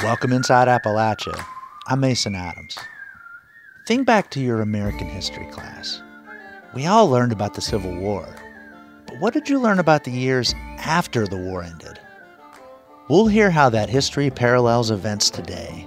Welcome 0.00 0.32
inside 0.32 0.68
Appalachia. 0.68 1.44
I'm 1.86 2.00
Mason 2.00 2.34
Adams. 2.34 2.78
Think 3.86 4.06
back 4.06 4.30
to 4.30 4.40
your 4.40 4.62
American 4.62 5.06
history 5.06 5.44
class. 5.48 6.00
We 6.74 6.86
all 6.86 7.10
learned 7.10 7.30
about 7.30 7.52
the 7.52 7.60
Civil 7.60 7.94
War, 7.96 8.26
but 9.06 9.20
what 9.20 9.34
did 9.34 9.50
you 9.50 9.60
learn 9.60 9.78
about 9.78 10.04
the 10.04 10.10
years 10.10 10.54
after 10.78 11.26
the 11.26 11.36
war 11.36 11.62
ended? 11.62 12.00
We'll 13.10 13.26
hear 13.26 13.50
how 13.50 13.68
that 13.68 13.90
history 13.90 14.30
parallels 14.30 14.90
events 14.90 15.28
today. 15.28 15.86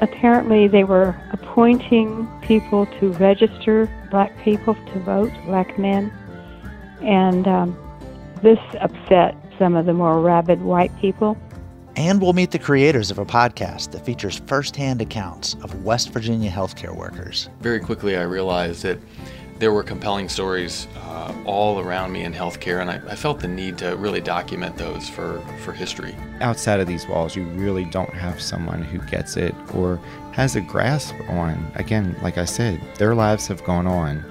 Apparently, 0.00 0.66
they 0.66 0.84
were 0.84 1.14
appointing 1.32 2.26
people 2.40 2.86
to 3.00 3.12
register 3.12 3.86
black 4.10 4.32
people 4.42 4.74
to 4.74 4.98
vote, 5.00 5.32
black 5.44 5.78
men, 5.78 6.10
and 7.02 7.46
um, 7.46 7.76
this 8.42 8.58
upset 8.80 9.36
some 9.58 9.76
of 9.76 9.84
the 9.84 9.92
more 9.92 10.22
rabid 10.22 10.62
white 10.62 10.90
people. 11.00 11.36
And 11.96 12.22
we'll 12.22 12.32
meet 12.32 12.50
the 12.50 12.58
creators 12.58 13.10
of 13.10 13.18
a 13.18 13.26
podcast 13.26 13.92
that 13.92 14.04
features 14.04 14.40
firsthand 14.46 15.02
accounts 15.02 15.54
of 15.62 15.84
West 15.84 16.10
Virginia 16.10 16.50
healthcare 16.50 16.96
workers. 16.96 17.50
Very 17.60 17.80
quickly, 17.80 18.16
I 18.16 18.22
realized 18.22 18.82
that 18.82 18.98
there 19.58 19.72
were 19.72 19.82
compelling 19.84 20.28
stories 20.28 20.88
uh, 20.96 21.32
all 21.44 21.78
around 21.78 22.10
me 22.10 22.24
in 22.24 22.32
healthcare, 22.32 22.80
and 22.80 22.90
I, 22.90 23.00
I, 23.08 23.14
felt 23.14 23.38
the 23.38 23.46
need 23.46 23.78
to 23.78 23.96
really 23.96 24.20
document 24.20 24.76
those 24.76 25.08
for, 25.08 25.40
for 25.62 25.72
history. 25.72 26.16
Outside 26.40 26.80
of 26.80 26.88
these 26.88 27.06
walls, 27.06 27.36
you 27.36 27.44
really 27.44 27.84
don't 27.84 28.12
have 28.12 28.40
someone 28.40 28.82
who 28.82 28.98
gets 29.08 29.36
it 29.36 29.54
or 29.72 30.00
has 30.32 30.56
a 30.56 30.60
grasp 30.60 31.14
on, 31.28 31.70
again, 31.76 32.16
like 32.22 32.38
I 32.38 32.44
said, 32.44 32.80
their 32.96 33.14
lives 33.14 33.46
have 33.46 33.62
gone 33.62 33.86
on. 33.86 34.24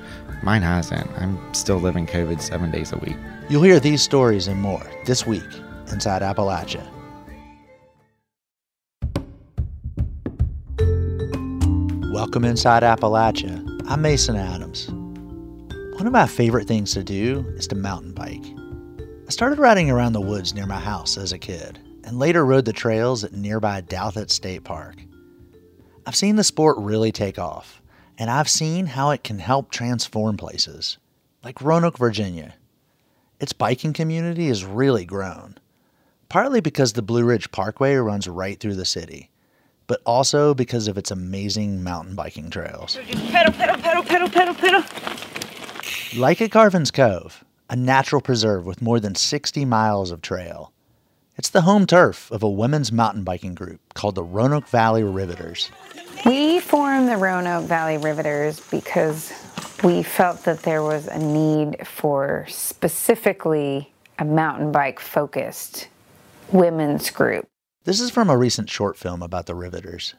Mine 0.44 0.64
hasn't. 0.64 1.10
I'm 1.18 1.54
still 1.54 1.78
living 1.78 2.08
COVID 2.08 2.42
seven 2.42 2.70
days 2.70 2.92
a 2.92 2.98
week. 2.98 3.16
You'll 3.50 3.64
hear 3.64 3.80
these 3.80 4.02
stories 4.02 4.48
and 4.48 4.60
more 4.60 4.86
this 5.06 5.26
week 5.26 5.48
inside 5.92 6.24
Appalachia. 6.24 6.86
Welcome 12.22 12.46
inside 12.46 12.84
Appalachia. 12.84 13.84
I'm 13.88 14.04
Mason 14.04 14.36
Adams. 14.36 14.90
One 15.98 16.06
of 16.06 16.14
my 16.14 16.28
favorite 16.28 16.68
things 16.68 16.94
to 16.94 17.04
do 17.04 17.44
is 17.58 17.66
to 17.70 17.76
mountain 17.76 18.14
bike. 18.14 18.46
I 19.28 19.32
started 19.32 19.58
riding 19.58 19.90
around 19.90 20.14
the 20.14 20.22
woods 20.22 20.54
near 20.54 20.68
my 20.68 20.80
house 20.80 21.18
as 21.18 21.32
a 21.32 21.40
kid 21.40 21.80
and 22.04 22.20
later 22.20 22.46
rode 22.46 22.66
the 22.66 22.74
trails 22.74 23.24
at 23.24 23.34
nearby 23.34 23.82
Douthat 23.82 24.30
State 24.30 24.64
Park. 24.64 24.98
I've 26.06 26.16
seen 26.16 26.36
the 26.36 26.44
sport 26.44 26.78
really 26.78 27.12
take 27.12 27.40
off, 27.40 27.82
and 28.20 28.30
I've 28.30 28.48
seen 28.48 28.86
how 28.86 29.10
it 29.10 29.24
can 29.24 29.40
help 29.40 29.72
transform 29.72 30.38
places, 30.38 31.00
like 31.44 31.60
Roanoke, 31.60 31.98
Virginia. 31.98 32.54
Its 33.40 33.52
biking 33.52 33.94
community 33.94 34.48
has 34.50 34.64
really 34.64 35.06
grown, 35.06 35.58
partly 36.30 36.62
because 36.62 36.94
the 36.94 37.02
Blue 37.02 37.24
Ridge 37.24 37.50
Parkway 37.50 37.96
runs 37.96 38.28
right 38.28 38.60
through 38.60 38.76
the 38.76 38.86
city 38.86 39.31
but 39.92 40.02
also 40.06 40.54
because 40.54 40.88
of 40.88 40.98
its 40.98 41.12
amazing 41.12 41.84
mountain 41.84 42.16
biking 42.16 42.50
trails. 42.50 42.98
pedal, 43.30 43.52
pedal, 43.52 43.78
pedal, 43.78 44.04
pedal, 44.04 44.30
pedal, 44.30 44.54
pedal. 44.54 44.84
Like 46.16 46.42
at 46.42 46.50
Carvin's 46.50 46.92
Cove, 46.92 47.44
a 47.70 47.76
natural 47.76 48.22
preserve 48.22 48.66
with 48.66 48.82
more 48.82 49.02
than 49.02 49.16
60 49.16 49.66
miles 49.66 50.10
of 50.10 50.22
trail. 50.22 50.72
It's 51.36 51.50
the 51.50 51.64
home 51.64 51.86
turf 51.86 52.32
of 52.32 52.42
a 52.42 52.50
women's 52.50 52.94
mountain 52.94 53.26
biking 53.26 53.54
group 53.54 53.82
called 53.94 54.16
the 54.16 54.24
Roanoke 54.24 54.70
Valley 54.70 55.04
Riveters. 55.04 55.70
We 56.26 56.62
formed 56.62 57.10
the 57.10 57.18
Roanoke 57.18 57.66
Valley 57.66 57.98
Riveters 57.98 58.62
because 58.72 59.34
we 59.84 60.04
felt 60.04 60.46
that 60.46 60.64
there 60.64 60.84
was 60.84 61.08
a 61.08 61.20
need 61.20 61.86
for 61.86 62.46
specifically 62.48 63.92
a 64.18 64.24
mountain 64.24 64.72
bike 64.72 65.02
focused 65.02 65.90
women's 66.54 67.10
group. 67.10 67.51
This 67.84 68.00
is 68.00 68.12
from 68.12 68.30
a 68.30 68.38
recent 68.38 68.70
short 68.70 68.96
film 68.96 69.24
about 69.24 69.48
the 69.48 69.56
Riveters. 69.56 70.14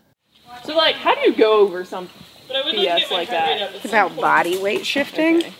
So, 0.65 0.77
like, 0.77 0.97
how 0.97 1.15
do 1.15 1.21
you 1.21 1.35
go 1.35 1.61
over 1.61 1.85
some 1.85 2.09
BS 2.49 3.11
like 3.13 3.29
that? 3.31 3.75
It's 3.77 3.85
about 3.85 4.17
body 4.17 4.61
weight 4.61 4.85
shifting. 4.85 5.37
Okay. 5.39 5.53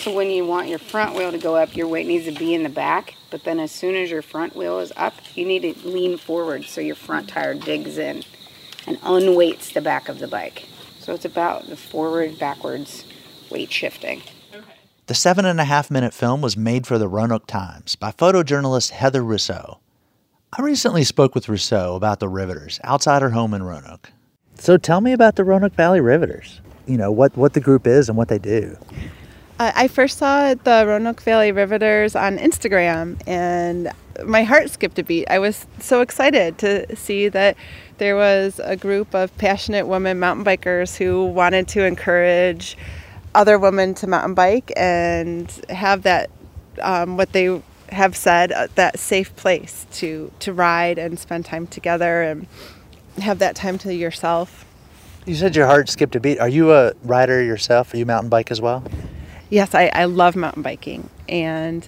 So, 0.00 0.12
when 0.12 0.30
you 0.30 0.44
want 0.44 0.68
your 0.68 0.78
front 0.78 1.14
wheel 1.16 1.32
to 1.32 1.38
go 1.38 1.56
up, 1.56 1.74
your 1.74 1.88
weight 1.88 2.06
needs 2.06 2.26
to 2.26 2.32
be 2.38 2.54
in 2.54 2.62
the 2.62 2.68
back. 2.68 3.14
But 3.30 3.44
then, 3.44 3.58
as 3.58 3.72
soon 3.72 3.94
as 3.94 4.10
your 4.10 4.20
front 4.20 4.54
wheel 4.54 4.78
is 4.80 4.92
up, 4.98 5.14
you 5.34 5.46
need 5.46 5.62
to 5.62 5.88
lean 5.88 6.18
forward 6.18 6.64
so 6.64 6.82
your 6.82 6.94
front 6.94 7.30
tire 7.30 7.54
digs 7.54 7.96
in 7.96 8.22
and 8.86 8.98
unweights 9.02 9.72
the 9.72 9.80
back 9.80 10.10
of 10.10 10.18
the 10.18 10.28
bike. 10.28 10.66
So, 11.00 11.14
it's 11.14 11.24
about 11.24 11.68
the 11.68 11.76
forward, 11.76 12.38
backwards 12.38 13.06
weight 13.50 13.72
shifting. 13.72 14.22
The 15.06 15.14
seven 15.14 15.46
and 15.46 15.58
a 15.58 15.64
half 15.64 15.90
minute 15.90 16.12
film 16.12 16.42
was 16.42 16.56
made 16.56 16.86
for 16.86 16.98
the 16.98 17.08
Roanoke 17.08 17.46
Times 17.46 17.96
by 17.96 18.10
photojournalist 18.10 18.90
Heather 18.90 19.22
Rousseau. 19.24 19.80
I 20.56 20.62
recently 20.62 21.02
spoke 21.02 21.34
with 21.34 21.48
Rousseau 21.48 21.96
about 21.96 22.20
the 22.20 22.28
Riveters 22.28 22.78
outside 22.84 23.22
her 23.22 23.30
home 23.30 23.54
in 23.54 23.64
Roanoke. 23.64 24.12
So 24.54 24.76
tell 24.76 25.00
me 25.00 25.12
about 25.12 25.34
the 25.34 25.42
Roanoke 25.42 25.74
Valley 25.74 26.00
Riveters. 26.00 26.60
You 26.86 26.96
know, 26.96 27.10
what, 27.10 27.36
what 27.36 27.54
the 27.54 27.60
group 27.60 27.88
is 27.88 28.08
and 28.08 28.16
what 28.16 28.28
they 28.28 28.38
do. 28.38 28.76
Uh, 29.58 29.72
I 29.74 29.88
first 29.88 30.18
saw 30.18 30.54
the 30.54 30.84
Roanoke 30.86 31.22
Valley 31.22 31.50
Riveters 31.50 32.14
on 32.14 32.38
Instagram 32.38 33.20
and 33.26 33.90
my 34.24 34.44
heart 34.44 34.70
skipped 34.70 34.96
a 35.00 35.02
beat. 35.02 35.26
I 35.28 35.40
was 35.40 35.66
so 35.80 36.02
excited 36.02 36.56
to 36.58 36.94
see 36.94 37.28
that 37.30 37.56
there 37.98 38.14
was 38.14 38.60
a 38.62 38.76
group 38.76 39.12
of 39.12 39.36
passionate 39.38 39.88
women 39.88 40.20
mountain 40.20 40.44
bikers 40.44 40.96
who 40.96 41.26
wanted 41.26 41.66
to 41.68 41.84
encourage 41.84 42.78
other 43.34 43.58
women 43.58 43.92
to 43.94 44.06
mountain 44.06 44.34
bike 44.34 44.72
and 44.76 45.50
have 45.68 46.02
that 46.02 46.30
um, 46.80 47.16
what 47.16 47.32
they 47.32 47.60
have 47.90 48.16
said 48.16 48.52
uh, 48.52 48.68
that 48.74 48.98
safe 48.98 49.34
place 49.36 49.86
to 49.92 50.32
to 50.40 50.52
ride 50.52 50.98
and 50.98 51.18
spend 51.18 51.44
time 51.44 51.66
together 51.66 52.22
and 52.22 52.46
have 53.18 53.38
that 53.38 53.54
time 53.54 53.78
to 53.78 53.94
yourself. 53.94 54.64
You 55.26 55.34
said 55.34 55.56
your 55.56 55.66
heart 55.66 55.88
skipped 55.88 56.14
a 56.16 56.20
beat. 56.20 56.38
Are 56.38 56.48
you 56.48 56.72
a 56.72 56.92
rider 57.02 57.42
yourself? 57.42 57.94
Are 57.94 57.96
you 57.96 58.04
mountain 58.04 58.28
bike 58.28 58.50
as 58.50 58.60
well? 58.60 58.84
Yes, 59.48 59.74
I, 59.74 59.90
I 59.94 60.04
love 60.04 60.36
mountain 60.36 60.62
biking 60.62 61.08
and 61.28 61.86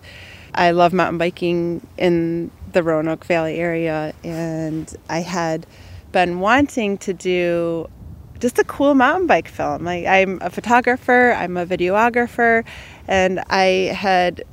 I 0.55 0.71
love 0.71 0.93
mountain 0.93 1.19
biking 1.19 1.87
in 1.99 2.51
the 2.73 2.83
Roanoke 2.83 3.25
Valley 3.25 3.57
area 3.57 4.15
and 4.25 4.95
I 5.11 5.21
had 5.21 5.67
been 6.13 6.41
wanting 6.41 6.97
to 6.99 7.13
do 7.13 7.91
just 8.39 8.59
a 8.59 8.65
cool 8.65 8.95
mountain 8.95 9.27
bike 9.27 9.49
film. 9.49 9.85
Like 9.85 10.07
I'm 10.07 10.39
a 10.41 10.51
photographer, 10.51 11.33
I'm 11.33 11.57
a 11.57 11.67
videographer, 11.67 12.65
and 13.09 13.41
I 13.51 13.93
had 13.95 14.45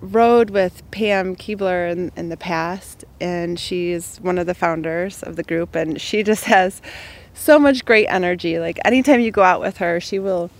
rode 0.00 0.50
with 0.50 0.88
Pam 0.90 1.36
Keebler 1.36 1.90
in, 1.90 2.12
in 2.16 2.28
the 2.28 2.36
past, 2.36 3.04
and 3.20 3.58
she's 3.58 4.18
one 4.18 4.38
of 4.38 4.46
the 4.46 4.54
founders 4.54 5.22
of 5.22 5.36
the 5.36 5.42
group, 5.42 5.74
and 5.74 6.00
she 6.00 6.22
just 6.30 6.44
has 6.44 6.80
so 7.34 7.58
much 7.58 7.84
great 7.84 8.06
energy. 8.06 8.58
Like 8.58 8.78
anytime 8.84 9.20
you 9.20 9.30
go 9.30 9.42
out 9.42 9.60
with 9.60 9.78
her, 9.78 10.00
she 10.00 10.18
will 10.18 10.50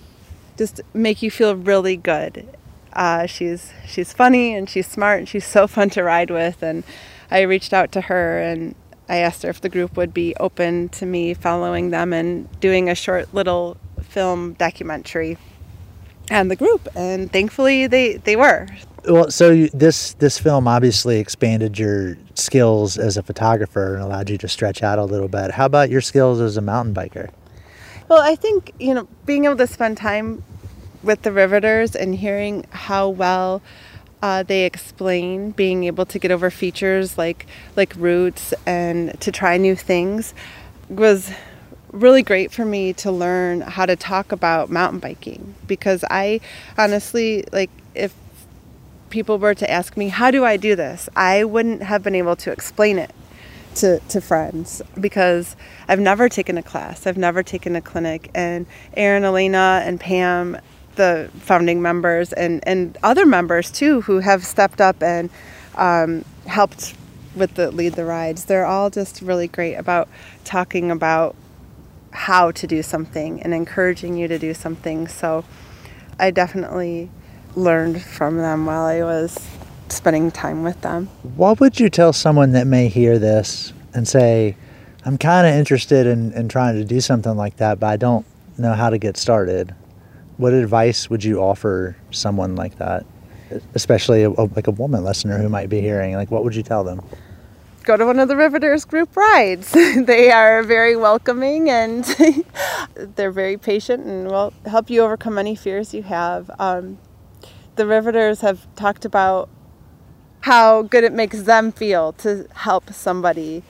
just 0.57 0.81
make 0.95 1.23
you 1.23 1.31
feel 1.31 1.57
really 1.57 1.97
good. 1.97 2.47
Uh, 2.93 3.27
she's 3.27 3.73
she's 3.87 4.13
funny 4.13 4.55
and 4.55 4.69
she's 4.69 4.87
smart 4.87 5.21
and 5.21 5.29
she's 5.29 5.47
so 5.47 5.67
fun 5.67 5.91
to 5.91 6.03
ride 6.03 6.31
with. 6.31 6.63
And 6.63 6.85
I 7.31 7.43
reached 7.43 7.73
out 7.73 7.93
to 7.93 8.03
her 8.03 8.41
and 8.41 8.75
I 9.09 9.19
asked 9.19 9.43
her 9.43 9.51
if 9.51 9.61
the 9.61 9.69
group 9.69 9.97
would 9.97 10.13
be 10.13 10.35
open 10.37 10.89
to 10.91 11.07
me 11.07 11.35
following 11.35 11.91
them 11.91 12.13
and 12.13 12.49
doing 12.61 12.89
a 12.89 12.95
short 12.95 13.33
little 13.33 13.77
film 14.03 14.55
documentary 14.55 15.37
and 16.31 16.51
the 16.51 16.57
group. 16.57 16.89
And 16.95 17.31
thankfully, 17.31 17.87
they 17.87 18.17
they 18.17 18.37
were 18.37 18.67
well, 19.09 19.31
so 19.31 19.67
this 19.67 20.15
this 20.15 20.39
film 20.39 20.69
obviously 20.69 21.19
expanded 21.19 21.79
your 21.79 22.17
skills 22.35 22.99
as 22.99 23.17
a 23.17 23.23
photographer 23.23 23.95
and 23.95 24.03
allowed 24.03 24.31
you 24.31 24.39
to 24.39 24.49
stretch 24.49 24.83
out 24.83 24.99
a 24.99 25.05
little 25.05 25.29
bit. 25.29 25.53
How 25.53 25.67
about 25.67 25.91
your 25.91 26.01
skills 26.01 26.41
as 26.41 26.57
a 26.57 26.61
mountain 26.61 26.95
biker? 26.95 27.31
Well, 28.09 28.21
I 28.21 28.35
think 28.35 28.73
you 28.79 28.95
know 28.95 29.09
being 29.27 29.45
able 29.45 29.57
to 29.57 29.67
spend 29.67 29.97
time 29.97 30.43
with 31.03 31.23
the 31.23 31.33
Riveters 31.33 31.97
and 31.97 32.15
hearing 32.15 32.67
how 32.71 33.09
well 33.09 33.63
uh, 34.23 34.43
they 34.43 34.65
explain 34.65 35.51
being 35.53 35.85
able 35.85 36.05
to 36.07 36.19
get 36.19 36.31
over 36.31 36.51
features 36.51 37.17
like 37.17 37.47
like 37.77 37.95
roots 37.97 38.53
and 38.67 39.19
to 39.21 39.33
try 39.33 39.57
new 39.57 39.75
things 39.75 40.35
was 40.89 41.33
really 41.93 42.23
great 42.23 42.53
for 42.53 42.65
me 42.65 42.93
to 42.93 43.11
learn 43.11 43.63
how 43.63 43.87
to 43.87 43.97
talk 43.97 44.31
about 44.31 44.71
mountain 44.71 45.01
biking 45.01 45.55
because 45.67 46.05
I 46.11 46.41
honestly 46.77 47.45
like 47.53 47.71
if 47.95 48.15
people 49.11 49.39
were 49.39 49.55
to 49.55 49.71
ask 49.71 49.97
me, 49.97 50.09
How 50.09 50.31
do 50.31 50.45
I 50.45 50.57
do 50.57 50.75
this? 50.75 51.09
I 51.15 51.45
wouldn't 51.45 51.83
have 51.83 52.03
been 52.03 52.15
able 52.15 52.37
to 52.37 52.51
explain 52.51 52.99
it 52.99 53.13
to, 53.77 54.01
to 54.09 54.21
friends 54.21 54.83
because 54.99 55.57
I've 55.89 56.01
never 56.01 56.29
taken 56.29 56.57
a 56.59 56.63
class, 56.63 57.07
I've 57.07 57.19
never 57.19 57.43
taken 57.43 57.77
a 57.77 57.81
clinic. 57.81 58.31
And 58.35 58.67
Aaron, 58.97 59.25
Elena, 59.25 59.83
and 59.85 60.01
Pam, 60.01 60.59
the 60.97 61.31
founding 61.39 61.83
members, 61.83 62.33
and, 62.33 62.67
and 62.67 62.97
other 63.03 63.27
members 63.27 63.71
too, 63.71 64.03
who 64.03 64.21
have 64.21 64.45
stepped 64.45 64.81
up 64.81 65.03
and 65.03 65.31
um, 65.77 66.25
helped 66.47 66.95
with 67.35 67.55
the 67.55 67.71
lead 67.71 67.95
the 67.95 68.05
rides, 68.05 68.47
they're 68.47 68.67
all 68.67 68.91
just 68.91 69.23
really 69.23 69.49
great 69.49 69.75
about 69.75 70.09
talking 70.45 70.91
about 70.91 71.37
how 72.13 72.51
to 72.51 72.67
do 72.67 72.83
something 72.83 73.41
and 73.43 73.55
encouraging 73.55 74.17
you 74.17 74.27
to 74.27 74.39
do 74.39 74.53
something. 74.53 75.07
So 75.07 75.45
I 76.19 76.33
definitely 76.33 77.09
learned 77.57 78.03
from 78.03 78.37
them 78.37 78.67
while 78.67 78.85
I 78.85 79.03
was 79.03 79.39
spending 79.89 80.31
time 80.31 80.63
with 80.63 80.81
them. 80.83 81.07
What 81.37 81.61
would 81.61 81.81
you 81.81 81.91
tell 81.91 82.13
someone 82.13 82.53
that 82.53 82.67
may 82.67 82.89
hear 82.89 83.19
this 83.19 83.73
and 83.95 84.07
say, 84.07 84.57
I'm 85.05 85.19
kind 85.19 85.47
of 85.47 85.55
interested 85.55 86.07
in, 86.07 86.33
in 86.33 86.49
trying 86.49 86.77
to 86.77 86.85
do 86.85 87.01
something 87.01 87.37
like 87.37 87.57
that, 87.57 87.81
but 87.81 87.87
I 87.87 87.97
don't 87.97 88.27
know 88.59 88.75
how 88.75 88.91
to 88.91 88.99
get 88.99 89.17
started. 89.17 89.75
What 90.37 90.53
advice 90.53 91.11
would 91.11 91.25
you 91.25 91.41
offer 91.41 91.97
someone 92.11 92.57
like 92.57 92.79
that, 92.79 93.05
especially 93.75 94.25
a, 94.25 94.31
like 94.31 94.67
a 94.67 94.73
woman 94.73 95.05
listener 95.05 95.39
who 95.39 95.49
might 95.49 95.69
be 95.69 95.81
hearing? 95.81 96.15
Like, 96.15 96.31
what 96.31 96.45
would 96.45 96.55
you 96.55 96.63
tell 96.63 96.85
them? 96.85 97.03
Go 97.85 97.97
to 97.97 98.05
one 98.05 98.19
of 98.19 98.29
the 98.29 98.37
Riveters 98.37 98.85
group 98.85 99.17
rides. 99.17 99.71
they 99.97 100.31
are 100.31 100.63
very 100.63 100.97
welcoming 100.97 101.71
and 101.71 102.05
they're 102.95 103.33
very 103.33 103.57
patient 103.57 104.05
and 104.05 104.29
will 104.29 104.53
help 104.67 104.91
you 104.91 105.01
overcome 105.01 105.39
any 105.39 105.55
fears 105.55 105.95
you 105.95 106.03
have. 106.03 106.51
Um, 106.59 106.99
the 107.81 107.87
Riveters 107.87 108.43
have 108.43 108.67
talked 108.75 109.07
about 109.07 109.49
how 110.43 110.83
good 110.83 111.03
it 111.03 111.15
makes 111.15 111.45
them 111.45 111.73
feel 111.73 112.13
to 112.13 112.47
help 112.55 112.93
somebody 112.93 113.63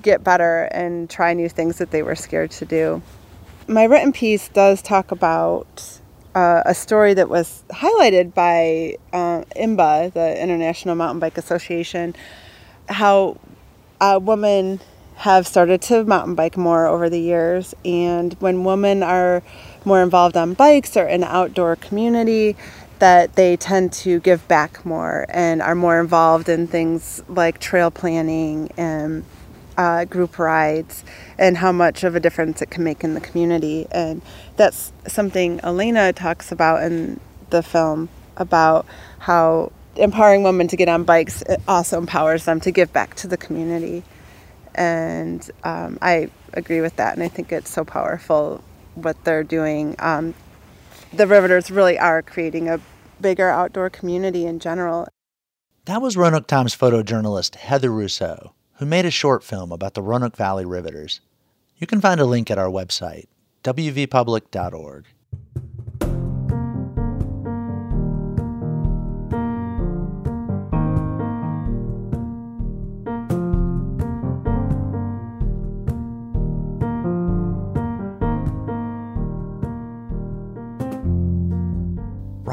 get 0.00 0.24
better 0.24 0.70
and 0.72 1.10
try 1.10 1.34
new 1.34 1.50
things 1.50 1.76
that 1.76 1.90
they 1.90 2.02
were 2.02 2.14
scared 2.14 2.50
to 2.50 2.64
do. 2.64 3.02
My 3.68 3.84
written 3.84 4.10
piece 4.10 4.48
does 4.48 4.80
talk 4.80 5.10
about 5.10 6.00
uh, 6.34 6.62
a 6.64 6.74
story 6.74 7.12
that 7.12 7.28
was 7.28 7.62
highlighted 7.68 8.32
by 8.32 8.96
uh, 9.12 9.44
IMBA, 9.54 10.14
the 10.14 10.42
International 10.42 10.94
Mountain 10.94 11.18
Bike 11.20 11.36
Association, 11.36 12.16
how 12.88 13.38
women 14.00 14.80
have 15.16 15.46
started 15.46 15.80
to 15.82 16.04
mountain 16.04 16.34
bike 16.34 16.56
more 16.56 16.86
over 16.86 17.10
the 17.10 17.20
years. 17.20 17.74
And 17.84 18.32
when 18.40 18.64
women 18.64 19.02
are 19.02 19.42
more 19.84 20.02
involved 20.02 20.36
on 20.36 20.54
bikes 20.54 20.96
or 20.96 21.06
in 21.06 21.22
outdoor 21.22 21.76
community, 21.76 22.56
that 23.02 23.34
they 23.34 23.56
tend 23.56 23.92
to 23.92 24.20
give 24.20 24.46
back 24.46 24.86
more 24.86 25.26
and 25.28 25.60
are 25.60 25.74
more 25.74 25.98
involved 25.98 26.48
in 26.48 26.68
things 26.68 27.20
like 27.26 27.58
trail 27.58 27.90
planning 27.90 28.70
and 28.76 29.24
uh, 29.76 30.04
group 30.04 30.38
rides 30.38 31.02
and 31.36 31.56
how 31.56 31.72
much 31.72 32.04
of 32.04 32.14
a 32.14 32.20
difference 32.20 32.62
it 32.62 32.70
can 32.70 32.84
make 32.84 33.02
in 33.02 33.14
the 33.14 33.20
community. 33.20 33.88
And 33.90 34.22
that's 34.56 34.92
something 35.08 35.58
Elena 35.64 36.12
talks 36.12 36.52
about 36.52 36.84
in 36.84 37.18
the 37.50 37.60
film 37.60 38.08
about 38.36 38.86
how 39.18 39.72
empowering 39.96 40.44
women 40.44 40.68
to 40.68 40.76
get 40.76 40.88
on 40.88 41.02
bikes 41.02 41.42
also 41.66 41.98
empowers 41.98 42.44
them 42.44 42.60
to 42.60 42.70
give 42.70 42.92
back 42.92 43.16
to 43.16 43.26
the 43.26 43.36
community. 43.36 44.04
And 44.76 45.50
um, 45.64 45.98
I 46.00 46.30
agree 46.52 46.80
with 46.80 46.94
that. 46.98 47.14
And 47.14 47.24
I 47.24 47.28
think 47.28 47.50
it's 47.50 47.68
so 47.68 47.84
powerful 47.84 48.62
what 48.94 49.24
they're 49.24 49.42
doing. 49.42 49.96
Um, 49.98 50.34
the 51.12 51.26
Riveters 51.26 51.68
really 51.68 51.98
are 51.98 52.22
creating 52.22 52.68
a 52.68 52.80
bigger 53.22 53.48
outdoor 53.48 53.88
community 53.88 54.44
in 54.44 54.58
general. 54.58 55.08
That 55.86 56.02
was 56.02 56.16
Roanoke 56.16 56.46
Times 56.46 56.76
photojournalist 56.76 57.54
Heather 57.54 57.90
Rousseau, 57.90 58.52
who 58.74 58.86
made 58.86 59.06
a 59.06 59.10
short 59.10 59.42
film 59.42 59.72
about 59.72 59.94
the 59.94 60.02
Roanoke 60.02 60.36
Valley 60.36 60.64
Riveters. 60.64 61.20
You 61.78 61.86
can 61.86 62.00
find 62.00 62.20
a 62.20 62.26
link 62.26 62.50
at 62.50 62.58
our 62.58 62.68
website, 62.68 63.26
wvpublic.org. 63.64 65.06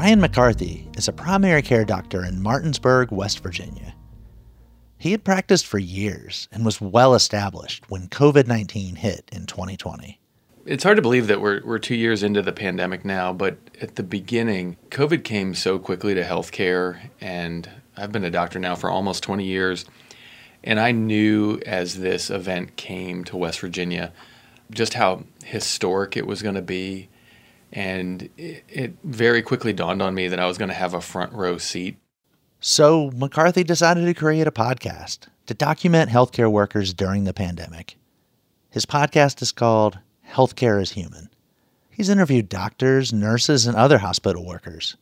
Ryan 0.00 0.22
McCarthy 0.22 0.88
is 0.96 1.08
a 1.08 1.12
primary 1.12 1.60
care 1.60 1.84
doctor 1.84 2.24
in 2.24 2.40
Martinsburg, 2.40 3.12
West 3.12 3.40
Virginia. 3.40 3.94
He 4.96 5.10
had 5.10 5.24
practiced 5.24 5.66
for 5.66 5.78
years 5.78 6.48
and 6.50 6.64
was 6.64 6.80
well 6.80 7.14
established 7.14 7.84
when 7.90 8.08
COVID 8.08 8.46
19 8.46 8.96
hit 8.96 9.28
in 9.30 9.44
2020. 9.44 10.18
It's 10.64 10.84
hard 10.84 10.96
to 10.96 11.02
believe 11.02 11.26
that 11.26 11.42
we're, 11.42 11.60
we're 11.66 11.78
two 11.78 11.96
years 11.96 12.22
into 12.22 12.40
the 12.40 12.50
pandemic 12.50 13.04
now, 13.04 13.34
but 13.34 13.58
at 13.82 13.96
the 13.96 14.02
beginning, 14.02 14.78
COVID 14.88 15.22
came 15.22 15.54
so 15.54 15.78
quickly 15.78 16.14
to 16.14 16.24
healthcare, 16.24 17.10
and 17.20 17.68
I've 17.94 18.10
been 18.10 18.24
a 18.24 18.30
doctor 18.30 18.58
now 18.58 18.76
for 18.76 18.88
almost 18.88 19.22
20 19.22 19.44
years. 19.44 19.84
And 20.64 20.80
I 20.80 20.92
knew 20.92 21.60
as 21.66 21.98
this 21.98 22.30
event 22.30 22.76
came 22.76 23.22
to 23.24 23.36
West 23.36 23.60
Virginia 23.60 24.14
just 24.70 24.94
how 24.94 25.24
historic 25.44 26.16
it 26.16 26.26
was 26.26 26.40
going 26.40 26.54
to 26.54 26.62
be 26.62 27.09
and 27.72 28.28
it, 28.36 28.64
it 28.68 28.96
very 29.04 29.42
quickly 29.42 29.72
dawned 29.72 30.02
on 30.02 30.14
me 30.14 30.28
that 30.28 30.40
I 30.40 30.46
was 30.46 30.58
going 30.58 30.68
to 30.68 30.74
have 30.74 30.94
a 30.94 31.00
front 31.00 31.32
row 31.32 31.58
seat. 31.58 31.98
So 32.60 33.10
McCarthy 33.14 33.64
decided 33.64 34.04
to 34.04 34.14
create 34.14 34.46
a 34.46 34.52
podcast 34.52 35.28
to 35.46 35.54
document 35.54 36.10
healthcare 36.10 36.50
workers 36.50 36.92
during 36.92 37.24
the 37.24 37.32
pandemic. 37.32 37.96
His 38.70 38.86
podcast 38.86 39.40
is 39.42 39.52
called 39.52 39.98
Healthcare 40.28 40.80
is 40.80 40.92
Human. 40.92 41.30
He's 41.88 42.08
interviewed 42.08 42.48
doctors, 42.48 43.12
nurses, 43.12 43.66
and 43.66 43.76
other 43.76 43.98
hospital 43.98 44.46
workers, 44.46 44.96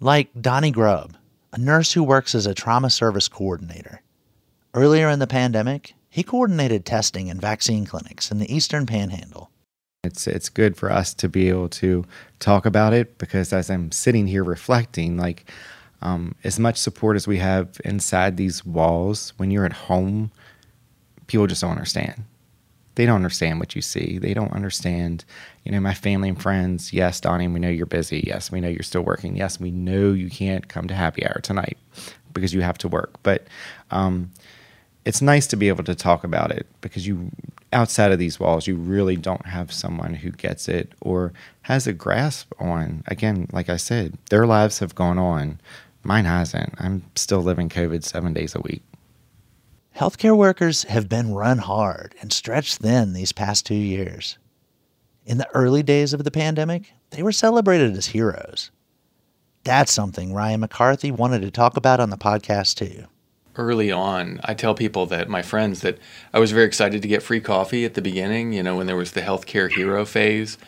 like 0.00 0.28
Donnie 0.40 0.70
Grubb, 0.70 1.16
a 1.52 1.58
nurse 1.58 1.92
who 1.92 2.02
works 2.02 2.34
as 2.34 2.46
a 2.46 2.54
trauma 2.54 2.90
service 2.90 3.28
coordinator. 3.28 4.00
Earlier 4.74 5.08
in 5.08 5.18
the 5.18 5.26
pandemic, 5.26 5.94
he 6.08 6.22
coordinated 6.22 6.84
testing 6.84 7.30
and 7.30 7.40
vaccine 7.40 7.84
clinics 7.84 8.30
in 8.30 8.38
the 8.38 8.54
Eastern 8.54 8.86
Panhandle. 8.86 9.50
It's 10.06 10.26
it's 10.26 10.48
good 10.48 10.76
for 10.76 10.90
us 10.90 11.12
to 11.14 11.28
be 11.28 11.48
able 11.48 11.68
to 11.70 12.04
talk 12.38 12.64
about 12.64 12.92
it 12.94 13.18
because 13.18 13.52
as 13.52 13.70
I'm 13.70 13.92
sitting 13.92 14.26
here 14.26 14.44
reflecting, 14.44 15.16
like 15.16 15.50
um, 16.02 16.34
as 16.44 16.58
much 16.58 16.76
support 16.78 17.16
as 17.16 17.26
we 17.26 17.38
have 17.38 17.80
inside 17.84 18.36
these 18.36 18.64
walls, 18.64 19.32
when 19.36 19.50
you're 19.50 19.66
at 19.66 19.72
home, 19.72 20.30
people 21.26 21.46
just 21.46 21.60
don't 21.62 21.72
understand. 21.72 22.24
They 22.94 23.04
don't 23.04 23.16
understand 23.16 23.60
what 23.60 23.76
you 23.76 23.82
see. 23.82 24.18
They 24.18 24.32
don't 24.32 24.52
understand, 24.52 25.24
you 25.64 25.72
know, 25.72 25.80
my 25.80 25.92
family 25.92 26.30
and 26.30 26.40
friends. 26.40 26.94
Yes, 26.94 27.20
Donnie, 27.20 27.46
we 27.48 27.60
know 27.60 27.68
you're 27.68 27.84
busy. 27.84 28.24
Yes, 28.26 28.50
we 28.50 28.60
know 28.60 28.68
you're 28.68 28.82
still 28.82 29.02
working. 29.02 29.36
Yes, 29.36 29.60
we 29.60 29.70
know 29.70 30.12
you 30.12 30.30
can't 30.30 30.68
come 30.68 30.88
to 30.88 30.94
happy 30.94 31.26
hour 31.26 31.40
tonight 31.42 31.76
because 32.32 32.54
you 32.54 32.62
have 32.62 32.78
to 32.78 32.88
work. 32.88 33.12
But 33.22 33.46
um, 33.90 34.30
it's 35.06 35.22
nice 35.22 35.46
to 35.46 35.56
be 35.56 35.68
able 35.68 35.84
to 35.84 35.94
talk 35.94 36.24
about 36.24 36.50
it 36.50 36.66
because 36.80 37.06
you 37.06 37.30
outside 37.72 38.12
of 38.12 38.18
these 38.18 38.38
walls 38.40 38.66
you 38.66 38.74
really 38.74 39.16
don't 39.16 39.46
have 39.46 39.72
someone 39.72 40.14
who 40.14 40.30
gets 40.32 40.68
it 40.68 40.92
or 41.00 41.32
has 41.62 41.86
a 41.86 41.92
grasp 41.92 42.52
on 42.58 43.02
again 43.06 43.46
like 43.52 43.68
i 43.70 43.76
said 43.76 44.18
their 44.30 44.46
lives 44.46 44.80
have 44.80 44.94
gone 44.94 45.18
on. 45.18 45.60
Mine 46.02 46.24
hasn't. 46.24 46.72
I'm 46.78 47.02
still 47.16 47.40
living 47.40 47.68
covid 47.68 48.04
7 48.04 48.32
days 48.32 48.54
a 48.54 48.60
week. 48.60 48.82
Healthcare 49.96 50.36
workers 50.36 50.84
have 50.84 51.08
been 51.08 51.34
run 51.34 51.58
hard 51.58 52.14
and 52.20 52.32
stretched 52.32 52.78
thin 52.78 53.12
these 53.12 53.32
past 53.32 53.66
2 53.66 53.74
years. 53.74 54.38
In 55.24 55.38
the 55.38 55.48
early 55.52 55.82
days 55.82 56.12
of 56.12 56.24
the 56.24 56.30
pandemic 56.30 56.92
they 57.10 57.22
were 57.22 57.32
celebrated 57.32 57.96
as 57.96 58.06
heroes. 58.06 58.70
That's 59.62 59.92
something 59.92 60.32
ryan 60.32 60.60
mccarthy 60.60 61.12
wanted 61.12 61.42
to 61.42 61.50
talk 61.50 61.76
about 61.76 62.00
on 62.00 62.10
the 62.10 62.18
podcast 62.18 62.74
too 62.76 63.06
early 63.56 63.90
on, 63.90 64.40
I 64.44 64.54
tell 64.54 64.74
people 64.74 65.06
that 65.06 65.28
my 65.28 65.42
friends 65.42 65.80
that 65.80 65.98
I 66.32 66.38
was 66.38 66.52
very 66.52 66.66
excited 66.66 67.02
to 67.02 67.08
get 67.08 67.22
free 67.22 67.40
coffee 67.40 67.84
at 67.84 67.94
the 67.94 68.02
beginning, 68.02 68.52
you 68.52 68.62
know, 68.62 68.76
when 68.76 68.86
there 68.86 68.96
was 68.96 69.12
the 69.12 69.22
healthcare 69.22 69.70
hero 69.70 70.04
phase. 70.04 70.58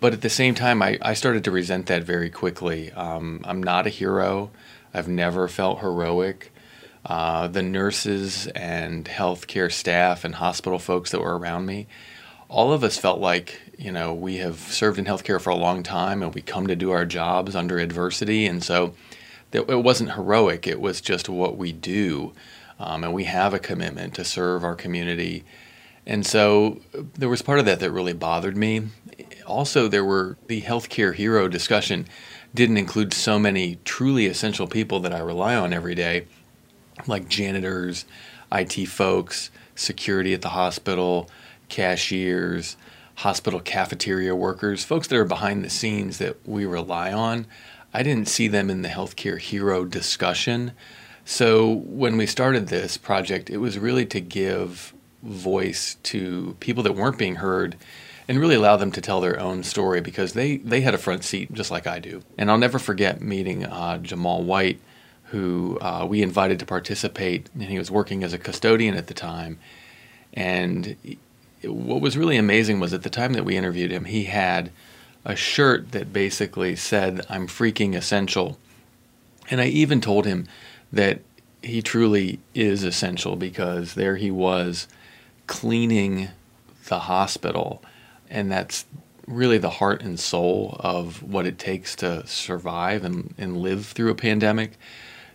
But 0.00 0.12
at 0.12 0.20
the 0.20 0.30
same 0.30 0.54
time, 0.54 0.82
I, 0.82 0.98
I 1.00 1.14
started 1.14 1.44
to 1.44 1.50
resent 1.50 1.86
that 1.86 2.04
very 2.04 2.30
quickly. 2.30 2.92
Um, 2.92 3.40
I'm 3.44 3.62
not 3.62 3.86
a 3.86 3.90
hero. 3.90 4.50
I've 4.92 5.08
never 5.08 5.48
felt 5.48 5.80
heroic. 5.80 6.52
Uh, 7.04 7.46
the 7.46 7.62
nurses 7.62 8.46
and 8.48 9.04
healthcare 9.04 9.72
staff 9.72 10.24
and 10.24 10.34
hospital 10.34 10.78
folks 10.78 11.12
that 11.12 11.20
were 11.20 11.38
around 11.38 11.64
me, 11.64 11.86
all 12.48 12.72
of 12.72 12.84
us 12.84 12.98
felt 12.98 13.20
like, 13.20 13.60
you 13.78 13.92
know, 13.92 14.12
we 14.12 14.38
have 14.38 14.58
served 14.58 14.98
in 14.98 15.04
healthcare 15.04 15.40
for 15.40 15.50
a 15.50 15.56
long 15.56 15.82
time 15.82 16.22
and 16.22 16.34
we 16.34 16.42
come 16.42 16.66
to 16.66 16.76
do 16.76 16.90
our 16.90 17.06
jobs 17.06 17.54
under 17.54 17.78
adversity. 17.78 18.46
And 18.46 18.62
so 18.62 18.94
that 19.56 19.70
it 19.70 19.82
wasn't 19.82 20.12
heroic, 20.12 20.66
it 20.66 20.80
was 20.80 21.00
just 21.00 21.28
what 21.28 21.56
we 21.56 21.72
do. 21.72 22.32
Um, 22.78 23.04
and 23.04 23.14
we 23.14 23.24
have 23.24 23.54
a 23.54 23.58
commitment 23.58 24.14
to 24.14 24.24
serve 24.24 24.62
our 24.62 24.74
community. 24.74 25.44
And 26.06 26.26
so 26.26 26.80
there 27.14 27.28
was 27.28 27.42
part 27.42 27.58
of 27.58 27.64
that 27.64 27.80
that 27.80 27.90
really 27.90 28.12
bothered 28.12 28.56
me. 28.56 28.88
Also, 29.46 29.88
there 29.88 30.04
were 30.04 30.36
the 30.46 30.62
healthcare 30.62 31.14
hero 31.14 31.48
discussion 31.48 32.06
didn't 32.54 32.76
include 32.76 33.12
so 33.12 33.38
many 33.38 33.78
truly 33.84 34.26
essential 34.26 34.66
people 34.66 35.00
that 35.00 35.12
I 35.12 35.18
rely 35.18 35.54
on 35.56 35.72
every 35.72 35.94
day, 35.94 36.26
like 37.06 37.28
janitors, 37.28 38.04
IT 38.52 38.86
folks, 38.86 39.50
security 39.74 40.32
at 40.34 40.42
the 40.42 40.50
hospital, 40.50 41.30
cashiers, 41.68 42.76
hospital 43.16 43.60
cafeteria 43.60 44.34
workers, 44.34 44.84
folks 44.84 45.08
that 45.08 45.16
are 45.16 45.24
behind 45.24 45.64
the 45.64 45.70
scenes 45.70 46.18
that 46.18 46.36
we 46.46 46.66
rely 46.66 47.12
on. 47.12 47.46
I 47.96 48.02
didn't 48.02 48.28
see 48.28 48.46
them 48.46 48.68
in 48.68 48.82
the 48.82 48.90
healthcare 48.90 49.40
hero 49.40 49.86
discussion. 49.86 50.72
So 51.24 51.72
when 51.72 52.18
we 52.18 52.26
started 52.26 52.68
this 52.68 52.98
project, 52.98 53.48
it 53.48 53.56
was 53.56 53.78
really 53.78 54.04
to 54.04 54.20
give 54.20 54.92
voice 55.22 55.96
to 56.02 56.58
people 56.60 56.82
that 56.82 56.92
weren't 56.92 57.16
being 57.16 57.36
heard 57.36 57.74
and 58.28 58.38
really 58.38 58.56
allow 58.56 58.76
them 58.76 58.92
to 58.92 59.00
tell 59.00 59.22
their 59.22 59.40
own 59.40 59.62
story 59.62 60.02
because 60.02 60.34
they, 60.34 60.58
they 60.58 60.82
had 60.82 60.92
a 60.92 60.98
front 60.98 61.24
seat 61.24 61.54
just 61.54 61.70
like 61.70 61.86
I 61.86 61.98
do. 61.98 62.22
And 62.36 62.50
I'll 62.50 62.58
never 62.58 62.78
forget 62.78 63.22
meeting 63.22 63.64
uh, 63.64 63.96
Jamal 63.96 64.42
White, 64.42 64.78
who 65.30 65.78
uh, 65.80 66.04
we 66.06 66.20
invited 66.20 66.58
to 66.58 66.66
participate, 66.66 67.48
and 67.54 67.62
he 67.62 67.78
was 67.78 67.90
working 67.90 68.22
as 68.22 68.34
a 68.34 68.38
custodian 68.38 68.94
at 68.94 69.06
the 69.06 69.14
time. 69.14 69.58
And 70.34 70.96
what 71.64 72.02
was 72.02 72.18
really 72.18 72.36
amazing 72.36 72.78
was 72.78 72.92
at 72.92 73.04
the 73.04 73.10
time 73.10 73.32
that 73.32 73.46
we 73.46 73.56
interviewed 73.56 73.90
him, 73.90 74.04
he 74.04 74.24
had 74.24 74.70
a 75.26 75.34
shirt 75.34 75.90
that 75.90 76.12
basically 76.12 76.76
said, 76.76 77.26
I'm 77.28 77.48
freaking 77.48 77.96
essential. 77.96 78.58
And 79.50 79.60
I 79.60 79.66
even 79.66 80.00
told 80.00 80.24
him 80.24 80.46
that 80.92 81.20
he 81.62 81.82
truly 81.82 82.38
is 82.54 82.84
essential 82.84 83.34
because 83.34 83.94
there 83.94 84.16
he 84.16 84.30
was 84.30 84.86
cleaning 85.48 86.28
the 86.86 87.00
hospital. 87.00 87.82
And 88.30 88.50
that's 88.50 88.86
really 89.26 89.58
the 89.58 89.70
heart 89.70 90.00
and 90.02 90.18
soul 90.18 90.76
of 90.78 91.24
what 91.24 91.44
it 91.44 91.58
takes 91.58 91.96
to 91.96 92.24
survive 92.26 93.04
and, 93.04 93.34
and 93.36 93.56
live 93.56 93.86
through 93.86 94.12
a 94.12 94.14
pandemic. 94.14 94.78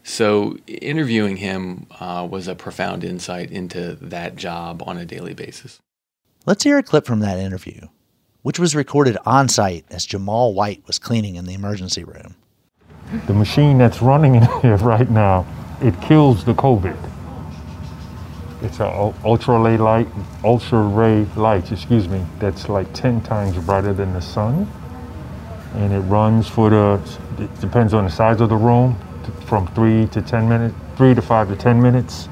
So, 0.03 0.57
interviewing 0.65 1.37
him 1.37 1.85
uh, 1.99 2.27
was 2.29 2.47
a 2.47 2.55
profound 2.55 3.03
insight 3.03 3.51
into 3.51 3.95
that 4.01 4.35
job 4.35 4.81
on 4.87 4.97
a 4.97 5.05
daily 5.05 5.35
basis. 5.35 5.79
Let's 6.47 6.63
hear 6.63 6.79
a 6.79 6.83
clip 6.83 7.05
from 7.05 7.19
that 7.19 7.37
interview, 7.37 7.87
which 8.43 8.59
was 8.59 8.75
recorded 8.75 9.17
on 9.25 9.47
site 9.47 9.85
as 9.89 10.05
Jamal 10.05 10.53
White 10.53 10.83
was 10.87 10.99
cleaning 10.99 11.35
in 11.35 11.45
the 11.45 11.53
emergency 11.53 12.03
room. 12.03 12.35
The 13.27 13.33
machine 13.33 13.77
that's 13.77 14.01
running 14.01 14.35
in 14.35 14.43
here 14.61 14.77
right 14.77 15.09
now, 15.09 15.45
it 15.81 15.99
kills 16.01 16.43
the 16.43 16.53
COVID. 16.53 16.97
It's 18.63 18.79
an 18.79 19.13
ultra 19.23 19.59
ray 19.59 19.77
light, 19.77 20.07
ultra 20.43 20.81
ray 20.81 21.25
light, 21.35 21.71
excuse 21.71 22.07
me, 22.07 22.23
that's 22.39 22.69
like 22.69 22.91
10 22.93 23.21
times 23.21 23.57
brighter 23.57 23.93
than 23.93 24.13
the 24.13 24.21
sun. 24.21 24.71
And 25.73 25.93
it 25.93 26.01
runs 26.01 26.47
for 26.47 26.69
the, 26.69 27.01
it 27.39 27.59
depends 27.59 27.93
on 27.93 28.05
the 28.05 28.11
size 28.11 28.39
of 28.39 28.49
the 28.49 28.55
room, 28.55 28.97
from 29.45 29.67
three 29.73 30.07
to 30.07 30.21
10 30.21 30.47
minutes, 30.47 30.75
three 30.95 31.15
to 31.15 31.21
five 31.21 31.47
to 31.49 31.55
10 31.55 31.81
minutes. 31.81 32.29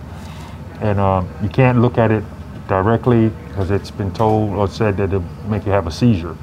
And 0.82 1.00
uh, 1.00 1.24
you 1.42 1.50
can't 1.50 1.82
look 1.82 1.98
at 1.98 2.12
it 2.12 2.24
directly 2.70 3.30
because 3.50 3.72
it's 3.72 3.92
been 3.92 4.14
told 4.14 4.54
or 4.54 4.70
said 4.70 4.96
that 4.98 5.10
it'll 5.10 5.22
make 5.50 5.66
you 5.66 5.72
have 5.74 5.88
a 5.88 5.92
seizure. 5.92 6.38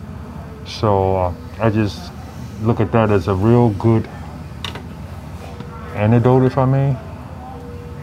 So 0.66 1.16
uh, 1.16 1.34
I 1.60 1.70
just 1.70 2.12
look 2.60 2.80
at 2.80 2.92
that 2.92 3.10
as 3.10 3.28
a 3.28 3.34
real 3.34 3.70
good 3.70 4.06
antidote, 5.94 6.42
if 6.42 6.58
I 6.58 6.66
may, 6.66 6.96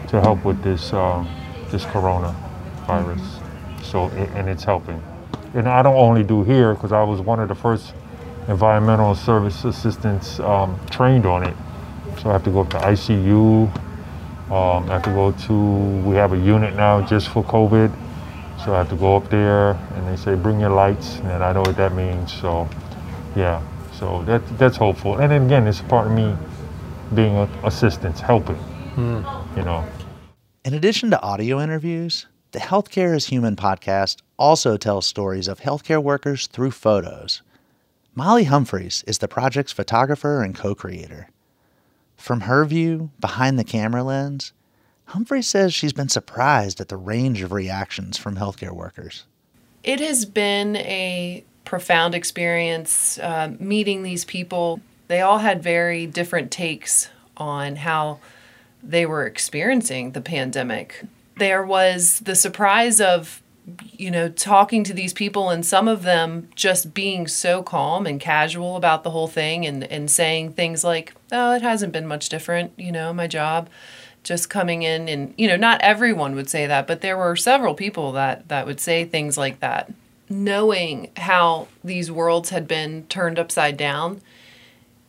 to 0.08 0.20
help 0.20 0.44
with 0.44 0.60
this 0.62 0.92
uh, 0.92 1.24
this 1.70 1.84
coronavirus. 1.84 3.22
So 3.84 4.08
and 4.08 4.48
it's 4.48 4.64
helping. 4.64 5.00
And 5.54 5.68
I 5.68 5.82
don't 5.82 5.94
only 5.94 6.24
do 6.24 6.42
here 6.42 6.74
because 6.74 6.90
I 6.90 7.04
was 7.04 7.20
one 7.20 7.38
of 7.38 7.48
the 7.48 7.54
first 7.54 7.94
environmental 8.48 9.14
service 9.14 9.64
assistants 9.64 10.40
um, 10.40 10.78
trained 10.90 11.26
on 11.26 11.44
it. 11.44 11.54
So 12.20 12.30
I 12.30 12.32
have 12.32 12.44
to 12.44 12.50
go 12.50 12.64
to 12.64 12.76
ICU. 12.78 13.72
Um, 14.50 14.90
I 14.90 14.94
have 14.94 15.02
to 15.04 15.10
go 15.10 15.32
to, 15.32 15.52
we 16.08 16.16
have 16.16 16.32
a 16.32 16.38
unit 16.38 16.74
now 16.74 17.00
just 17.06 17.28
for 17.28 17.44
COVID. 17.44 17.94
So 18.64 18.74
I 18.74 18.78
have 18.78 18.88
to 18.90 18.96
go 18.96 19.16
up 19.16 19.28
there 19.28 19.72
and 19.94 20.08
they 20.08 20.16
say, 20.16 20.34
bring 20.34 20.58
your 20.58 20.70
lights. 20.70 21.18
And 21.18 21.44
I 21.44 21.52
know 21.52 21.60
what 21.60 21.76
that 21.76 21.94
means. 21.94 22.32
So 22.32 22.68
yeah, 23.36 23.62
so 23.98 24.22
that, 24.24 24.42
that's 24.58 24.76
hopeful. 24.76 25.18
And 25.18 25.30
then 25.30 25.44
again, 25.44 25.66
it's 25.66 25.82
part 25.82 26.06
of 26.06 26.12
me 26.12 26.34
being 27.14 27.36
an 27.36 27.48
assistant, 27.62 28.18
helping, 28.18 28.58
mm. 28.96 29.56
you 29.56 29.62
know. 29.62 29.86
In 30.64 30.72
addition 30.72 31.10
to 31.10 31.20
audio 31.20 31.60
interviews, 31.60 32.26
the 32.52 32.58
Healthcare 32.58 33.14
is 33.14 33.26
Human 33.26 33.54
podcast 33.54 34.22
also 34.38 34.76
tells 34.76 35.06
stories 35.06 35.46
of 35.46 35.60
healthcare 35.60 36.02
workers 36.02 36.46
through 36.46 36.70
photos. 36.70 37.42
Molly 38.14 38.44
Humphreys 38.44 39.04
is 39.06 39.18
the 39.18 39.28
project's 39.28 39.72
photographer 39.72 40.42
and 40.42 40.54
co 40.54 40.74
creator. 40.74 41.28
From 42.16 42.42
her 42.42 42.64
view, 42.64 43.10
behind 43.20 43.58
the 43.58 43.64
camera 43.64 44.02
lens, 44.02 44.52
Humphrey 45.06 45.42
says 45.42 45.74
she's 45.74 45.92
been 45.92 46.08
surprised 46.08 46.80
at 46.80 46.88
the 46.88 46.96
range 46.96 47.42
of 47.42 47.52
reactions 47.52 48.16
from 48.16 48.36
healthcare 48.36 48.72
workers. 48.72 49.24
It 49.82 50.00
has 50.00 50.24
been 50.24 50.76
a 50.76 51.44
profound 51.64 52.14
experience 52.14 53.18
uh, 53.18 53.52
meeting 53.58 54.02
these 54.02 54.24
people. 54.24 54.80
They 55.08 55.20
all 55.20 55.38
had 55.38 55.62
very 55.62 56.06
different 56.06 56.50
takes 56.50 57.10
on 57.36 57.76
how 57.76 58.18
they 58.82 59.06
were 59.06 59.26
experiencing 59.26 60.12
the 60.12 60.20
pandemic. 60.20 61.04
There 61.36 61.64
was 61.64 62.20
the 62.20 62.34
surprise 62.34 63.00
of 63.00 63.42
you 63.92 64.10
know, 64.10 64.28
talking 64.28 64.84
to 64.84 64.92
these 64.92 65.14
people 65.14 65.48
and 65.48 65.64
some 65.64 65.88
of 65.88 66.02
them 66.02 66.48
just 66.54 66.92
being 66.92 67.26
so 67.26 67.62
calm 67.62 68.06
and 68.06 68.20
casual 68.20 68.76
about 68.76 69.04
the 69.04 69.10
whole 69.10 69.28
thing 69.28 69.64
and, 69.64 69.84
and 69.84 70.10
saying 70.10 70.52
things 70.52 70.84
like, 70.84 71.14
oh, 71.32 71.54
it 71.54 71.62
hasn't 71.62 71.92
been 71.92 72.06
much 72.06 72.28
different, 72.28 72.72
you 72.76 72.92
know, 72.92 73.12
my 73.12 73.26
job 73.26 73.70
just 74.24 74.50
coming 74.50 74.82
in 74.82 75.08
and, 75.08 75.32
you 75.36 75.46
know, 75.46 75.56
not 75.56 75.80
everyone 75.82 76.34
would 76.34 76.50
say 76.50 76.66
that, 76.66 76.86
but 76.86 77.00
there 77.00 77.16
were 77.16 77.36
several 77.36 77.74
people 77.74 78.12
that, 78.12 78.48
that 78.48 78.66
would 78.66 78.80
say 78.80 79.04
things 79.04 79.38
like 79.38 79.60
that. 79.60 79.92
Knowing 80.28 81.10
how 81.18 81.68
these 81.84 82.10
worlds 82.10 82.50
had 82.50 82.66
been 82.66 83.04
turned 83.04 83.38
upside 83.38 83.76
down 83.76 84.20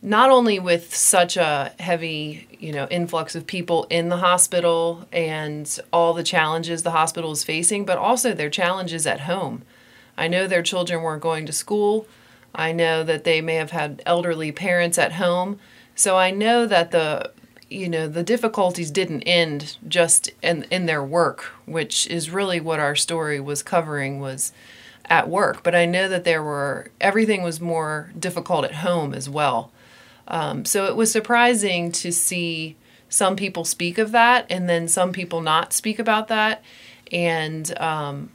not 0.02 0.30
only 0.30 0.58
with 0.58 0.94
such 0.94 1.36
a 1.36 1.72
heavy 1.80 2.46
you 2.58 2.72
know 2.72 2.86
influx 2.90 3.34
of 3.34 3.46
people 3.46 3.86
in 3.90 4.08
the 4.08 4.18
hospital 4.18 5.06
and 5.12 5.80
all 5.92 6.14
the 6.14 6.22
challenges 6.22 6.82
the 6.82 6.92
hospital 6.92 7.32
is 7.32 7.42
facing 7.42 7.84
but 7.84 7.98
also 7.98 8.32
their 8.32 8.50
challenges 8.50 9.06
at 9.06 9.20
home. 9.20 9.62
I 10.16 10.28
know 10.28 10.46
their 10.46 10.62
children 10.62 11.02
weren't 11.02 11.22
going 11.22 11.44
to 11.46 11.52
school. 11.52 12.06
I 12.54 12.72
know 12.72 13.02
that 13.02 13.24
they 13.24 13.40
may 13.40 13.56
have 13.56 13.72
had 13.72 14.00
elderly 14.06 14.52
parents 14.52 14.96
at 14.96 15.14
home. 15.14 15.58
So 15.94 16.16
i 16.16 16.30
know 16.30 16.66
that 16.66 16.90
the 16.90 17.32
you 17.68 17.88
know 17.88 18.06
the 18.06 18.22
difficulties 18.22 18.90
didn't 18.90 19.22
end 19.22 19.76
just 19.88 20.30
in 20.42 20.64
in 20.70 20.86
their 20.86 21.02
work 21.02 21.52
which 21.64 22.06
is 22.06 22.30
really 22.30 22.60
what 22.60 22.80
our 22.80 22.94
story 22.94 23.40
was 23.40 23.62
covering 23.62 24.20
was 24.20 24.52
at 25.06 25.28
work 25.28 25.62
but 25.62 25.74
i 25.74 25.84
know 25.84 26.08
that 26.08 26.24
there 26.24 26.42
were 26.42 26.90
everything 27.00 27.42
was 27.42 27.60
more 27.60 28.12
difficult 28.18 28.64
at 28.64 28.76
home 28.76 29.12
as 29.14 29.28
well 29.28 29.72
um, 30.28 30.64
so 30.64 30.86
it 30.86 30.96
was 30.96 31.12
surprising 31.12 31.92
to 31.92 32.10
see 32.10 32.76
some 33.08 33.36
people 33.36 33.64
speak 33.64 33.98
of 33.98 34.10
that 34.12 34.44
and 34.50 34.68
then 34.68 34.88
some 34.88 35.12
people 35.12 35.40
not 35.40 35.72
speak 35.72 35.98
about 35.98 36.28
that 36.28 36.62
and 37.12 37.78
um, 37.80 38.30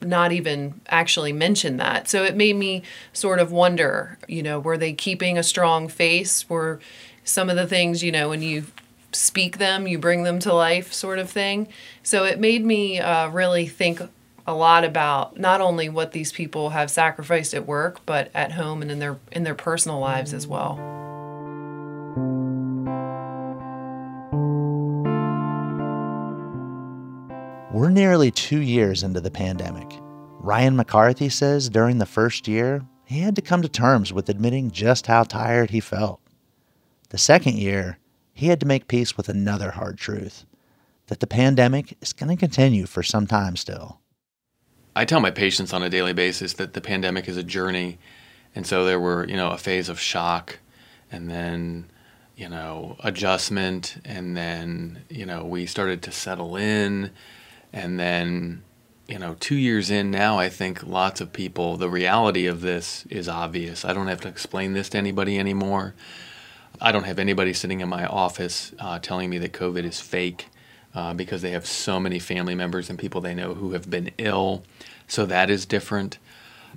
not 0.00 0.32
even 0.32 0.80
actually 0.88 1.32
mention 1.32 1.78
that. 1.78 2.08
So 2.08 2.22
it 2.24 2.36
made 2.36 2.56
me 2.56 2.82
sort 3.12 3.38
of 3.38 3.50
wonder, 3.50 4.18
you 4.28 4.42
know, 4.42 4.60
were 4.60 4.78
they 4.78 4.92
keeping 4.92 5.38
a 5.38 5.42
strong 5.42 5.88
face? 5.88 6.48
Were 6.48 6.80
some 7.26 7.50
of 7.50 7.56
the 7.56 7.66
things, 7.66 8.02
you 8.02 8.12
know, 8.12 8.28
when 8.30 8.40
you 8.40 8.64
speak 9.12 9.58
them, 9.58 9.86
you 9.86 9.98
bring 9.98 10.22
them 10.22 10.38
to 10.38 10.54
life, 10.54 10.92
sort 10.92 11.18
of 11.18 11.28
thing. 11.28 11.68
So 12.02 12.24
it 12.24 12.38
made 12.38 12.64
me 12.64 13.00
uh, 13.00 13.28
really 13.28 13.66
think 13.66 14.00
a 14.46 14.54
lot 14.54 14.84
about 14.84 15.38
not 15.38 15.60
only 15.60 15.88
what 15.88 16.12
these 16.12 16.32
people 16.32 16.70
have 16.70 16.90
sacrificed 16.90 17.52
at 17.52 17.66
work, 17.66 18.00
but 18.06 18.30
at 18.32 18.52
home 18.52 18.80
and 18.80 18.90
in 18.90 19.00
their 19.00 19.18
in 19.32 19.42
their 19.42 19.56
personal 19.56 19.98
lives 19.98 20.32
as 20.32 20.46
well. 20.46 20.76
We're 27.72 27.90
nearly 27.90 28.30
two 28.30 28.60
years 28.60 29.02
into 29.02 29.20
the 29.20 29.30
pandemic. 29.30 29.88
Ryan 30.38 30.76
McCarthy 30.76 31.28
says 31.28 31.68
during 31.68 31.98
the 31.98 32.06
first 32.06 32.46
year, 32.46 32.86
he 33.04 33.18
had 33.18 33.34
to 33.36 33.42
come 33.42 33.62
to 33.62 33.68
terms 33.68 34.12
with 34.12 34.28
admitting 34.28 34.70
just 34.70 35.08
how 35.08 35.24
tired 35.24 35.70
he 35.70 35.80
felt. 35.80 36.20
The 37.10 37.18
second 37.18 37.58
year, 37.58 37.98
he 38.32 38.48
had 38.48 38.60
to 38.60 38.66
make 38.66 38.88
peace 38.88 39.16
with 39.16 39.28
another 39.28 39.72
hard 39.72 39.98
truth 39.98 40.44
that 41.06 41.20
the 41.20 41.26
pandemic 41.26 41.96
is 42.00 42.12
going 42.12 42.28
to 42.28 42.36
continue 42.36 42.86
for 42.86 43.02
some 43.02 43.26
time 43.26 43.56
still. 43.56 44.00
I 44.94 45.04
tell 45.04 45.20
my 45.20 45.30
patients 45.30 45.72
on 45.72 45.82
a 45.82 45.90
daily 45.90 46.12
basis 46.12 46.54
that 46.54 46.72
the 46.72 46.80
pandemic 46.80 47.28
is 47.28 47.36
a 47.36 47.42
journey. 47.42 47.98
And 48.54 48.66
so 48.66 48.84
there 48.84 48.98
were, 48.98 49.26
you 49.28 49.36
know, 49.36 49.50
a 49.50 49.58
phase 49.58 49.88
of 49.88 50.00
shock 50.00 50.58
and 51.12 51.30
then, 51.30 51.90
you 52.34 52.48
know, 52.48 52.96
adjustment. 53.00 54.00
And 54.04 54.36
then, 54.36 55.04
you 55.08 55.26
know, 55.26 55.44
we 55.44 55.66
started 55.66 56.02
to 56.02 56.12
settle 56.12 56.56
in 56.56 57.10
and 57.72 58.00
then, 58.00 58.62
you 59.06 59.18
know, 59.18 59.36
two 59.38 59.54
years 59.54 59.90
in 59.90 60.10
now, 60.10 60.38
I 60.38 60.48
think 60.48 60.82
lots 60.82 61.20
of 61.20 61.32
people, 61.32 61.76
the 61.76 61.90
reality 61.90 62.46
of 62.46 62.62
this 62.62 63.04
is 63.10 63.28
obvious. 63.28 63.84
I 63.84 63.92
don't 63.92 64.08
have 64.08 64.22
to 64.22 64.28
explain 64.28 64.72
this 64.72 64.88
to 64.90 64.98
anybody 64.98 65.38
anymore. 65.38 65.94
I 66.80 66.92
don't 66.92 67.04
have 67.04 67.18
anybody 67.18 67.52
sitting 67.52 67.80
in 67.80 67.88
my 67.88 68.06
office 68.06 68.72
uh, 68.78 68.98
telling 68.98 69.30
me 69.30 69.38
that 69.38 69.52
COVID 69.52 69.84
is 69.84 70.00
fake 70.00 70.48
uh, 70.94 71.14
because 71.14 71.42
they 71.42 71.50
have 71.50 71.66
so 71.66 72.00
many 72.00 72.18
family 72.18 72.54
members 72.54 72.90
and 72.90 72.98
people 72.98 73.20
they 73.20 73.34
know 73.34 73.54
who 73.54 73.72
have 73.72 73.88
been 73.88 74.10
ill. 74.18 74.62
So 75.06 75.26
that 75.26 75.50
is 75.50 75.66
different. 75.66 76.18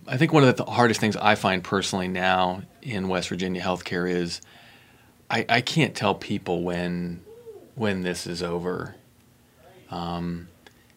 I 0.07 0.17
think 0.17 0.33
one 0.33 0.43
of 0.43 0.55
the 0.55 0.65
hardest 0.65 0.99
things 0.99 1.15
I 1.17 1.35
find 1.35 1.63
personally 1.63 2.07
now 2.07 2.63
in 2.81 3.07
West 3.07 3.29
Virginia 3.29 3.61
healthcare 3.61 4.09
is 4.09 4.41
I, 5.29 5.45
I 5.49 5.61
can't 5.61 5.95
tell 5.95 6.15
people 6.15 6.63
when 6.63 7.21
when 7.75 8.01
this 8.01 8.27
is 8.27 8.43
over. 8.43 8.95
Um, 9.89 10.49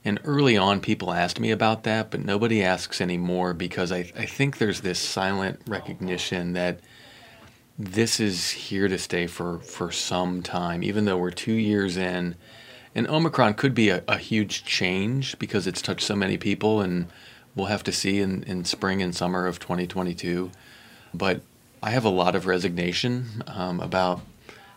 and 0.05 0.19
early 0.25 0.57
on, 0.57 0.81
people 0.81 1.13
asked 1.13 1.39
me 1.39 1.53
about 1.53 1.85
that, 1.85 2.11
but 2.11 2.25
nobody 2.25 2.63
asks 2.65 3.01
anymore 3.01 3.55
because 3.55 3.93
I, 3.93 4.11
I 4.17 4.27
think 4.27 4.59
there's 4.59 4.81
this 4.81 4.99
silent 4.99 5.61
recognition 5.69 6.55
that 6.55 6.81
this 7.79 8.21
is 8.21 8.51
here 8.51 8.89
to 8.89 8.99
stay 8.99 9.27
for, 9.27 9.59
for 9.61 9.91
some 9.91 10.43
time, 10.43 10.83
even 10.83 11.05
though 11.05 11.17
we're 11.17 11.31
two 11.31 11.55
years 11.55 11.97
in 11.97 12.37
And 12.95 13.09
Omicron 13.09 13.55
could 13.55 13.75
be 13.75 13.89
a, 13.89 14.03
a 14.07 14.19
huge 14.19 14.65
change 14.65 15.39
because 15.39 15.67
it's 15.67 15.81
touched 15.81 16.07
so 16.07 16.15
many 16.15 16.37
people, 16.37 16.81
and 16.81 17.07
we'll 17.55 17.67
have 17.67 17.83
to 17.85 17.93
see 17.93 18.21
in, 18.21 18.43
in 18.45 18.65
spring 18.65 19.01
and 19.01 19.15
summer 19.15 19.47
of 19.47 19.59
2022. 19.59 20.51
But 21.15 21.41
I 21.83 21.91
have 21.91 22.05
a 22.05 22.11
lot 22.11 22.35
of 22.35 22.47
resignation 22.47 23.43
um, 23.47 23.81
about, 23.81 24.21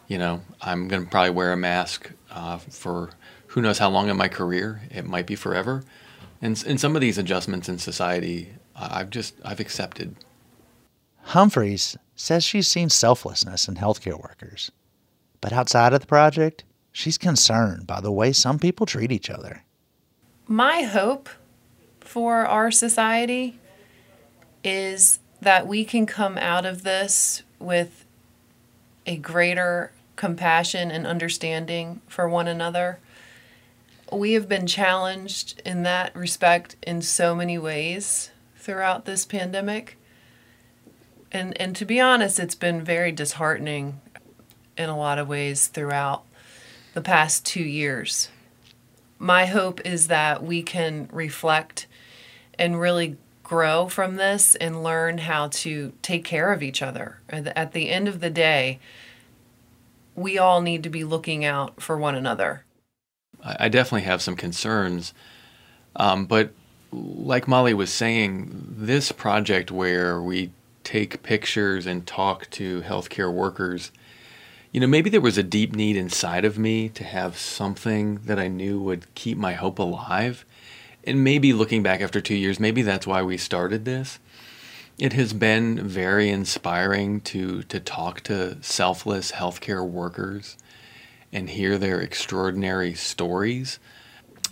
you 0.07 0.17
know, 0.17 0.41
I'm 0.61 0.87
going 0.87 1.03
to 1.03 1.09
probably 1.09 1.31
wear 1.31 1.51
a 1.51 1.57
mask 1.57 2.11
uh, 2.31 2.57
for 2.57 3.09
who 3.47 3.61
knows 3.61 3.77
how 3.77 3.89
long 3.89 4.09
in 4.09 4.17
my 4.17 4.29
career. 4.29 4.81
It 4.89 5.05
might 5.05 5.27
be 5.27 5.35
forever. 5.35 5.83
And, 6.41 6.61
and 6.65 6.79
some 6.79 6.95
of 6.95 7.01
these 7.01 7.17
adjustments 7.17 7.67
in 7.67 7.77
society, 7.79 8.53
I've 8.75 9.09
just, 9.09 9.35
I've 9.43 9.59
accepted. 9.59 10.15
Humphreys 11.21 11.97
says 12.15 12.43
she's 12.43 12.67
seen 12.67 12.89
selflessness 12.89 13.67
in 13.67 13.75
healthcare 13.75 14.21
workers. 14.21 14.71
But 15.41 15.53
outside 15.53 15.93
of 15.93 15.99
the 16.01 16.07
project, 16.07 16.63
she's 16.91 17.17
concerned 17.17 17.85
by 17.85 18.01
the 18.01 18.11
way 18.11 18.31
some 18.31 18.57
people 18.59 18.85
treat 18.85 19.11
each 19.11 19.29
other. 19.29 19.63
My 20.47 20.83
hope 20.83 21.29
for 21.99 22.45
our 22.45 22.71
society 22.71 23.59
is 24.63 25.19
that 25.41 25.67
we 25.67 25.85
can 25.85 26.05
come 26.05 26.37
out 26.37 26.65
of 26.65 26.83
this 26.83 27.43
with 27.59 28.05
a 29.05 29.17
greater 29.17 29.91
compassion 30.15 30.91
and 30.91 31.05
understanding 31.05 32.01
for 32.07 32.27
one 32.27 32.47
another. 32.47 32.99
We 34.11 34.33
have 34.33 34.47
been 34.47 34.65
challenged 34.65 35.61
in 35.65 35.83
that 35.83 36.15
respect 36.15 36.75
in 36.81 37.01
so 37.01 37.35
many 37.35 37.57
ways 37.57 38.31
throughout 38.57 39.05
this 39.05 39.25
pandemic. 39.25 39.97
And 41.35 41.59
and 41.61 41.75
to 41.75 41.85
be 41.85 41.99
honest, 41.99 42.39
it's 42.39 42.55
been 42.55 42.81
very 42.81 43.11
disheartening 43.11 43.99
in 44.77 44.87
a 44.87 44.97
lot 44.97 45.19
of 45.19 45.27
ways 45.27 45.67
throughout 45.67 46.23
the 46.93 47.01
past 47.01 47.45
2 47.45 47.61
years. 47.61 48.29
My 49.19 49.45
hope 49.45 49.81
is 49.81 50.07
that 50.07 50.43
we 50.43 50.63
can 50.63 51.09
reflect 51.11 51.87
and 52.57 52.79
really 52.79 53.17
grow 53.43 53.89
from 53.89 54.15
this 54.15 54.55
and 54.55 54.81
learn 54.81 55.17
how 55.17 55.49
to 55.49 55.91
take 56.01 56.23
care 56.23 56.53
of 56.53 56.63
each 56.63 56.81
other. 56.81 57.19
At 57.27 57.73
the 57.73 57.89
end 57.89 58.07
of 58.07 58.21
the 58.21 58.29
day, 58.29 58.79
we 60.15 60.37
all 60.37 60.61
need 60.61 60.83
to 60.83 60.89
be 60.89 61.03
looking 61.03 61.43
out 61.43 61.81
for 61.81 61.97
one 61.97 62.15
another. 62.15 62.63
I 63.43 63.67
definitely 63.67 64.03
have 64.03 64.21
some 64.21 64.37
concerns, 64.37 65.13
um, 65.97 66.27
but 66.27 66.51
like 66.93 67.45
Molly 67.45 67.73
was 67.73 67.91
saying, 67.91 68.51
this 68.77 69.11
project 69.11 69.69
where 69.69 70.21
we 70.21 70.51
take 70.85 71.21
pictures 71.23 71.85
and 71.85 72.07
talk 72.07 72.49
to 72.51 72.81
healthcare 72.83 73.33
workers, 73.33 73.91
you 74.71 74.79
know, 74.79 74.87
maybe 74.87 75.09
there 75.09 75.19
was 75.19 75.37
a 75.37 75.43
deep 75.43 75.75
need 75.75 75.97
inside 75.97 76.45
of 76.45 76.57
me 76.57 76.87
to 76.89 77.03
have 77.03 77.37
something 77.37 78.19
that 78.25 78.39
I 78.39 78.47
knew 78.47 78.79
would 78.79 79.13
keep 79.15 79.37
my 79.37 79.53
hope 79.53 79.79
alive 79.79 80.45
and 81.05 81.23
maybe 81.23 81.53
looking 81.53 81.83
back 81.83 82.01
after 82.01 82.19
two 82.19 82.35
years, 82.35 82.59
maybe 82.59 82.81
that's 82.81 83.07
why 83.07 83.21
we 83.21 83.37
started 83.37 83.85
this. 83.85 84.19
It 84.97 85.13
has 85.13 85.33
been 85.33 85.87
very 85.87 86.29
inspiring 86.29 87.21
to 87.21 87.63
to 87.63 87.79
talk 87.79 88.21
to 88.21 88.57
selfless 88.61 89.33
healthcare 89.33 89.87
workers 89.87 90.57
and 91.31 91.49
hear 91.49 91.77
their 91.77 91.99
extraordinary 91.99 92.93
stories. 92.93 93.77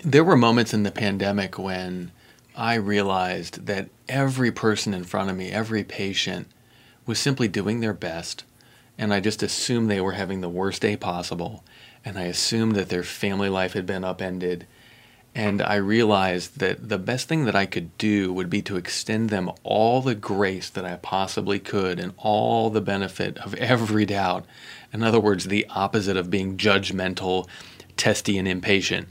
There 0.03 0.23
were 0.23 0.35
moments 0.35 0.73
in 0.73 0.83
the 0.83 0.91
pandemic 0.91 1.57
when 1.57 2.11
I 2.55 2.75
realized 2.75 3.65
that 3.65 3.89
every 4.07 4.51
person 4.51 4.93
in 4.93 5.03
front 5.03 5.29
of 5.29 5.35
me, 5.35 5.51
every 5.51 5.83
patient, 5.83 6.47
was 7.05 7.19
simply 7.19 7.47
doing 7.47 7.79
their 7.79 7.93
best, 7.93 8.43
and 8.97 9.13
I 9.13 9.19
just 9.19 9.41
assumed 9.41 9.89
they 9.89 10.01
were 10.01 10.13
having 10.13 10.41
the 10.41 10.49
worst 10.49 10.81
day 10.81 10.95
possible, 10.95 11.63
and 12.05 12.17
I 12.17 12.23
assumed 12.23 12.75
that 12.75 12.89
their 12.89 13.03
family 13.03 13.49
life 13.49 13.73
had 13.73 13.85
been 13.85 14.03
upended, 14.03 14.67
and 15.33 15.63
I 15.63 15.75
realized 15.75 16.59
that 16.59 16.89
the 16.89 16.99
best 16.99 17.27
thing 17.27 17.45
that 17.45 17.55
I 17.55 17.65
could 17.65 17.97
do 17.97 18.31
would 18.31 18.51
be 18.51 18.61
to 18.63 18.77
extend 18.77 19.31
them 19.31 19.51
all 19.63 20.01
the 20.01 20.13
grace 20.13 20.69
that 20.69 20.85
I 20.85 20.97
possibly 20.97 21.57
could 21.57 21.99
and 21.99 22.13
all 22.17 22.69
the 22.69 22.81
benefit 22.81 23.39
of 23.39 23.55
every 23.55 24.05
doubt. 24.05 24.45
In 24.93 25.01
other 25.01 25.19
words, 25.19 25.45
the 25.45 25.65
opposite 25.71 26.17
of 26.17 26.29
being 26.29 26.55
judgmental, 26.55 27.47
testy, 27.97 28.37
and 28.37 28.47
impatient. 28.47 29.07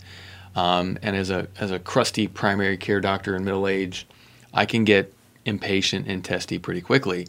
Um, 0.54 0.98
and 1.02 1.16
as 1.16 1.30
a, 1.30 1.48
as 1.58 1.70
a 1.70 1.78
crusty 1.78 2.28
primary 2.28 2.76
care 2.76 3.00
doctor 3.00 3.34
in 3.34 3.44
middle 3.44 3.66
age, 3.66 4.06
I 4.52 4.66
can 4.66 4.84
get 4.84 5.12
impatient 5.44 6.06
and 6.06 6.24
testy 6.24 6.58
pretty 6.58 6.80
quickly. 6.80 7.26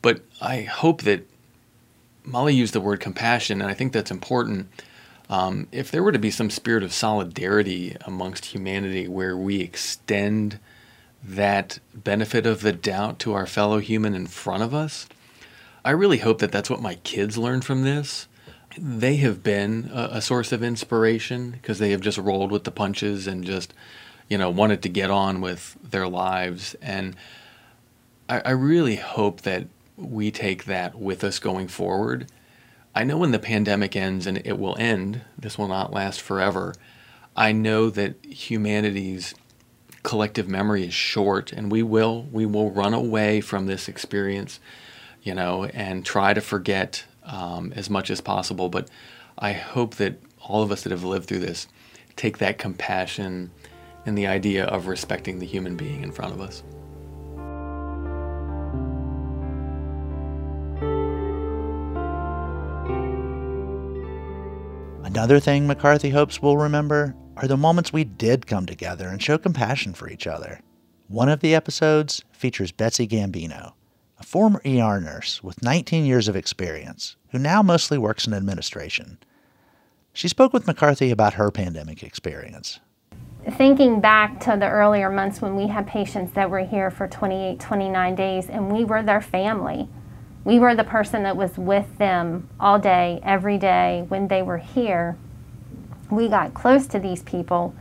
But 0.00 0.22
I 0.40 0.62
hope 0.62 1.02
that 1.02 1.28
Molly 2.24 2.54
used 2.54 2.74
the 2.74 2.80
word 2.80 3.00
compassion, 3.00 3.60
and 3.60 3.70
I 3.70 3.74
think 3.74 3.92
that's 3.92 4.10
important 4.10 4.68
um, 5.32 5.66
if 5.72 5.90
there 5.90 6.02
were 6.02 6.12
to 6.12 6.18
be 6.18 6.30
some 6.30 6.50
spirit 6.50 6.82
of 6.82 6.92
solidarity 6.92 7.96
amongst 8.02 8.44
humanity 8.44 9.08
where 9.08 9.34
we 9.34 9.60
extend 9.60 10.58
that 11.24 11.78
benefit 11.94 12.44
of 12.44 12.60
the 12.60 12.72
doubt 12.72 13.18
to 13.20 13.32
our 13.32 13.46
fellow 13.46 13.78
human 13.78 14.14
in 14.14 14.26
front 14.26 14.62
of 14.62 14.74
us, 14.74 15.08
I 15.86 15.92
really 15.92 16.18
hope 16.18 16.40
that 16.40 16.52
that's 16.52 16.68
what 16.68 16.82
my 16.82 16.96
kids 16.96 17.38
learn 17.38 17.62
from 17.62 17.82
this. 17.82 18.28
They 18.78 19.16
have 19.16 19.42
been 19.42 19.90
a, 19.92 20.08
a 20.12 20.20
source 20.22 20.52
of 20.52 20.62
inspiration 20.62 21.50
because 21.50 21.78
they 21.78 21.90
have 21.90 22.00
just 22.00 22.18
rolled 22.18 22.50
with 22.50 22.64
the 22.64 22.70
punches 22.70 23.26
and 23.26 23.44
just, 23.44 23.74
you 24.28 24.38
know, 24.38 24.50
wanted 24.50 24.82
to 24.82 24.88
get 24.88 25.10
on 25.10 25.40
with 25.40 25.76
their 25.82 26.08
lives. 26.08 26.74
And 26.80 27.16
I, 28.28 28.40
I 28.40 28.50
really 28.50 28.96
hope 28.96 29.42
that 29.42 29.66
we 29.96 30.30
take 30.30 30.64
that 30.64 30.98
with 30.98 31.22
us 31.22 31.38
going 31.38 31.68
forward 31.68 32.26
I 32.94 33.04
know 33.04 33.16
when 33.16 33.30
the 33.30 33.38
pandemic 33.38 33.96
ends, 33.96 34.26
and 34.26 34.38
it 34.44 34.58
will 34.58 34.76
end, 34.78 35.22
this 35.38 35.56
will 35.56 35.68
not 35.68 35.92
last 35.92 36.20
forever. 36.20 36.74
I 37.34 37.52
know 37.52 37.88
that 37.88 38.22
humanity's 38.24 39.34
collective 40.02 40.46
memory 40.46 40.84
is 40.84 40.94
short, 40.94 41.52
and 41.52 41.72
we 41.72 41.82
will 41.82 42.26
we 42.30 42.44
will 42.44 42.70
run 42.70 42.92
away 42.92 43.40
from 43.40 43.66
this 43.66 43.88
experience, 43.88 44.60
you 45.22 45.34
know, 45.34 45.64
and 45.64 46.04
try 46.04 46.34
to 46.34 46.42
forget 46.42 47.04
um, 47.24 47.72
as 47.74 47.88
much 47.90 48.10
as 48.10 48.20
possible. 48.20 48.68
But 48.68 48.88
I 49.38 49.52
hope 49.52 49.96
that 49.96 50.20
all 50.40 50.62
of 50.62 50.70
us 50.70 50.82
that 50.82 50.90
have 50.90 51.04
lived 51.04 51.28
through 51.28 51.40
this 51.40 51.68
take 52.16 52.38
that 52.38 52.58
compassion 52.58 53.50
and 54.04 54.18
the 54.18 54.26
idea 54.26 54.64
of 54.64 54.86
respecting 54.86 55.38
the 55.38 55.46
human 55.46 55.76
being 55.76 56.02
in 56.02 56.12
front 56.12 56.34
of 56.34 56.40
us. 56.40 56.62
Another 65.04 65.38
thing 65.40 65.66
McCarthy 65.66 66.10
hopes 66.10 66.40
we'll 66.40 66.56
remember 66.56 67.14
are 67.36 67.46
the 67.46 67.56
moments 67.56 67.92
we 67.92 68.02
did 68.04 68.46
come 68.46 68.66
together 68.66 69.08
and 69.08 69.22
show 69.22 69.38
compassion 69.38 69.94
for 69.94 70.08
each 70.08 70.26
other. 70.26 70.60
One 71.08 71.28
of 71.28 71.40
the 71.40 71.54
episodes 71.54 72.24
features 72.32 72.72
Betsy 72.72 73.06
Gambino, 73.06 73.74
former 74.32 74.60
ER 74.66 74.98
nurse 75.00 75.44
with 75.44 75.62
19 75.62 76.04
years 76.04 76.26
of 76.26 76.34
experience 76.34 77.16
who 77.30 77.38
now 77.38 77.62
mostly 77.62 77.98
works 77.98 78.26
in 78.26 78.34
administration. 78.34 79.18
She 80.12 80.26
spoke 80.26 80.52
with 80.52 80.66
McCarthy 80.66 81.12
about 81.12 81.34
her 81.34 81.52
pandemic 81.52 82.02
experience. 82.02 82.80
Thinking 83.56 84.00
back 84.00 84.40
to 84.40 84.56
the 84.58 84.68
earlier 84.68 85.10
months 85.10 85.40
when 85.40 85.54
we 85.54 85.68
had 85.68 85.86
patients 85.86 86.32
that 86.32 86.50
were 86.50 86.64
here 86.64 86.90
for 86.90 87.06
28, 87.06 87.60
29 87.60 88.14
days 88.16 88.48
and 88.48 88.72
we 88.72 88.84
were 88.84 89.04
their 89.04 89.20
family 89.20 89.88
we 90.44 90.58
were 90.58 90.74
the 90.74 90.84
person 90.84 91.22
that 91.22 91.36
was 91.36 91.56
with 91.56 91.98
them 91.98 92.48
all 92.58 92.78
day, 92.78 93.20
every 93.22 93.58
day 93.58 94.04
when 94.08 94.28
they 94.28 94.42
were 94.42 94.58
here. 94.58 95.16
We 96.10 96.28
got 96.28 96.52
close 96.52 96.86
to 96.88 96.98
these 96.98 97.22
people, 97.22 97.74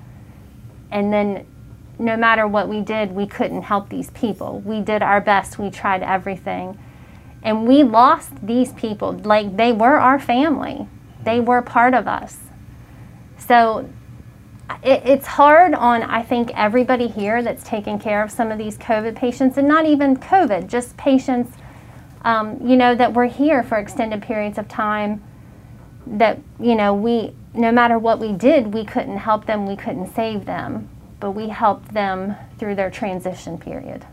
and 0.92 1.12
then 1.12 1.48
no 2.02 2.18
matter 2.18 2.48
what 2.48 2.68
we 2.68 2.82
did, 2.82 3.12
we 3.12 3.28
couldn't 3.28 3.62
help 3.62 3.90
these 3.90 4.10
people. 4.12 4.60
We 4.60 4.82
did 4.82 5.02
our 5.02 5.22
best, 5.22 5.60
we 5.60 5.70
tried 5.70 6.04
everything. 6.04 6.78
And 7.44 7.68
we 7.68 7.84
lost 7.84 8.46
these 8.46 8.74
people. 8.74 9.14
Like 9.14 9.56
they 9.56 9.72
were 9.72 9.98
our 9.98 10.20
family, 10.20 10.88
they 11.24 11.40
were 11.40 11.62
part 11.62 11.94
of 11.94 12.08
us. 12.08 12.38
So 13.38 13.90
it, 14.84 15.02
it's 15.06 15.28
hard 15.28 15.74
on, 15.74 16.04
I 16.04 16.24
think, 16.24 16.52
everybody 16.56 17.08
here 17.08 17.42
that's 17.42 17.64
taking 17.64 18.00
care 18.00 18.24
of 18.24 18.32
some 18.32 18.52
of 18.52 18.58
these 18.58 18.78
COVID 18.78 19.16
patients, 19.16 19.58
and 19.58 19.68
not 19.68 19.86
even 19.86 20.18
COVID, 20.18 20.68
just 20.68 20.98
patients 20.98 21.58
um, 22.24 22.60
you 22.68 22.76
know, 22.76 22.94
that 22.96 23.14
we're 23.14 23.28
here 23.28 23.64
for 23.64 23.78
extended 23.78 24.22
periods 24.22 24.58
of 24.58 24.68
time, 24.68 25.24
that, 26.06 26.40
you 26.60 26.76
know, 26.76 26.94
we, 26.94 27.34
no 27.54 27.72
matter 27.72 27.98
what 27.98 28.20
we 28.20 28.32
did, 28.32 28.74
we 28.74 28.86
couldn't 28.86 29.18
help 29.18 29.46
them, 29.46 29.66
we 29.66 29.76
couldn't 29.76 30.14
save 30.14 30.46
them, 30.46 30.90
but 31.22 31.32
we 31.32 31.48
helped 31.48 31.94
them 31.94 32.36
through 32.58 32.76
their 32.76 32.90
transition 32.90 33.58
period. 33.58 34.06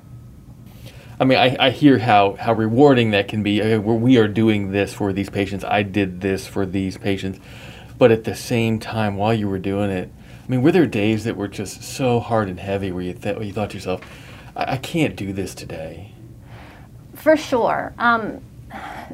I 1.18 1.24
mean, 1.24 1.38
I, 1.38 1.56
I 1.58 1.70
hear 1.70 1.98
how, 1.98 2.34
how 2.34 2.52
rewarding 2.52 3.10
that 3.10 3.26
can 3.26 3.42
be. 3.42 3.60
where 3.60 3.80
we 3.80 4.18
are 4.18 4.28
doing 4.28 4.70
this 4.70 4.94
for 4.94 5.12
these 5.12 5.28
patients. 5.28 5.64
I 5.64 5.82
did 5.82 6.20
this 6.20 6.46
for 6.46 6.64
these 6.64 6.96
patients. 6.96 7.40
But 7.98 8.12
at 8.12 8.22
the 8.22 8.36
same 8.36 8.78
time, 8.78 9.16
while 9.16 9.34
you 9.34 9.48
were 9.48 9.58
doing 9.58 9.90
it, 9.90 10.12
I 10.44 10.48
mean, 10.48 10.62
were 10.62 10.70
there 10.70 10.86
days 10.86 11.24
that 11.24 11.36
were 11.36 11.48
just 11.48 11.82
so 11.82 12.20
hard 12.20 12.48
and 12.48 12.60
heavy 12.60 12.92
where 12.92 13.02
you, 13.02 13.14
th- 13.14 13.36
where 13.36 13.44
you 13.44 13.52
thought 13.52 13.70
to 13.70 13.76
yourself, 13.76 14.00
I-, 14.54 14.74
I 14.74 14.76
can't 14.76 15.16
do 15.16 15.32
this 15.32 15.54
today? 15.54 16.12
For 17.14 17.36
sure. 17.36 17.92
Um, 17.98 18.40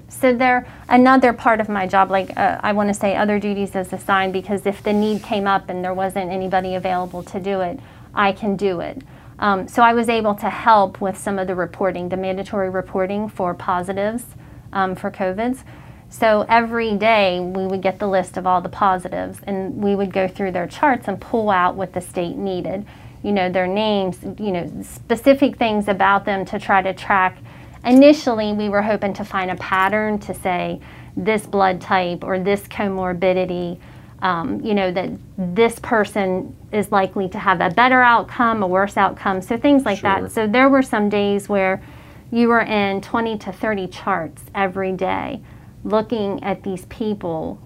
so 0.08 0.34
they're 0.34 0.66
another 0.88 1.32
part 1.32 1.60
of 1.60 1.68
my 1.68 1.86
job 1.86 2.10
like 2.10 2.36
uh, 2.36 2.58
i 2.62 2.72
want 2.72 2.88
to 2.88 2.94
say 2.94 3.16
other 3.16 3.38
duties 3.38 3.74
as 3.76 3.92
assigned 3.92 4.32
because 4.32 4.66
if 4.66 4.82
the 4.82 4.92
need 4.92 5.22
came 5.22 5.46
up 5.46 5.68
and 5.68 5.84
there 5.84 5.94
wasn't 5.94 6.30
anybody 6.30 6.74
available 6.74 7.22
to 7.22 7.40
do 7.40 7.60
it 7.60 7.78
i 8.14 8.32
can 8.32 8.56
do 8.56 8.80
it. 8.80 9.02
Um, 9.38 9.66
so 9.68 9.82
i 9.82 9.92
was 9.92 10.08
able 10.08 10.34
to 10.36 10.50
help 10.50 11.00
with 11.00 11.16
some 11.16 11.38
of 11.38 11.46
the 11.46 11.54
reporting 11.54 12.08
the 12.08 12.16
mandatory 12.16 12.70
reporting 12.70 13.28
for 13.28 13.54
positives 13.54 14.24
um, 14.72 14.94
for 14.94 15.10
covids. 15.10 15.64
So 16.08 16.46
every 16.48 16.94
day 16.96 17.40
we 17.40 17.66
would 17.66 17.82
get 17.82 17.98
the 17.98 18.06
list 18.06 18.36
of 18.36 18.46
all 18.46 18.60
the 18.60 18.68
positives 18.68 19.40
and 19.44 19.82
we 19.82 19.96
would 19.96 20.12
go 20.12 20.28
through 20.28 20.52
their 20.52 20.66
charts 20.68 21.08
and 21.08 21.20
pull 21.20 21.50
out 21.50 21.74
what 21.74 21.92
the 21.92 22.00
state 22.00 22.36
needed. 22.36 22.86
You 23.22 23.32
know 23.32 23.50
their 23.50 23.66
names 23.66 24.18
you 24.22 24.52
know 24.52 24.82
specific 24.82 25.56
things 25.56 25.88
about 25.88 26.24
them 26.24 26.44
to 26.46 26.58
try 26.58 26.82
to 26.82 26.92
track 26.92 27.38
initially 27.84 28.52
we 28.52 28.68
were 28.68 28.82
hoping 28.82 29.12
to 29.14 29.24
find 29.24 29.50
a 29.50 29.56
pattern 29.56 30.18
to 30.18 30.34
say 30.34 30.80
this 31.16 31.46
blood 31.46 31.80
type 31.80 32.24
or 32.24 32.38
this 32.38 32.62
comorbidity 32.62 33.78
um, 34.20 34.60
you 34.64 34.74
know 34.74 34.90
that 34.90 35.10
this 35.36 35.78
person 35.80 36.56
is 36.72 36.90
likely 36.90 37.28
to 37.28 37.38
have 37.38 37.60
a 37.60 37.70
better 37.70 38.00
outcome 38.00 38.62
a 38.62 38.66
worse 38.66 38.96
outcome 38.96 39.40
so 39.42 39.56
things 39.56 39.84
like 39.84 39.98
sure. 39.98 40.22
that 40.22 40.32
so 40.32 40.46
there 40.46 40.68
were 40.68 40.82
some 40.82 41.08
days 41.08 41.48
where 41.48 41.82
you 42.30 42.48
were 42.48 42.62
in 42.62 43.00
20 43.00 43.38
to 43.38 43.52
30 43.52 43.86
charts 43.88 44.42
every 44.54 44.92
day 44.92 45.40
looking 45.84 46.42
at 46.42 46.62
these 46.62 46.86
people 46.86 47.60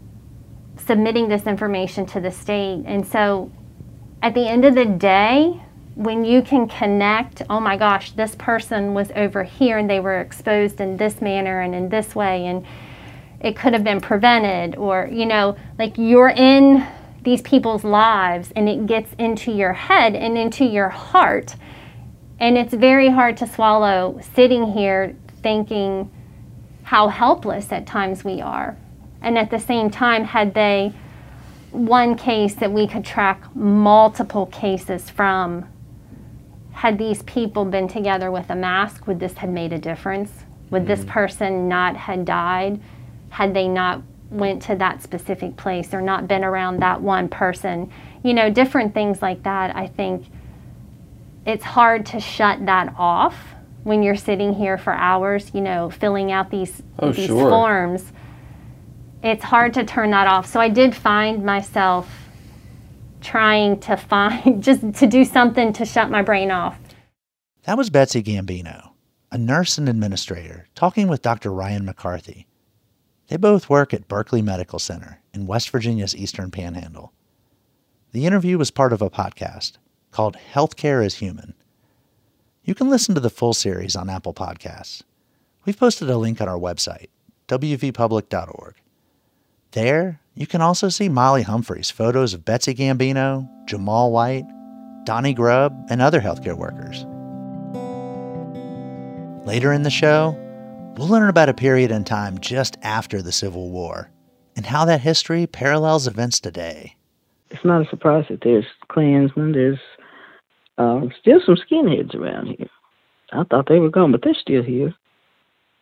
submitting 0.76 1.28
this 1.28 1.46
information 1.46 2.04
to 2.04 2.20
the 2.20 2.30
state 2.30 2.82
and 2.86 3.06
so 3.06 3.50
at 4.20 4.34
the 4.34 4.48
end 4.48 4.64
of 4.64 4.74
the 4.74 4.84
day 4.84 5.62
when 5.98 6.24
you 6.24 6.42
can 6.42 6.68
connect, 6.68 7.42
oh 7.50 7.58
my 7.58 7.76
gosh, 7.76 8.12
this 8.12 8.36
person 8.36 8.94
was 8.94 9.10
over 9.16 9.42
here 9.42 9.78
and 9.78 9.90
they 9.90 9.98
were 9.98 10.20
exposed 10.20 10.80
in 10.80 10.96
this 10.96 11.20
manner 11.20 11.60
and 11.60 11.74
in 11.74 11.88
this 11.88 12.14
way, 12.14 12.46
and 12.46 12.64
it 13.40 13.56
could 13.56 13.72
have 13.72 13.82
been 13.82 14.00
prevented, 14.00 14.76
or, 14.76 15.08
you 15.10 15.26
know, 15.26 15.56
like 15.76 15.98
you're 15.98 16.28
in 16.28 16.86
these 17.24 17.42
people's 17.42 17.82
lives 17.82 18.52
and 18.54 18.68
it 18.68 18.86
gets 18.86 19.12
into 19.18 19.50
your 19.50 19.72
head 19.72 20.14
and 20.14 20.38
into 20.38 20.64
your 20.64 20.88
heart. 20.88 21.56
And 22.38 22.56
it's 22.56 22.74
very 22.74 23.08
hard 23.08 23.36
to 23.38 23.48
swallow 23.48 24.20
sitting 24.36 24.74
here 24.74 25.16
thinking 25.42 26.12
how 26.84 27.08
helpless 27.08 27.72
at 27.72 27.88
times 27.88 28.22
we 28.22 28.40
are. 28.40 28.76
And 29.20 29.36
at 29.36 29.50
the 29.50 29.58
same 29.58 29.90
time, 29.90 30.26
had 30.26 30.54
they 30.54 30.92
one 31.72 32.14
case 32.14 32.54
that 32.54 32.70
we 32.70 32.86
could 32.86 33.04
track 33.04 33.42
multiple 33.56 34.46
cases 34.46 35.10
from 35.10 35.66
had 36.78 36.96
these 36.96 37.24
people 37.24 37.64
been 37.64 37.88
together 37.88 38.30
with 38.30 38.48
a 38.50 38.54
mask, 38.54 39.08
would 39.08 39.18
this 39.18 39.32
have 39.32 39.50
made 39.50 39.72
a 39.72 39.78
difference? 39.78 40.30
Would 40.70 40.82
mm-hmm. 40.82 40.90
this 40.92 41.04
person 41.06 41.66
not 41.66 41.96
had 41.96 42.24
died 42.24 42.80
had 43.30 43.52
they 43.52 43.66
not 43.66 44.00
went 44.30 44.62
to 44.62 44.76
that 44.76 45.02
specific 45.02 45.56
place 45.56 45.92
or 45.92 46.00
not 46.00 46.28
been 46.28 46.44
around 46.44 46.78
that 46.78 47.02
one 47.02 47.28
person? 47.28 47.90
You 48.22 48.32
know, 48.32 48.48
different 48.48 48.94
things 48.94 49.20
like 49.20 49.42
that. 49.42 49.74
I 49.74 49.88
think 49.88 50.26
it's 51.44 51.64
hard 51.64 52.06
to 52.06 52.20
shut 52.20 52.64
that 52.66 52.94
off 52.96 53.34
when 53.82 54.04
you're 54.04 54.14
sitting 54.14 54.54
here 54.54 54.78
for 54.78 54.92
hours, 54.92 55.50
you 55.52 55.60
know, 55.60 55.90
filling 55.90 56.30
out 56.30 56.48
these 56.48 56.80
oh, 57.00 57.10
these 57.10 57.26
sure. 57.26 57.50
forms. 57.50 58.12
It's 59.24 59.42
hard 59.42 59.74
to 59.74 59.84
turn 59.84 60.12
that 60.12 60.28
off. 60.28 60.46
So 60.46 60.60
I 60.60 60.68
did 60.68 60.94
find 60.94 61.44
myself 61.44 62.08
trying 63.28 63.78
to 63.80 63.96
find, 63.96 64.62
just 64.68 64.94
to 64.94 65.06
do 65.06 65.24
something 65.24 65.72
to 65.74 65.84
shut 65.84 66.10
my 66.10 66.22
brain 66.22 66.50
off. 66.50 66.78
That 67.64 67.76
was 67.76 67.90
Betsy 67.90 68.22
Gambino, 68.22 68.92
a 69.30 69.36
nurse 69.36 69.76
and 69.76 69.88
administrator, 69.88 70.66
talking 70.74 71.08
with 71.08 71.20
Dr. 71.20 71.52
Ryan 71.52 71.84
McCarthy. 71.84 72.46
They 73.28 73.36
both 73.36 73.68
work 73.68 73.92
at 73.92 74.08
Berkeley 74.08 74.40
Medical 74.40 74.78
Center 74.78 75.20
in 75.34 75.46
West 75.46 75.68
Virginia's 75.68 76.16
Eastern 76.16 76.50
Panhandle. 76.50 77.12
The 78.12 78.24
interview 78.24 78.56
was 78.56 78.70
part 78.70 78.94
of 78.94 79.02
a 79.02 79.10
podcast 79.10 79.72
called 80.10 80.38
Healthcare 80.54 81.04
is 81.04 81.16
Human. 81.16 81.52
You 82.64 82.74
can 82.74 82.88
listen 82.88 83.14
to 83.14 83.20
the 83.20 83.28
full 83.28 83.52
series 83.52 83.94
on 83.94 84.08
Apple 84.08 84.32
Podcasts. 84.32 85.02
We've 85.66 85.78
posted 85.78 86.08
a 86.08 86.16
link 86.16 86.40
on 86.40 86.48
our 86.48 86.58
website, 86.58 87.08
wvpublic.org. 87.48 88.74
There, 89.72 90.20
you 90.34 90.46
can 90.46 90.62
also 90.62 90.88
see 90.88 91.08
Molly 91.08 91.42
Humphreys' 91.42 91.90
photos 91.90 92.32
of 92.32 92.44
Betsy 92.44 92.74
Gambino, 92.74 93.48
Jamal 93.66 94.10
White, 94.12 94.46
Donnie 95.04 95.34
Grubb, 95.34 95.74
and 95.90 96.00
other 96.00 96.20
healthcare 96.20 96.56
workers. 96.56 97.04
Later 99.46 99.72
in 99.72 99.82
the 99.82 99.90
show, 99.90 100.36
we'll 100.96 101.08
learn 101.08 101.28
about 101.28 101.48
a 101.48 101.54
period 101.54 101.90
in 101.90 102.04
time 102.04 102.38
just 102.38 102.76
after 102.82 103.20
the 103.20 103.32
Civil 103.32 103.70
War 103.70 104.10
and 104.56 104.64
how 104.64 104.84
that 104.86 105.00
history 105.00 105.46
parallels 105.46 106.06
events 106.06 106.40
today. 106.40 106.96
It's 107.50 107.64
not 107.64 107.86
a 107.86 107.88
surprise 107.88 108.24
that 108.30 108.40
there's 108.42 108.66
Klansmen, 108.88 109.52
there's 109.52 109.78
uh, 110.78 111.00
still 111.20 111.40
some 111.44 111.56
skinheads 111.56 112.14
around 112.14 112.48
here. 112.58 112.68
I 113.32 113.44
thought 113.44 113.68
they 113.68 113.78
were 113.78 113.90
gone, 113.90 114.12
but 114.12 114.22
they're 114.22 114.34
still 114.34 114.62
here. 114.62 114.94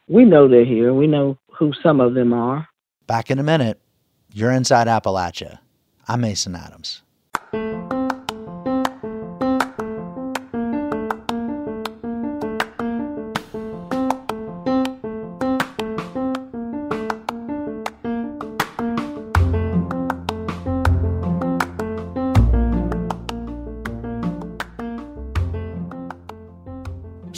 We 0.09 0.25
know 0.25 0.49
they're 0.49 0.65
here. 0.65 0.93
We 0.93 1.07
know 1.07 1.39
who 1.57 1.73
some 1.83 2.01
of 2.01 2.15
them 2.15 2.33
are. 2.33 2.69
Back 3.07 3.31
in 3.31 3.39
a 3.39 3.43
minute. 3.45 3.81
You're 4.33 4.51
inside 4.51 4.89
Appalachia. 4.89 5.61
I'm 6.09 6.23
Mason 6.23 6.57
Adams. 6.57 7.03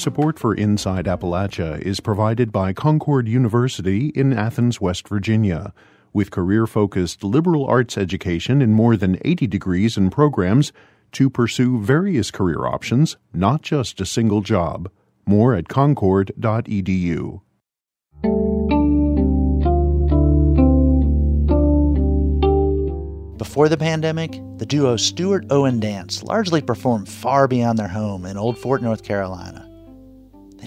Support 0.09 0.39
for 0.39 0.55
Inside 0.55 1.05
Appalachia 1.05 1.79
is 1.83 2.01
provided 2.01 2.51
by 2.51 2.73
Concord 2.73 3.29
University 3.29 4.07
in 4.15 4.33
Athens, 4.33 4.81
West 4.81 5.07
Virginia 5.07 5.75
with 6.15 6.31
career 6.31 6.67
focused 6.67 7.23
liberal 7.23 7.67
arts 7.67 7.99
education 7.99 8.63
in 8.63 8.73
more 8.73 8.97
than 8.97 9.19
80 9.23 9.47
degrees 9.49 9.99
and 9.99 10.11
programs 10.11 10.73
to 11.13 11.29
pursue 11.29 11.79
various 11.83 12.31
career 12.31 12.65
options, 12.65 13.19
not 13.35 13.61
just 13.61 14.01
a 14.01 14.07
single 14.07 14.41
job. 14.41 14.91
More 15.27 15.55
at 15.55 15.69
concord.edu. 15.69 17.43
Before 23.37 23.69
the 23.69 23.77
pandemic, 23.77 24.41
the 24.57 24.65
duo 24.65 24.97
Stewart 24.97 25.45
Owen 25.51 25.79
Dance 25.81 26.23
largely 26.23 26.63
performed 26.63 27.11
far 27.11 27.47
beyond 27.47 27.79
their 27.79 27.89
home 27.89 28.25
in 28.25 28.39
Old 28.39 28.57
Fort, 28.57 28.81
North 28.81 29.05
Carolina. 29.05 29.68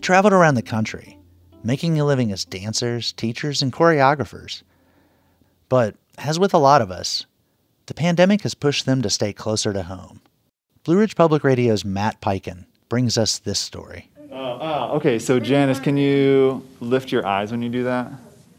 They 0.02 0.08
traveled 0.08 0.34
around 0.34 0.56
the 0.56 0.64
country, 0.64 1.20
making 1.64 2.00
a 2.00 2.06
living 2.06 2.32
as 2.32 2.44
dancers, 2.44 3.14
teachers, 3.14 3.62
and 3.62 3.72
choreographers. 3.72 4.64
But, 5.70 5.96
as 6.18 6.40
with 6.40 6.56
a 6.56 6.58
lot 6.58 6.82
of 6.82 6.90
us, 6.90 7.28
the 7.86 7.94
pandemic 7.94 8.42
has 8.42 8.56
pushed 8.56 8.88
them 8.88 9.04
to 9.04 9.12
stay 9.12 9.32
closer 9.32 9.74
to 9.74 9.84
home. 9.84 10.22
Blue 10.84 10.98
Ridge 10.98 11.16
Public 11.16 11.44
Radio's 11.44 11.86
Matt 11.86 12.20
Peiken 12.20 12.66
brings 12.90 13.16
us 13.16 13.38
this 13.38 13.60
story. 13.60 14.10
Uh, 14.32 14.34
uh, 14.34 14.90
okay, 14.94 15.20
so 15.20 15.40
Janice, 15.40 15.80
can 15.80 15.98
you 15.98 16.68
lift 16.80 17.12
your 17.12 17.24
eyes 17.24 17.52
when 17.52 17.62
you 17.62 17.70
do 17.70 17.84
that? 17.84 18.12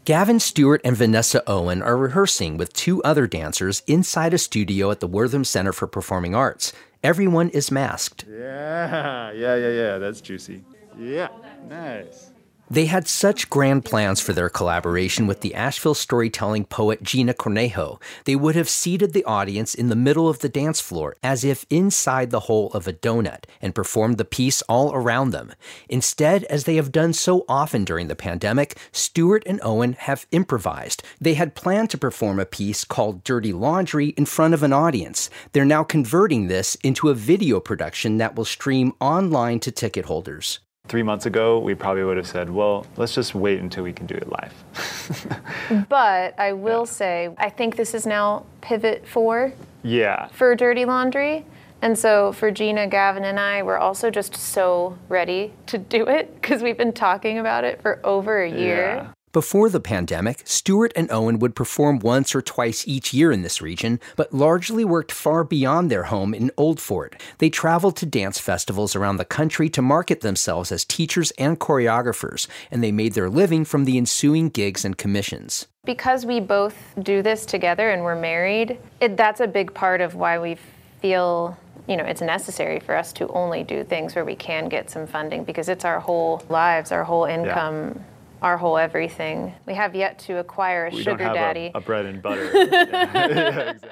Gavin 0.05 0.39
Stewart 0.39 0.79
and 0.85 0.95
Vanessa 0.95 1.43
Owen 1.45 1.81
are 1.81 1.97
rehearsing 1.97 2.55
with 2.55 2.71
two 2.71 3.03
other 3.03 3.27
dancers 3.27 3.83
inside 3.85 4.33
a 4.33 4.37
studio 4.37 4.91
at 4.91 5.01
the 5.01 5.07
Wortham 5.07 5.43
Center 5.43 5.73
for 5.73 5.87
Performing 5.87 6.35
Arts. 6.35 6.71
Everyone 7.03 7.49
is 7.49 7.69
masked. 7.69 8.23
Yeah, 8.29 9.31
yeah, 9.31 9.57
yeah, 9.57 9.69
yeah. 9.71 9.97
That's 9.97 10.21
juicy. 10.21 10.63
Yeah, 10.97 11.29
nice. 11.67 12.31
They 12.73 12.85
had 12.85 13.07
such 13.07 13.51
grand 13.51 13.85
plans 13.85 14.19
for 14.19 14.33
their 14.33 14.49
collaboration 14.49 15.27
with 15.27 15.41
the 15.41 15.53
Asheville 15.53 15.93
storytelling 15.93 16.65
poet 16.65 17.03
Gina 17.03 17.33
Cornejo. 17.35 18.01
They 18.23 18.35
would 18.35 18.55
have 18.55 18.69
seated 18.69 19.13
the 19.13 19.25
audience 19.25 19.75
in 19.75 19.89
the 19.89 19.95
middle 19.95 20.27
of 20.27 20.39
the 20.39 20.49
dance 20.49 20.79
floor 20.79 21.15
as 21.21 21.43
if 21.43 21.67
inside 21.69 22.31
the 22.31 22.39
hole 22.39 22.71
of 22.71 22.87
a 22.87 22.93
donut 22.93 23.43
and 23.61 23.75
performed 23.75 24.17
the 24.17 24.25
piece 24.25 24.63
all 24.63 24.91
around 24.91 25.29
them. 25.29 25.53
Instead, 25.87 26.45
as 26.45 26.63
they 26.63 26.75
have 26.75 26.91
done 26.91 27.13
so 27.13 27.45
often 27.47 27.83
during 27.83 28.07
the 28.07 28.15
pandemic, 28.15 28.75
Stewart 28.91 29.43
and 29.45 29.59
Owen 29.61 29.93
have 29.93 30.25
improvised. 30.31 31.03
They 31.21 31.35
had 31.35 31.55
planned 31.55 31.91
to 31.91 31.97
perform 31.99 32.39
a 32.39 32.45
piece 32.45 32.85
called 32.85 33.23
Dirty 33.23 33.53
Laundry 33.53 34.09
in 34.17 34.25
front 34.25 34.55
of 34.55 34.63
an 34.63 34.73
audience. 34.73 35.29
They're 35.51 35.65
now 35.65 35.83
converting 35.83 36.47
this 36.47 36.75
into 36.75 37.09
a 37.09 37.13
video 37.13 37.59
production 37.59 38.17
that 38.17 38.35
will 38.35 38.45
stream 38.45 38.93
online 38.99 39.59
to 39.59 39.71
ticket 39.71 40.05
holders. 40.05 40.59
Three 40.89 41.01
months 41.01 41.25
ago, 41.25 41.59
we 41.59 41.75
probably 41.75 42.03
would 42.03 42.17
have 42.17 42.27
said, 42.27 42.49
well, 42.49 42.85
let's 42.97 43.15
just 43.15 43.33
wait 43.33 43.61
until 43.61 43.85
we 43.85 43.93
can 43.93 44.05
do 44.05 44.15
it 44.15 44.27
live. 44.29 45.85
but 45.89 46.37
I 46.37 46.51
will 46.51 46.81
yeah. 46.81 46.85
say, 46.85 47.29
I 47.37 47.49
think 47.49 47.77
this 47.77 47.93
is 47.93 48.05
now 48.05 48.45
pivot 48.59 49.07
four. 49.07 49.53
Yeah. 49.81 50.27
For 50.27 50.53
Dirty 50.55 50.83
Laundry. 50.83 51.45
And 51.81 51.97
so 51.97 52.33
for 52.33 52.51
Gina, 52.51 52.87
Gavin, 52.87 53.23
and 53.23 53.39
I, 53.39 53.63
we're 53.63 53.77
also 53.77 54.11
just 54.11 54.35
so 54.35 54.97
ready 55.07 55.53
to 55.67 55.77
do 55.77 56.07
it 56.07 56.35
because 56.35 56.61
we've 56.61 56.77
been 56.77 56.93
talking 56.93 57.39
about 57.39 57.63
it 57.63 57.81
for 57.81 58.01
over 58.03 58.43
a 58.43 58.51
year. 58.51 58.95
Yeah. 58.97 59.07
Before 59.33 59.67
the 59.67 59.79
pandemic, 59.79 60.43
Stewart 60.45 60.93
and 60.95 61.11
Owen 61.11 61.39
would 61.39 61.55
perform 61.55 61.97
once 61.97 62.35
or 62.35 62.41
twice 62.43 62.87
each 62.87 63.15
year 63.15 63.31
in 63.31 63.41
this 63.41 63.63
region, 63.63 63.99
but 64.15 64.31
largely 64.31 64.85
worked 64.85 65.11
far 65.11 65.43
beyond 65.43 65.89
their 65.89 66.03
home 66.03 66.35
in 66.35 66.51
Old 66.55 66.79
Fort. 66.79 67.19
They 67.39 67.49
traveled 67.49 67.97
to 67.97 68.05
dance 68.05 68.37
festivals 68.37 68.95
around 68.95 69.17
the 69.17 69.25
country 69.25 69.69
to 69.69 69.81
market 69.81 70.21
themselves 70.21 70.71
as 70.71 70.85
teachers 70.85 71.31
and 71.31 71.59
choreographers, 71.59 72.45
and 72.69 72.83
they 72.83 72.91
made 72.91 73.13
their 73.13 73.27
living 73.27 73.65
from 73.65 73.85
the 73.85 73.97
ensuing 73.97 74.49
gigs 74.49 74.85
and 74.85 74.99
commissions. 74.99 75.65
Because 75.83 76.27
we 76.27 76.39
both 76.39 76.93
do 77.01 77.23
this 77.23 77.47
together 77.47 77.89
and 77.89 78.03
we're 78.03 78.13
married, 78.13 78.77
it, 79.01 79.17
that's 79.17 79.39
a 79.39 79.47
big 79.47 79.73
part 79.73 79.99
of 79.99 80.13
why 80.13 80.37
we 80.37 80.57
feel 81.01 81.57
you 81.87 81.97
know 81.97 82.03
it's 82.05 82.21
necessary 82.21 82.79
for 82.79 82.95
us 82.95 83.11
to 83.11 83.27
only 83.29 83.63
do 83.63 83.83
things 83.83 84.13
where 84.15 84.23
we 84.23 84.35
can 84.35 84.69
get 84.69 84.89
some 84.89 85.05
funding 85.05 85.43
because 85.43 85.67
it's 85.67 85.83
our 85.83 85.99
whole 85.99 86.43
lives, 86.49 86.91
our 86.91 87.03
whole 87.03 87.25
income. 87.25 87.93
Yeah 87.95 88.03
our 88.43 88.57
whole 88.57 88.77
everything. 88.77 89.53
We 89.65 89.73
have 89.73 89.95
yet 89.95 90.19
to 90.19 90.37
acquire 90.37 90.87
a 90.87 90.91
we 90.91 91.01
sugar 91.01 91.25
daddy. 91.25 91.71
A, 91.73 91.77
a, 91.77 91.81
bread 91.81 92.05
and 92.05 92.21
butter. 92.21 92.51
yeah. 92.53 92.67
yeah, 93.13 93.71
exactly. 93.71 93.89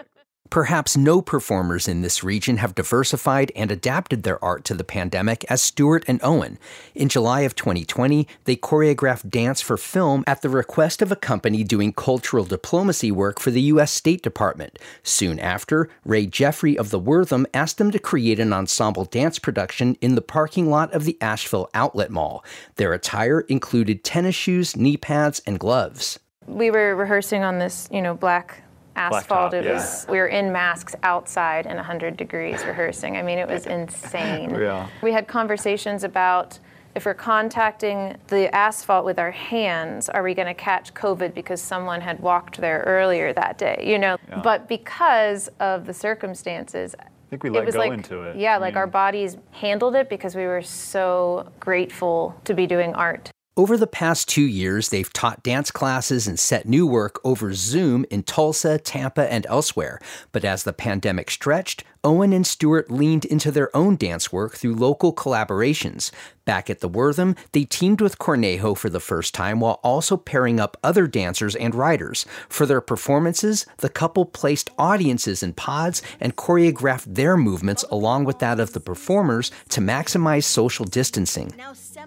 Perhaps 0.52 0.98
no 0.98 1.22
performers 1.22 1.88
in 1.88 2.02
this 2.02 2.26
region 2.26 2.58
have 2.58 2.76
diversified 2.76 3.54
and 3.56 3.72
adapted 3.72 4.24
their 4.24 4.44
art 4.44 4.66
to 4.66 4.74
the 4.74 4.84
pandemic 4.84 5.46
as 5.50 5.62
Stewart 5.62 6.04
and 6.10 6.20
Owen. 6.22 6.60
In 6.94 7.08
July 7.08 7.42
of 7.42 7.56
2020, 7.56 8.28
they 8.44 8.58
choreographed 8.58 9.30
dance 9.30 9.62
for 9.62 9.78
film 9.78 10.26
at 10.28 10.42
the 10.42 10.50
request 10.50 11.02
of 11.02 11.10
a 11.10 11.16
company 11.16 11.64
doing 11.64 11.94
cultural 11.94 12.44
diplomacy 12.44 13.14
work 13.14 13.40
for 13.40 13.50
the 13.50 13.62
U.S. 13.62 13.94
State 13.94 14.22
Department. 14.22 14.78
Soon 15.04 15.40
after, 15.40 15.88
Rae 16.04 16.26
Geoffrey 16.26 16.78
of 16.78 16.90
the 16.90 17.00
Wortham 17.00 17.48
asked 17.54 17.78
them 17.78 17.92
to 17.92 17.98
create 17.98 18.38
an 18.38 18.52
ensemble 18.52 19.06
dance 19.06 19.40
production 19.40 19.96
in 20.02 20.16
the 20.16 20.22
parking 20.22 20.70
lot 20.70 20.94
of 20.94 21.06
the 21.06 21.18
Asheville 21.22 21.70
Outlet 21.74 22.12
Mall. 22.12 22.44
Their 22.76 22.92
attire 22.92 23.40
included 23.40 24.04
tennis 24.04 24.36
shoes, 24.36 24.76
knee 24.76 24.98
pads, 24.98 25.42
and 25.46 25.58
gloves. 25.58 26.20
We 26.46 26.72
were 26.72 26.94
rehearsing 26.94 27.46
on 27.46 27.60
this, 27.60 27.88
you 27.90 28.02
know, 28.02 28.16
black 28.16 28.64
asphalt. 28.96 29.54
it 29.54 29.66
was 29.66 30.06
we 30.10 30.18
were 30.18 30.28
in 30.28 30.52
masks 30.52 30.96
outside 31.04 31.66
in 31.66 31.76
100 31.76 32.18
degrees 32.18 32.64
rehearsing. 32.66 33.18
I 33.18 33.22
mean, 33.22 33.38
it 33.38 33.48
was 33.48 33.66
insane. 33.66 34.50
yeah. 34.52 34.88
We 35.02 35.12
had 35.12 35.28
conversations 35.28 36.04
about 36.04 36.60
if 36.96 37.06
we're 37.06 37.14
contacting 37.14 38.18
the 38.28 38.54
asphalt 38.54 39.06
with 39.06 39.18
our 39.18 39.32
hands, 39.32 40.10
are 40.10 40.24
we 40.24 40.34
going 40.34 40.48
to 40.48 40.54
catch 40.54 40.94
COVID 40.94 41.34
because 41.34 41.62
someone 41.62 42.02
had 42.02 42.20
walked 42.20 42.60
there 42.60 42.84
earlier 42.86 43.34
that 43.34 43.58
day? 43.58 43.84
You 43.86 43.98
know, 43.98 44.18
yeah. 44.28 44.42
but 44.42 44.68
because 44.68 45.50
of 45.60 45.86
the 45.86 45.94
circumstances, 45.94 46.96
I 47.00 47.06
think 47.30 47.44
we 47.44 47.50
let 47.50 47.64
it 47.64 47.66
was 47.66 47.76
go 47.76 47.80
like, 47.80 47.94
into 47.94 48.24
it. 48.24 48.36
Yeah, 48.36 48.58
like 48.58 48.76
our 48.76 48.88
bodies 48.88 49.38
handled 49.52 49.96
it 49.96 50.10
because 50.10 50.36
we 50.36 50.46
were 50.46 50.62
so 50.62 51.50
grateful 51.62 52.36
to 52.44 52.54
be 52.54 52.68
doing 52.68 52.94
art. 52.94 53.32
Over 53.58 53.76
the 53.76 53.86
past 53.86 54.30
two 54.30 54.44
years, 54.44 54.90
they've 54.90 55.12
taught 55.12 55.44
dance 55.44 55.72
classes 55.72 56.26
and 56.26 56.40
set 56.40 56.66
new 56.66 56.88
work 56.88 57.20
over 57.26 57.54
Zoom 57.54 58.06
in 58.10 58.24
Tulsa, 58.24 58.78
Tampa, 58.78 59.30
and 59.32 59.46
elsewhere. 59.48 60.00
But 60.32 60.46
as 60.46 60.64
the 60.64 60.72
pandemic 60.72 61.30
stretched, 61.30 61.84
Owen 62.02 62.32
and 62.32 62.48
Stewart 62.48 62.90
leaned 62.90 63.26
into 63.26 63.52
their 63.52 63.76
own 63.76 63.98
dance 63.98 64.32
work 64.32 64.56
through 64.56 64.76
local 64.76 65.14
collaborations. 65.14 66.12
Back 66.46 66.70
at 66.70 66.80
the 66.80 66.88
Wortham, 66.88 67.36
they 67.52 67.66
teamed 67.66 68.02
with 68.02 68.18
Cornejo 68.18 68.76
for 68.76 68.90
the 68.90 69.00
first 69.00 69.36
time 69.36 69.60
while 69.60 69.80
also 69.84 70.18
pairing 70.18 70.60
up 70.60 70.78
other 70.82 71.06
dancers 71.06 71.56
and 71.56 71.76
writers. 71.76 72.26
For 72.50 72.66
their 72.66 72.82
performances, 72.82 73.66
the 73.78 73.90
couple 73.90 74.26
placed 74.26 74.72
audiences 74.80 75.44
in 75.44 75.54
pods 75.54 76.02
and 76.20 76.36
choreographed 76.36 77.16
their 77.16 77.38
movements 77.38 77.84
along 77.92 78.24
with 78.24 78.40
that 78.40 78.60
of 78.60 78.74
the 78.74 78.80
performers 78.80 79.52
to 79.70 79.82
maximize 79.82 80.46
social 80.46 80.86
distancing. 80.86 81.54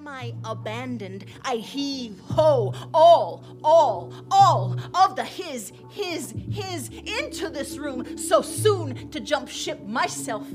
Now 0.04 0.10
semi 0.20 0.32
abandoned, 0.44 1.24
I 1.42 1.56
heave 1.56 2.20
ho 2.28 2.74
all, 2.92 3.42
all, 3.64 4.12
all 4.30 4.76
of 4.94 5.16
the 5.16 5.24
his, 5.24 5.72
his, 5.90 6.34
his 6.50 6.90
into 6.90 7.48
this 7.48 7.78
room 7.78 8.18
so 8.18 8.42
soon 8.42 9.10
to 9.10 9.20
jump 9.20 9.48
ship 9.48 9.82
myself. 9.86 10.46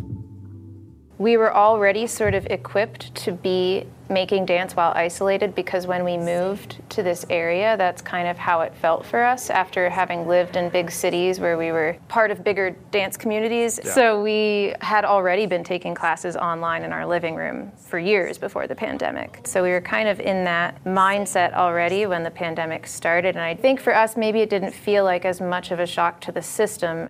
We 1.20 1.36
were 1.36 1.54
already 1.54 2.08
sort 2.08 2.34
of 2.34 2.46
equipped 2.46 3.14
to 3.16 3.34
be 3.34 3.86
making 4.08 4.46
dance 4.46 4.74
while 4.74 4.94
isolated 4.96 5.54
because 5.54 5.86
when 5.86 6.06
we 6.06 6.18
moved 6.18 6.78
to 6.92 7.04
this 7.04 7.26
area, 7.30 7.76
that's 7.76 8.02
kind 8.02 8.26
of 8.26 8.38
how 8.38 8.62
it 8.62 8.74
felt 8.74 9.06
for 9.06 9.22
us 9.22 9.50
after 9.50 9.90
having 9.90 10.30
lived 10.30 10.56
in 10.56 10.70
big 10.70 10.90
cities 10.90 11.42
where 11.42 11.58
we 11.58 11.74
were 11.74 11.98
part 12.08 12.32
of 12.32 12.42
bigger 12.42 12.72
dance 12.92 13.18
communities. 13.18 13.82
Yeah. 13.84 13.92
So 13.92 14.24
we 14.24 14.74
had 14.80 15.04
already 15.04 15.46
been 15.46 15.66
taking 15.66 15.94
classes 15.94 16.38
online 16.38 16.84
in 16.84 16.94
our 16.94 17.06
living 17.06 17.36
room 17.36 17.74
for 17.76 18.00
years 18.00 18.38
before 18.38 18.66
the 18.66 18.76
pandemic. 18.76 19.42
So 19.44 19.62
we 19.62 19.72
were 19.72 19.82
kind 19.82 20.08
of 20.08 20.22
in 20.22 20.46
that 20.46 20.82
mindset 20.86 21.54
already 21.54 22.06
when 22.06 22.24
the 22.24 22.32
pandemic 22.32 22.88
started. 22.88 23.36
And 23.36 23.44
I 23.44 23.56
think 23.56 23.82
for 23.82 23.94
us, 23.94 24.16
maybe 24.16 24.40
it 24.40 24.50
didn't 24.50 24.72
feel 24.72 25.04
like 25.04 25.26
as 25.26 25.42
much 25.42 25.72
of 25.72 25.82
a 25.82 25.86
shock 25.86 26.22
to 26.22 26.32
the 26.32 26.42
system. 26.42 27.10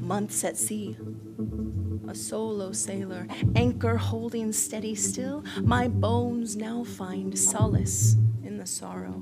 Months 0.00 0.42
at 0.42 0.56
sea 0.56 0.96
a 2.10 2.14
solo 2.14 2.72
sailor, 2.72 3.24
anchor 3.54 3.96
holding 3.96 4.52
steady 4.52 4.96
still, 4.96 5.44
my 5.62 5.86
bones 5.86 6.56
now 6.56 6.82
find 6.82 7.38
solace 7.38 8.16
in 8.42 8.58
the 8.58 8.66
sorrow. 8.66 9.20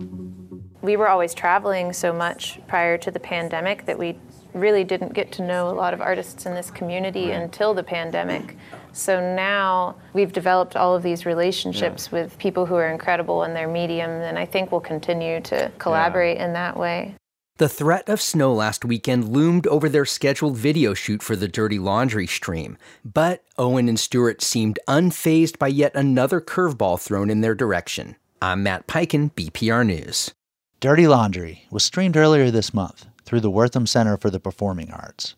We 0.81 0.96
were 0.96 1.09
always 1.09 1.35
traveling 1.35 1.92
so 1.92 2.14
much 2.14 2.61
prior 2.66 2.96
to 2.96 3.11
the 3.11 3.20
pandemic 3.20 3.85
that 3.85 3.98
we 3.98 4.18
really 4.55 4.85
didn't 4.85 5.12
get 5.12 5.31
to 5.33 5.42
know 5.42 5.68
a 5.68 5.74
lot 5.74 5.92
of 5.92 6.01
artists 6.01 6.46
in 6.46 6.55
this 6.55 6.70
community 6.70 7.33
until 7.33 7.74
the 7.74 7.83
pandemic. 7.83 8.57
So 8.92 9.20
now 9.20 9.96
we've 10.14 10.33
developed 10.33 10.74
all 10.74 10.96
of 10.96 11.03
these 11.03 11.27
relationships 11.27 12.09
yeah. 12.11 12.22
with 12.22 12.38
people 12.38 12.64
who 12.64 12.74
are 12.74 12.88
incredible 12.88 13.44
in 13.44 13.53
their 13.53 13.68
medium, 13.68 14.11
and 14.11 14.38
I 14.38 14.46
think 14.46 14.72
we'll 14.72 14.81
continue 14.81 15.42
to 15.42 15.70
collaborate 15.79 16.38
yeah. 16.38 16.46
in 16.46 16.53
that 16.55 16.74
way. 16.74 17.17
The 17.59 17.68
threat 17.68 18.09
of 18.09 18.23
snow 18.23 18.55
last 18.55 18.85
weekend 18.85 19.31
loomed 19.31 19.66
over 19.66 19.88
their 19.88 20.05
scheduled 20.05 20.57
video 20.57 20.94
shoot 20.94 21.25
for 21.25 21.35
the 21.35 21.49
Dirty 21.49 21.81
Laundry 21.81 22.29
stream, 22.29 22.79
but 23.05 23.42
Owen 23.59 23.88
and 23.88 23.99
Stewart 23.99 24.40
seemed 24.42 24.79
unfazed 24.87 25.59
by 25.59 25.66
yet 25.66 25.90
another 25.97 26.40
curveball 26.40 27.01
thrown 27.01 27.31
in 27.31 27.40
their 27.40 27.57
direction. 27.57 28.14
I'm 28.40 28.62
Matt 28.62 28.87
Peiken, 28.87 29.33
BPR 29.33 29.85
News. 29.85 30.33
Dirty 30.79 31.09
Laundry 31.09 31.66
was 31.68 31.83
streamed 31.83 32.16
earlier 32.16 32.53
this 32.53 32.73
month 32.73 33.07
through 33.25 33.40
the 33.40 33.51
Wortham 33.51 33.88
Center 33.88 34.16
for 34.16 34.31
the 34.31 34.38
Performing 34.38 34.92
Arts. 34.92 35.35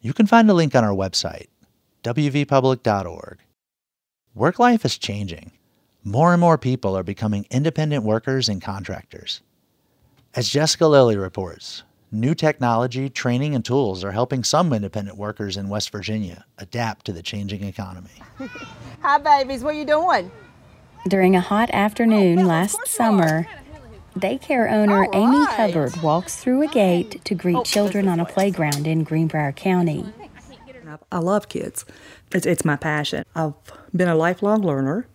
You 0.00 0.12
can 0.12 0.28
find 0.28 0.48
a 0.48 0.54
link 0.54 0.76
on 0.76 0.84
our 0.84 0.94
website, 0.94 1.48
wvpublic.org. 2.04 3.38
Work 4.32 4.60
life 4.60 4.84
is 4.84 4.96
changing. 4.96 5.50
More 6.04 6.34
and 6.34 6.40
more 6.40 6.56
people 6.56 6.96
are 6.96 7.02
becoming 7.02 7.48
independent 7.50 8.04
workers 8.04 8.48
and 8.48 8.62
contractors. 8.62 9.40
As 10.36 10.48
Jessica 10.48 10.88
Lilly 10.88 11.16
reports, 11.16 11.84
new 12.10 12.34
technology, 12.34 13.08
training, 13.08 13.54
and 13.54 13.64
tools 13.64 14.02
are 14.02 14.10
helping 14.10 14.42
some 14.42 14.72
independent 14.72 15.16
workers 15.16 15.56
in 15.56 15.68
West 15.68 15.92
Virginia 15.92 16.44
adapt 16.58 17.06
to 17.06 17.12
the 17.12 17.22
changing 17.22 17.62
economy. 17.62 18.10
Hi, 19.02 19.18
babies. 19.18 19.62
What 19.62 19.76
are 19.76 19.78
you 19.78 19.84
doing? 19.84 20.32
During 21.06 21.36
a 21.36 21.40
hot 21.40 21.70
afternoon 21.70 22.40
oh, 22.40 22.46
last 22.46 22.84
summer, 22.88 23.46
daycare 24.18 24.72
owner 24.72 25.02
right. 25.02 25.14
Amy 25.14 25.44
Hubbard 25.44 26.02
walks 26.02 26.34
through 26.34 26.62
a 26.62 26.66
gate 26.66 27.24
to 27.26 27.36
greet 27.36 27.58
oh, 27.58 27.62
children 27.62 28.08
on 28.08 28.18
a 28.18 28.24
playground 28.24 28.88
in 28.88 29.04
Greenbrier 29.04 29.52
County. 29.52 30.04
I 31.12 31.18
love 31.20 31.48
kids. 31.48 31.84
It's, 32.32 32.44
it's 32.44 32.64
my 32.64 32.74
passion. 32.74 33.24
I've 33.36 33.54
been 33.94 34.08
a 34.08 34.16
lifelong 34.16 34.62
learner, 34.62 35.06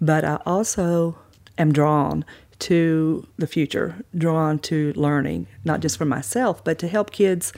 but 0.00 0.24
I 0.24 0.36
also 0.46 1.18
am 1.58 1.72
drawn 1.72 2.24
to 2.62 3.26
the 3.36 3.46
future, 3.46 4.04
drawn 4.16 4.58
to 4.60 4.92
learning, 4.94 5.46
not 5.64 5.80
just 5.80 5.98
for 5.98 6.04
myself, 6.04 6.64
but 6.64 6.78
to 6.78 6.88
help 6.88 7.10
kids 7.10 7.52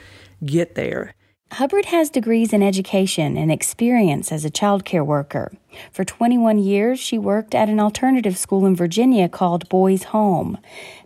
get 0.45 0.75
there. 0.75 1.15
Hubbard 1.53 1.85
has 1.85 2.11
degrees 2.11 2.53
in 2.53 2.63
education 2.63 3.37
and 3.37 3.53
experience 3.53 4.33
as 4.33 4.45
a 4.45 4.51
child 4.51 4.85
care 4.85 5.05
worker. 5.05 5.53
For 5.93 6.05
21 6.05 6.59
years, 6.59 6.99
she 6.99 7.17
worked 7.17 7.55
at 7.55 7.69
an 7.69 7.79
alternative 7.79 8.37
school 8.37 8.67
in 8.67 8.75
Virginia 8.75 9.29
called 9.29 9.69
Boys 9.69 10.05
Home. 10.05 10.59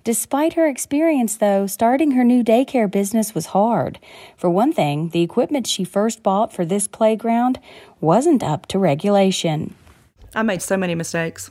Despite 0.04 0.54
her 0.54 0.66
experience, 0.66 1.37
though, 1.37 1.66
starting 1.66 2.12
her 2.12 2.24
new 2.24 2.42
daycare 2.42 2.90
business 2.90 3.34
was 3.34 3.46
hard. 3.46 3.98
For 4.37 4.48
one 4.48 4.72
thing, 4.72 5.11
the 5.11 5.22
equipment 5.22 5.66
she 5.66 5.84
first 5.84 6.22
bought 6.22 6.52
for 6.52 6.64
this 6.64 6.87
playground 6.87 7.58
wasn't 8.00 8.42
up 8.42 8.64
to 8.66 8.78
regulation. 8.78 9.74
I 10.34 10.42
made 10.44 10.62
so 10.62 10.76
many 10.76 10.94
mistakes 10.94 11.50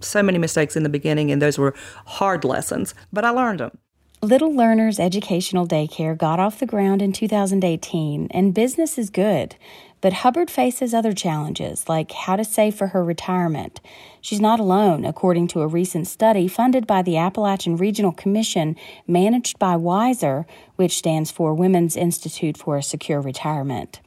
so 0.00 0.22
many 0.22 0.38
mistakes 0.38 0.76
in 0.76 0.82
the 0.82 0.88
beginning, 0.88 1.30
and 1.30 1.40
those 1.40 1.58
were 1.58 1.74
hard 2.06 2.44
lessons, 2.44 2.94
but 3.12 3.24
I 3.24 3.30
learned 3.30 3.60
them. 3.60 3.78
Little 4.22 4.54
Learners 4.54 4.98
Educational 4.98 5.68
Daycare 5.68 6.16
got 6.16 6.40
off 6.40 6.58
the 6.58 6.66
ground 6.66 7.02
in 7.02 7.12
2018, 7.12 8.28
and 8.30 8.54
business 8.54 8.96
is 8.96 9.10
good. 9.10 9.56
But 10.00 10.14
Hubbard 10.14 10.50
faces 10.50 10.94
other 10.94 11.12
challenges, 11.12 11.88
like 11.88 12.12
how 12.12 12.36
to 12.36 12.44
save 12.44 12.74
for 12.74 12.88
her 12.88 13.04
retirement. 13.04 13.80
She's 14.20 14.40
not 14.40 14.58
alone, 14.58 15.04
according 15.04 15.48
to 15.48 15.60
a 15.60 15.66
recent 15.66 16.06
study 16.06 16.48
funded 16.48 16.86
by 16.86 17.02
the 17.02 17.16
Appalachian 17.16 17.76
Regional 17.76 18.12
Commission, 18.12 18.76
managed 19.06 19.58
by 19.58 19.76
WISER, 19.76 20.46
which 20.76 20.96
stands 20.96 21.30
for 21.30 21.54
Women's 21.54 21.96
Institute 21.96 22.56
for 22.56 22.76
a 22.76 22.82
Secure 22.82 23.20
Retirement. 23.20 24.00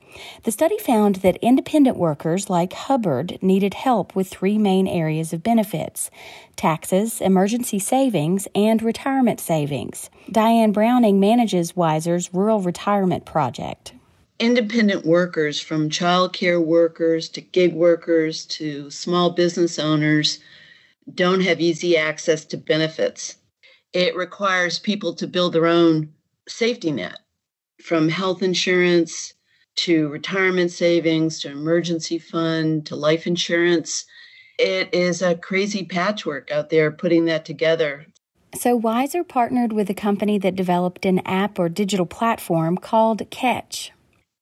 The 0.43 0.51
study 0.51 0.77
found 0.77 1.17
that 1.17 1.37
independent 1.37 1.97
workers 1.97 2.49
like 2.49 2.73
Hubbard 2.73 3.37
needed 3.41 3.73
help 3.73 4.15
with 4.15 4.27
three 4.27 4.57
main 4.57 4.87
areas 4.87 5.33
of 5.33 5.43
benefits 5.43 6.09
taxes, 6.55 7.21
emergency 7.21 7.79
savings, 7.79 8.47
and 8.53 8.81
retirement 8.81 9.39
savings. 9.39 10.09
Diane 10.31 10.71
Browning 10.71 11.19
manages 11.19 11.75
Wiser's 11.75 12.33
Rural 12.33 12.61
Retirement 12.61 13.25
Project. 13.25 13.93
Independent 14.39 15.05
workers, 15.05 15.59
from 15.59 15.89
child 15.89 16.33
care 16.33 16.61
workers 16.61 17.29
to 17.29 17.41
gig 17.41 17.73
workers 17.73 18.45
to 18.45 18.89
small 18.89 19.29
business 19.31 19.77
owners, 19.77 20.39
don't 21.13 21.41
have 21.41 21.59
easy 21.59 21.97
access 21.97 22.45
to 22.45 22.57
benefits. 22.57 23.37
It 23.93 24.15
requires 24.15 24.79
people 24.79 25.13
to 25.15 25.27
build 25.27 25.53
their 25.53 25.65
own 25.65 26.13
safety 26.47 26.91
net 26.91 27.19
from 27.81 28.09
health 28.09 28.43
insurance 28.43 29.33
to 29.77 30.09
retirement 30.09 30.71
savings 30.71 31.39
to 31.41 31.51
emergency 31.51 32.19
fund 32.19 32.85
to 32.87 32.95
life 32.95 33.25
insurance. 33.27 34.05
It 34.57 34.93
is 34.93 35.21
a 35.21 35.35
crazy 35.35 35.85
patchwork 35.85 36.51
out 36.51 36.69
there 36.69 36.91
putting 36.91 37.25
that 37.25 37.45
together. 37.45 38.05
So 38.55 38.75
Wiser 38.75 39.23
partnered 39.23 39.73
with 39.73 39.89
a 39.89 39.93
company 39.93 40.37
that 40.39 40.55
developed 40.55 41.05
an 41.05 41.19
app 41.19 41.59
or 41.59 41.69
digital 41.69 42.05
platform 42.05 42.77
called 42.77 43.29
Catch. 43.29 43.91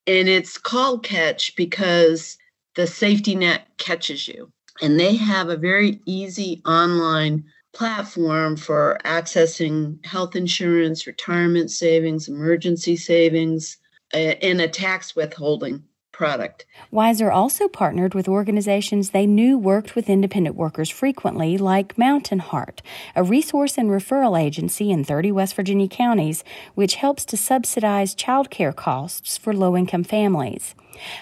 And 0.07 0.29
it's 0.29 0.57
called 0.57 1.03
Catch 1.03 1.55
because 1.55 2.37
the 2.75 2.87
safety 2.87 3.35
net 3.35 3.67
catches 3.77 4.27
you. 4.27 4.49
And 4.81 4.99
they 4.99 5.15
have 5.15 5.49
a 5.49 5.57
very 5.57 5.99
easy 6.05 6.61
online 6.65 7.43
platform 7.73 8.55
for 8.55 8.97
accessing 9.03 10.03
health 10.05 10.35
insurance, 10.35 11.05
retirement 11.05 11.69
savings, 11.69 12.27
emergency 12.27 12.95
savings, 12.95 13.77
in 14.13 14.59
a 14.59 14.67
tax 14.67 15.15
withholding 15.15 15.83
product. 16.17 16.65
Wiser 16.89 17.31
also 17.31 17.67
partnered 17.67 18.15
with 18.15 18.27
organizations 18.27 19.11
they 19.11 19.27
knew 19.27 19.55
worked 19.55 19.95
with 19.95 20.09
independent 20.09 20.55
workers 20.55 20.89
frequently, 20.89 21.59
like 21.59 21.97
Mountain 21.97 22.39
Heart, 22.39 22.81
a 23.15 23.23
resource 23.23 23.77
and 23.77 23.89
referral 23.89 24.39
agency 24.39 24.89
in 24.89 25.03
30 25.03 25.31
West 25.31 25.55
Virginia 25.55 25.87
counties, 25.87 26.43
which 26.73 26.95
helps 26.95 27.23
to 27.25 27.37
subsidize 27.37 28.15
child 28.15 28.49
care 28.49 28.73
costs 28.73 29.37
for 29.37 29.53
low 29.53 29.77
income 29.77 30.03
families. 30.03 30.73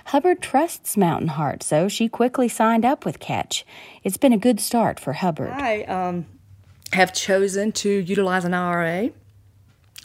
Hubbard 0.06 0.42
trusts 0.42 0.96
Mountain 0.96 1.30
Heart, 1.30 1.62
so 1.62 1.90
she 1.90 2.08
quickly 2.08 2.48
signed 2.48 2.86
up 2.86 3.04
with 3.04 3.20
Catch. 3.20 3.66
It's 4.04 4.16
been 4.16 4.32
a 4.32 4.38
good 4.38 4.62
start 4.62 4.98
for 4.98 5.12
Hubbard. 5.12 5.52
I 5.52 5.84
um, 5.84 6.26
have 6.94 7.14
chosen 7.14 7.74
to 7.74 7.90
utilize 7.90 8.46
an 8.46 8.54
IRA 8.54 9.12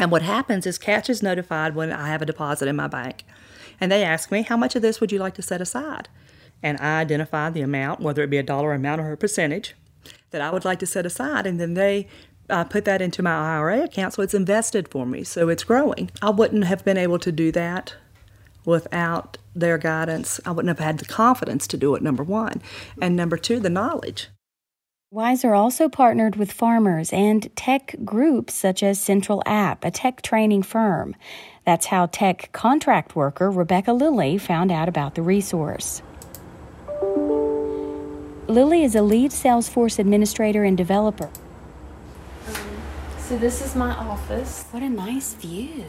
and 0.00 0.10
what 0.10 0.22
happens 0.22 0.66
is 0.66 0.78
Catch 0.78 1.10
is 1.10 1.22
notified 1.22 1.74
when 1.74 1.92
I 1.92 2.08
have 2.08 2.22
a 2.22 2.26
deposit 2.26 2.66
in 2.68 2.74
my 2.74 2.88
bank. 2.88 3.22
And 3.78 3.92
they 3.92 4.02
ask 4.02 4.32
me, 4.32 4.40
how 4.40 4.56
much 4.56 4.74
of 4.74 4.80
this 4.80 4.98
would 4.98 5.12
you 5.12 5.18
like 5.18 5.34
to 5.34 5.42
set 5.42 5.60
aside? 5.60 6.08
And 6.62 6.80
I 6.80 7.00
identify 7.00 7.50
the 7.50 7.60
amount, 7.60 8.00
whether 8.00 8.22
it 8.22 8.30
be 8.30 8.38
a 8.38 8.42
dollar 8.42 8.72
amount 8.72 9.02
or 9.02 9.12
a 9.12 9.16
percentage, 9.18 9.74
that 10.30 10.40
I 10.40 10.50
would 10.50 10.64
like 10.64 10.78
to 10.78 10.86
set 10.86 11.04
aside. 11.04 11.46
And 11.46 11.60
then 11.60 11.74
they 11.74 12.08
uh, 12.48 12.64
put 12.64 12.86
that 12.86 13.02
into 13.02 13.22
my 13.22 13.56
IRA 13.56 13.84
account 13.84 14.14
so 14.14 14.22
it's 14.22 14.32
invested 14.32 14.88
for 14.88 15.04
me. 15.04 15.22
So 15.22 15.50
it's 15.50 15.64
growing. 15.64 16.10
I 16.22 16.30
wouldn't 16.30 16.64
have 16.64 16.82
been 16.82 16.96
able 16.96 17.18
to 17.18 17.30
do 17.30 17.52
that 17.52 17.94
without 18.64 19.36
their 19.54 19.76
guidance. 19.76 20.40
I 20.46 20.52
wouldn't 20.52 20.76
have 20.76 20.84
had 20.84 20.98
the 20.98 21.04
confidence 21.04 21.66
to 21.68 21.76
do 21.76 21.94
it, 21.94 22.02
number 22.02 22.22
one. 22.22 22.62
And 23.02 23.16
number 23.16 23.36
two, 23.36 23.60
the 23.60 23.68
knowledge. 23.68 24.28
Wiser 25.12 25.57
also 25.57 25.88
partnered 25.88 26.37
with 26.37 26.53
farmers 26.53 27.12
and 27.12 27.51
tech 27.57 27.96
groups 28.05 28.55
such 28.55 28.81
as 28.81 29.01
Central 29.01 29.42
App, 29.44 29.85
a 29.85 29.90
tech 29.90 30.23
training 30.23 30.62
firm. 30.62 31.16
That's 31.66 31.87
how 31.87 32.07
tech 32.07 32.53
contract 32.53 33.16
worker 33.16 33.51
Rebecca 33.51 33.92
Lilly 33.92 34.38
found 34.38 34.70
out 34.70 34.88
about 34.88 35.16
the 35.16 35.23
resource. 35.23 36.01
Lilly 38.46 38.85
is 38.85 38.94
a 38.94 39.03
lead 39.03 39.33
Salesforce 39.33 39.99
administrator 39.99 40.62
and 40.62 40.77
developer. 40.77 41.29
Um, 42.46 42.55
so, 43.18 43.37
this 43.37 43.61
is 43.61 43.75
my 43.75 43.90
office. 43.90 44.64
What 44.70 44.85
a 44.85 44.88
nice 44.88 45.35
view. 45.35 45.87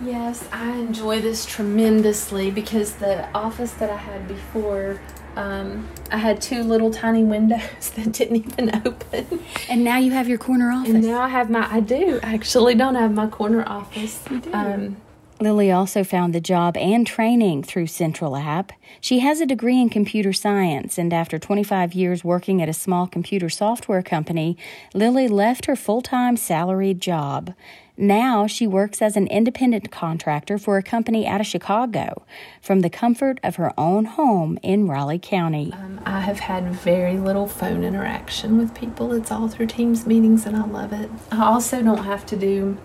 Yes, 0.00 0.48
I 0.52 0.70
enjoy 0.76 1.20
this 1.20 1.44
tremendously 1.44 2.52
because 2.52 2.92
the 2.94 3.28
office 3.32 3.72
that 3.72 3.90
I 3.90 3.96
had 3.96 4.28
before 4.28 5.00
um, 5.36 5.88
I 6.10 6.18
had 6.18 6.40
two 6.40 6.62
little 6.62 6.90
tiny 6.90 7.24
windows 7.24 7.90
that 7.96 8.12
didn't 8.12 8.36
even 8.36 8.74
open. 8.86 9.40
And 9.68 9.84
now 9.84 9.98
you 9.98 10.12
have 10.12 10.28
your 10.28 10.38
corner 10.38 10.70
office. 10.70 10.94
And 10.94 11.04
now 11.04 11.22
I 11.22 11.28
have 11.28 11.50
my, 11.50 11.66
I 11.70 11.80
do 11.80 12.20
actually 12.22 12.74
don't 12.74 12.94
have 12.94 13.12
my 13.12 13.26
corner 13.26 13.64
office. 13.66 14.22
You 14.30 14.40
do. 14.40 14.52
Um, 14.52 14.96
Lilly 15.42 15.72
also 15.72 16.04
found 16.04 16.32
the 16.32 16.40
job 16.40 16.76
and 16.76 17.04
training 17.04 17.64
through 17.64 17.88
Central 17.88 18.36
App. 18.36 18.72
She 19.00 19.18
has 19.18 19.40
a 19.40 19.46
degree 19.46 19.80
in 19.80 19.88
computer 19.88 20.32
science, 20.32 20.98
and 20.98 21.12
after 21.12 21.36
25 21.36 21.94
years 21.94 22.22
working 22.22 22.62
at 22.62 22.68
a 22.68 22.72
small 22.72 23.08
computer 23.08 23.48
software 23.48 24.02
company, 24.02 24.56
Lilly 24.94 25.26
left 25.26 25.66
her 25.66 25.74
full 25.74 26.00
time 26.00 26.36
salaried 26.36 27.00
job. 27.00 27.54
Now 27.96 28.46
she 28.46 28.66
works 28.66 29.02
as 29.02 29.16
an 29.16 29.26
independent 29.26 29.90
contractor 29.90 30.58
for 30.58 30.78
a 30.78 30.82
company 30.82 31.26
out 31.26 31.40
of 31.40 31.46
Chicago 31.46 32.24
from 32.60 32.80
the 32.80 32.88
comfort 32.88 33.38
of 33.42 33.56
her 33.56 33.72
own 33.78 34.06
home 34.06 34.58
in 34.62 34.88
Raleigh 34.88 35.18
County. 35.18 35.72
Um, 35.74 36.00
I 36.06 36.20
have 36.20 36.40
had 36.40 36.64
very 36.72 37.18
little 37.18 37.46
phone 37.46 37.84
interaction 37.84 38.56
with 38.56 38.74
people. 38.74 39.12
It's 39.12 39.30
all 39.30 39.48
through 39.48 39.66
Teams 39.66 40.06
meetings, 40.06 40.46
and 40.46 40.56
I 40.56 40.64
love 40.64 40.92
it. 40.92 41.10
I 41.30 41.44
also 41.44 41.82
don't 41.82 42.04
have 42.04 42.24
to 42.26 42.36
do 42.36 42.78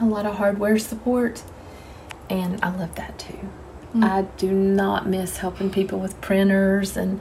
a 0.00 0.04
lot 0.04 0.26
of 0.26 0.36
hardware 0.36 0.78
support, 0.78 1.44
and 2.28 2.62
I 2.64 2.74
love 2.76 2.96
that 2.96 3.18
too. 3.18 3.48
Mm. 3.94 4.04
I 4.04 4.22
do 4.36 4.50
not 4.50 5.06
miss 5.06 5.38
helping 5.38 5.70
people 5.70 6.00
with 6.00 6.20
printers 6.20 6.96
and 6.96 7.20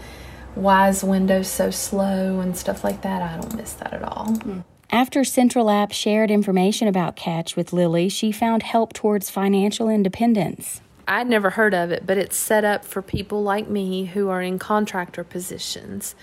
why 0.56 0.90
is 0.90 1.04
Windows 1.04 1.48
so 1.48 1.70
slow 1.70 2.40
and 2.40 2.58
stuff 2.58 2.84
like 2.84 3.02
that. 3.04 3.22
I 3.22 3.38
don't 3.40 3.56
miss 3.56 3.74
that 3.74 3.94
at 3.94 4.04
all. 4.04 4.28
Mm. 4.28 4.64
After 4.94 5.24
Central 5.24 5.72
App 5.72 5.92
shared 5.92 6.30
information 6.30 6.88
about 6.88 7.16
Catch 7.16 7.56
with 7.56 7.74
Lilly, 7.74 8.10
she 8.10 8.32
found 8.32 8.62
help 8.62 8.94
towards 8.94 9.28
financial 9.28 9.90
independence. 9.90 10.82
I'd 11.08 11.28
never 11.28 11.50
heard 11.50 11.74
of 11.74 11.90
it, 11.90 12.06
but 12.06 12.20
it's 12.20 12.38
set 12.38 12.64
up 12.64 12.86
for 12.86 13.02
people 13.02 13.42
like 13.42 13.68
me 13.68 14.06
who 14.06 14.30
are 14.30 14.40
in 14.40 14.60
contractor 14.60 15.24
positions 15.24 16.14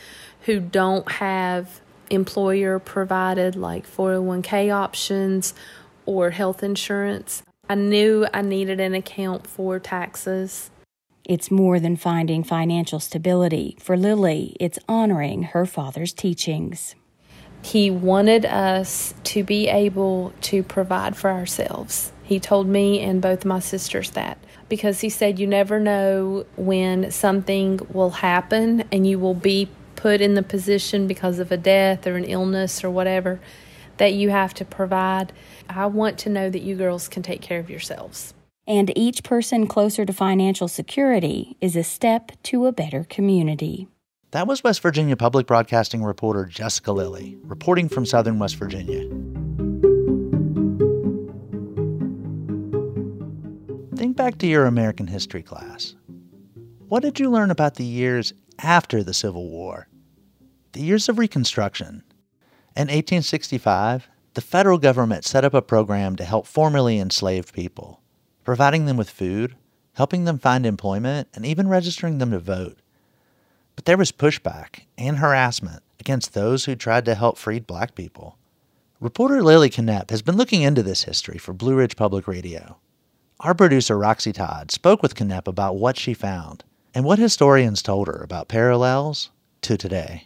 who 0.42 0.60
don't 0.60 1.10
have 1.10 1.80
employer 2.10 2.78
provided 2.78 3.56
like 3.56 3.88
401k 3.90 4.72
options 4.72 5.52
or 6.06 6.30
health 6.30 6.62
insurance. 6.62 7.42
I 7.68 7.74
knew 7.74 8.28
I 8.32 8.42
needed 8.42 8.78
an 8.78 8.94
account 8.94 9.48
for 9.48 9.80
taxes. 9.80 10.70
It's 11.24 11.50
more 11.50 11.80
than 11.80 11.96
finding 11.96 12.44
financial 12.44 13.00
stability. 13.00 13.76
For 13.80 13.96
Lilly, 13.96 14.56
it's 14.60 14.78
honoring 14.88 15.42
her 15.42 15.66
father's 15.66 16.12
teachings. 16.12 16.94
He 17.62 17.90
wanted 17.90 18.46
us 18.46 19.14
to 19.24 19.44
be 19.44 19.68
able 19.68 20.32
to 20.42 20.62
provide 20.62 21.16
for 21.16 21.30
ourselves. 21.30 22.12
He 22.22 22.40
told 22.40 22.66
me 22.66 23.00
and 23.00 23.20
both 23.20 23.44
my 23.44 23.58
sisters 23.58 24.10
that 24.10 24.38
because 24.68 25.00
he 25.00 25.10
said 25.10 25.38
you 25.38 25.46
never 25.46 25.78
know 25.80 26.46
when 26.56 27.10
something 27.10 27.80
will 27.92 28.10
happen 28.10 28.84
and 28.92 29.06
you 29.06 29.18
will 29.18 29.34
be 29.34 29.68
put 29.96 30.22
in 30.22 30.34
the 30.34 30.42
position 30.42 31.06
because 31.06 31.38
of 31.38 31.52
a 31.52 31.56
death 31.56 32.06
or 32.06 32.16
an 32.16 32.24
illness 32.24 32.82
or 32.82 32.88
whatever 32.90 33.40
that 33.98 34.14
you 34.14 34.30
have 34.30 34.54
to 34.54 34.64
provide. 34.64 35.32
I 35.68 35.86
want 35.86 36.18
to 36.20 36.30
know 36.30 36.48
that 36.48 36.62
you 36.62 36.76
girls 36.76 37.08
can 37.08 37.22
take 37.22 37.42
care 37.42 37.60
of 37.60 37.68
yourselves. 37.68 38.32
And 38.66 38.96
each 38.96 39.24
person 39.24 39.66
closer 39.66 40.06
to 40.06 40.12
financial 40.12 40.68
security 40.68 41.56
is 41.60 41.76
a 41.76 41.82
step 41.82 42.32
to 42.44 42.66
a 42.66 42.72
better 42.72 43.04
community. 43.04 43.88
That 44.32 44.46
was 44.46 44.62
West 44.62 44.80
Virginia 44.80 45.16
Public 45.16 45.48
Broadcasting 45.48 46.04
reporter 46.04 46.44
Jessica 46.44 46.92
Lilly, 46.92 47.36
reporting 47.42 47.88
from 47.88 48.06
southern 48.06 48.38
West 48.38 48.54
Virginia. 48.54 49.00
Think 53.96 54.16
back 54.16 54.38
to 54.38 54.46
your 54.46 54.66
American 54.66 55.08
history 55.08 55.42
class. 55.42 55.96
What 56.86 57.02
did 57.02 57.18
you 57.18 57.28
learn 57.28 57.50
about 57.50 57.74
the 57.74 57.84
years 57.84 58.32
after 58.60 59.02
the 59.02 59.12
Civil 59.12 59.50
War? 59.50 59.88
The 60.74 60.82
years 60.82 61.08
of 61.08 61.18
Reconstruction. 61.18 62.04
In 62.76 62.86
1865, 62.86 64.08
the 64.34 64.40
federal 64.40 64.78
government 64.78 65.24
set 65.24 65.44
up 65.44 65.54
a 65.54 65.60
program 65.60 66.14
to 66.14 66.24
help 66.24 66.46
formerly 66.46 67.00
enslaved 67.00 67.52
people, 67.52 68.00
providing 68.44 68.86
them 68.86 68.96
with 68.96 69.10
food, 69.10 69.56
helping 69.94 70.24
them 70.24 70.38
find 70.38 70.64
employment, 70.64 71.26
and 71.34 71.44
even 71.44 71.66
registering 71.66 72.18
them 72.18 72.30
to 72.30 72.38
vote. 72.38 72.78
But 73.80 73.86
there 73.86 73.96
was 73.96 74.12
pushback 74.12 74.80
and 74.98 75.16
harassment 75.16 75.82
against 75.98 76.34
those 76.34 76.66
who 76.66 76.76
tried 76.76 77.06
to 77.06 77.14
help 77.14 77.38
freed 77.38 77.66
black 77.66 77.94
people. 77.94 78.36
Reporter 79.00 79.42
Lily 79.42 79.70
Knepp 79.70 80.10
has 80.10 80.20
been 80.20 80.36
looking 80.36 80.60
into 80.60 80.82
this 80.82 81.04
history 81.04 81.38
for 81.38 81.54
Blue 81.54 81.74
Ridge 81.74 81.96
Public 81.96 82.28
Radio. 82.28 82.76
Our 83.40 83.54
producer 83.54 83.96
Roxy 83.96 84.34
Todd 84.34 84.70
spoke 84.70 85.02
with 85.02 85.14
Knepp 85.14 85.46
about 85.48 85.76
what 85.76 85.96
she 85.96 86.12
found 86.12 86.62
and 86.92 87.06
what 87.06 87.18
historians 87.18 87.80
told 87.80 88.06
her 88.08 88.20
about 88.22 88.48
parallels 88.48 89.30
to 89.62 89.78
today. 89.78 90.24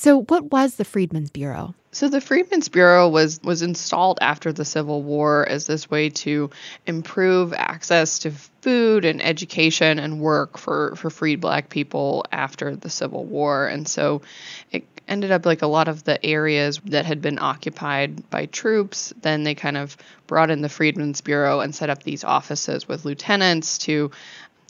So, 0.00 0.22
what 0.22 0.52
was 0.52 0.76
the 0.76 0.84
Freedmen's 0.84 1.30
Bureau? 1.30 1.74
So 1.90 2.08
the 2.08 2.20
Freedmen's 2.20 2.68
Bureau 2.68 3.08
was 3.08 3.40
was 3.42 3.62
installed 3.62 4.18
after 4.20 4.52
the 4.52 4.64
Civil 4.64 5.02
War 5.02 5.44
as 5.48 5.66
this 5.66 5.90
way 5.90 6.10
to 6.10 6.50
improve 6.86 7.52
access 7.52 8.20
to 8.20 8.30
food 8.30 9.04
and 9.04 9.20
education 9.20 9.98
and 9.98 10.20
work 10.20 10.56
for 10.56 10.94
for 10.94 11.10
freed 11.10 11.40
black 11.40 11.68
people 11.68 12.24
after 12.30 12.76
the 12.76 12.88
Civil 12.88 13.24
War. 13.24 13.66
And 13.66 13.88
so 13.88 14.22
it 14.70 14.84
ended 15.08 15.32
up 15.32 15.44
like 15.44 15.62
a 15.62 15.66
lot 15.66 15.88
of 15.88 16.04
the 16.04 16.24
areas 16.24 16.80
that 16.84 17.04
had 17.04 17.20
been 17.20 17.40
occupied 17.40 18.30
by 18.30 18.46
troops, 18.46 19.12
then 19.22 19.42
they 19.42 19.56
kind 19.56 19.76
of 19.76 19.96
brought 20.28 20.50
in 20.50 20.60
the 20.60 20.68
Freedmen's 20.68 21.22
Bureau 21.22 21.58
and 21.58 21.74
set 21.74 21.90
up 21.90 22.04
these 22.04 22.22
offices 22.22 22.86
with 22.86 23.04
lieutenants 23.04 23.78
to 23.78 24.12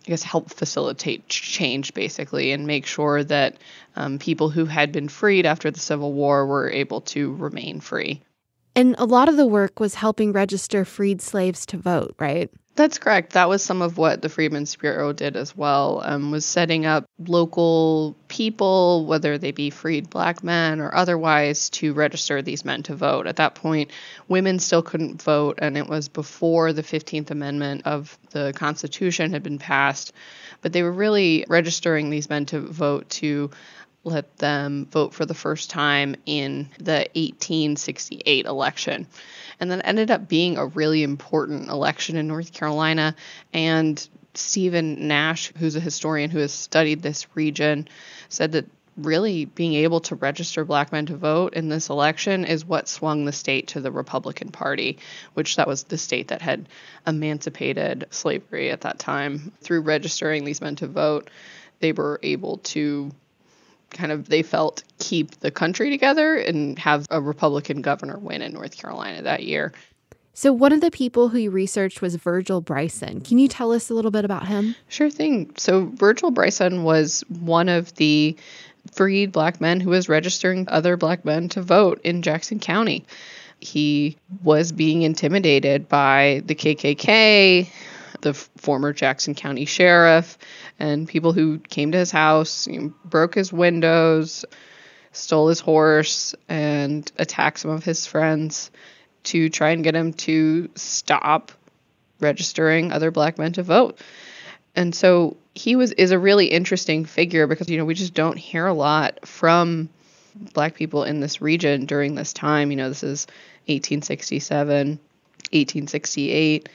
I 0.08 0.10
guess 0.10 0.22
help 0.22 0.48
facilitate 0.48 1.28
change 1.28 1.92
basically 1.92 2.50
and 2.52 2.66
make 2.66 2.86
sure 2.86 3.22
that 3.24 3.58
um, 3.94 4.18
people 4.18 4.48
who 4.48 4.64
had 4.64 4.90
been 4.90 5.06
freed 5.06 5.44
after 5.44 5.70
the 5.70 5.78
Civil 5.78 6.14
War 6.14 6.46
were 6.46 6.70
able 6.70 7.02
to 7.02 7.34
remain 7.34 7.80
free. 7.80 8.22
And 8.74 8.94
a 8.96 9.04
lot 9.04 9.28
of 9.28 9.36
the 9.36 9.46
work 9.46 9.80
was 9.80 9.94
helping 9.96 10.32
register 10.32 10.86
freed 10.86 11.20
slaves 11.20 11.66
to 11.66 11.76
vote, 11.76 12.14
right? 12.18 12.50
That's 12.78 12.98
correct. 12.98 13.32
That 13.32 13.48
was 13.48 13.60
some 13.60 13.82
of 13.82 13.98
what 13.98 14.22
the 14.22 14.28
Freedmen's 14.28 14.76
Bureau 14.76 15.12
did 15.12 15.36
as 15.36 15.56
well. 15.56 16.00
Um, 16.04 16.30
was 16.30 16.46
setting 16.46 16.86
up 16.86 17.06
local 17.18 18.14
people, 18.28 19.04
whether 19.04 19.36
they 19.36 19.50
be 19.50 19.70
freed 19.70 20.08
black 20.08 20.44
men 20.44 20.78
or 20.78 20.94
otherwise, 20.94 21.70
to 21.70 21.92
register 21.92 22.40
these 22.40 22.64
men 22.64 22.84
to 22.84 22.94
vote. 22.94 23.26
At 23.26 23.34
that 23.34 23.56
point, 23.56 23.90
women 24.28 24.60
still 24.60 24.82
couldn't 24.82 25.20
vote, 25.20 25.58
and 25.60 25.76
it 25.76 25.88
was 25.88 26.08
before 26.08 26.72
the 26.72 26.84
15th 26.84 27.32
Amendment 27.32 27.82
of 27.84 28.16
the 28.30 28.52
Constitution 28.54 29.32
had 29.32 29.42
been 29.42 29.58
passed. 29.58 30.12
But 30.62 30.72
they 30.72 30.84
were 30.84 30.92
really 30.92 31.44
registering 31.48 32.10
these 32.10 32.30
men 32.30 32.46
to 32.46 32.60
vote 32.60 33.10
to 33.10 33.50
let 34.04 34.36
them 34.36 34.86
vote 34.86 35.14
for 35.14 35.26
the 35.26 35.34
first 35.34 35.70
time 35.70 36.14
in 36.26 36.68
the 36.78 37.08
1868 37.16 38.46
election. 38.46 39.08
And 39.60 39.70
that 39.70 39.86
ended 39.86 40.10
up 40.10 40.28
being 40.28 40.56
a 40.56 40.66
really 40.66 41.02
important 41.02 41.68
election 41.68 42.16
in 42.16 42.28
North 42.28 42.52
Carolina. 42.52 43.14
And 43.52 44.08
Stephen 44.34 45.08
Nash, 45.08 45.52
who's 45.58 45.76
a 45.76 45.80
historian 45.80 46.30
who 46.30 46.38
has 46.38 46.52
studied 46.52 47.02
this 47.02 47.26
region, 47.34 47.88
said 48.28 48.52
that 48.52 48.66
really 48.96 49.44
being 49.44 49.74
able 49.74 50.00
to 50.00 50.16
register 50.16 50.64
black 50.64 50.92
men 50.92 51.06
to 51.06 51.16
vote 51.16 51.54
in 51.54 51.68
this 51.68 51.88
election 51.88 52.44
is 52.44 52.64
what 52.64 52.88
swung 52.88 53.24
the 53.24 53.32
state 53.32 53.68
to 53.68 53.80
the 53.80 53.92
Republican 53.92 54.50
Party, 54.50 54.98
which 55.34 55.56
that 55.56 55.68
was 55.68 55.84
the 55.84 55.98
state 55.98 56.28
that 56.28 56.42
had 56.42 56.68
emancipated 57.06 58.06
slavery 58.10 58.70
at 58.70 58.82
that 58.82 58.98
time. 58.98 59.52
Through 59.60 59.82
registering 59.82 60.44
these 60.44 60.60
men 60.60 60.76
to 60.76 60.88
vote, 60.88 61.30
they 61.80 61.92
were 61.92 62.18
able 62.22 62.58
to 62.58 63.12
kind 63.90 64.12
of 64.12 64.28
they 64.28 64.42
felt 64.42 64.82
keep 64.98 65.40
the 65.40 65.50
country 65.50 65.90
together 65.90 66.36
and 66.36 66.78
have 66.78 67.06
a 67.10 67.20
Republican 67.20 67.82
governor 67.82 68.18
win 68.18 68.42
in 68.42 68.52
North 68.52 68.76
Carolina 68.76 69.22
that 69.22 69.44
year. 69.44 69.72
So, 70.38 70.52
one 70.52 70.72
of 70.72 70.80
the 70.80 70.92
people 70.92 71.30
who 71.30 71.38
you 71.38 71.50
researched 71.50 72.00
was 72.00 72.14
Virgil 72.14 72.60
Bryson. 72.60 73.22
Can 73.22 73.38
you 73.38 73.48
tell 73.48 73.72
us 73.72 73.90
a 73.90 73.94
little 73.94 74.12
bit 74.12 74.24
about 74.24 74.46
him? 74.46 74.76
Sure 74.88 75.10
thing. 75.10 75.50
So, 75.56 75.86
Virgil 75.94 76.30
Bryson 76.30 76.84
was 76.84 77.24
one 77.40 77.68
of 77.68 77.92
the 77.96 78.36
freed 78.92 79.32
black 79.32 79.60
men 79.60 79.80
who 79.80 79.90
was 79.90 80.08
registering 80.08 80.68
other 80.68 80.96
black 80.96 81.24
men 81.24 81.48
to 81.48 81.60
vote 81.60 82.00
in 82.04 82.22
Jackson 82.22 82.60
County. 82.60 83.04
He 83.58 84.16
was 84.44 84.70
being 84.70 85.02
intimidated 85.02 85.88
by 85.88 86.42
the 86.46 86.54
KKK, 86.54 87.68
the 88.20 88.34
former 88.34 88.92
Jackson 88.92 89.34
County 89.34 89.64
sheriff, 89.64 90.38
and 90.78 91.08
people 91.08 91.32
who 91.32 91.58
came 91.58 91.92
to 91.92 91.98
his 91.98 92.10
house, 92.10 92.66
you 92.66 92.80
know, 92.80 92.94
broke 93.04 93.34
his 93.34 93.52
windows, 93.52 94.44
stole 95.12 95.48
his 95.48 95.60
horse, 95.60 96.34
and 96.48 97.10
attacked 97.18 97.60
some 97.60 97.70
of 97.70 97.84
his 97.84 98.06
friends 98.06 98.70
to 99.24 99.48
try 99.48 99.70
and 99.70 99.84
get 99.84 99.94
him 99.94 100.12
to 100.12 100.70
stop 100.74 101.52
registering 102.20 102.92
other 102.92 103.10
black 103.10 103.38
men 103.38 103.52
to 103.52 103.62
vote. 103.62 103.98
And 104.74 104.94
so 104.94 105.36
he 105.54 105.76
was 105.76 105.92
is 105.92 106.12
a 106.12 106.18
really 106.18 106.46
interesting 106.46 107.04
figure 107.04 107.46
because 107.46 107.68
you 107.68 107.78
know 107.78 107.84
we 107.84 107.94
just 107.94 108.14
don't 108.14 108.36
hear 108.36 108.66
a 108.66 108.74
lot 108.74 109.26
from 109.26 109.88
black 110.54 110.74
people 110.74 111.04
in 111.04 111.20
this 111.20 111.40
region 111.40 111.86
during 111.86 112.14
this 112.14 112.32
time. 112.32 112.70
You 112.70 112.76
know, 112.76 112.88
this 112.88 113.02
is 113.02 113.26
1867, 113.66 114.88
1868 114.88 116.68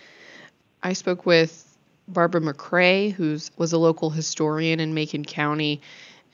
I 0.84 0.94
spoke 0.94 1.26
with 1.26 1.78
Barbara 2.10 2.42
McRae, 2.42 3.14
who 3.14 3.38
was 3.58 3.72
a 3.72 3.78
local 3.78 4.10
historian 4.10 4.82
in 4.82 4.94
Macon 4.94 5.24
County, 5.24 5.82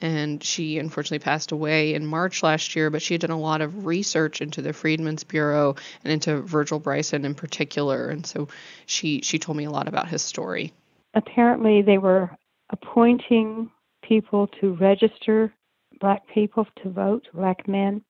and 0.00 0.42
she 0.42 0.78
unfortunately 0.78 1.20
passed 1.20 1.52
away 1.52 1.94
in 1.94 2.04
March 2.04 2.42
last 2.42 2.74
year. 2.74 2.90
But 2.90 3.00
she 3.00 3.14
had 3.14 3.20
done 3.20 3.30
a 3.30 3.38
lot 3.38 3.60
of 3.60 3.86
research 3.86 4.40
into 4.40 4.60
the 4.60 4.72
Freedmen's 4.72 5.22
Bureau 5.22 5.76
and 6.02 6.12
into 6.12 6.40
Virgil 6.40 6.80
Bryson 6.80 7.24
in 7.24 7.34
particular, 7.34 8.08
and 8.08 8.26
so 8.26 8.48
she 8.86 9.20
she 9.22 9.38
told 9.38 9.56
me 9.56 9.64
a 9.64 9.70
lot 9.70 9.86
about 9.86 10.08
his 10.08 10.22
story. 10.22 10.72
Apparently, 11.14 11.82
they 11.82 11.98
were 11.98 12.30
appointing 12.70 13.70
people 14.02 14.48
to 14.60 14.74
register 14.74 15.52
black 16.00 16.22
people 16.34 16.66
to 16.82 16.90
vote, 16.90 17.28
black 17.32 17.68
men, 17.68 18.02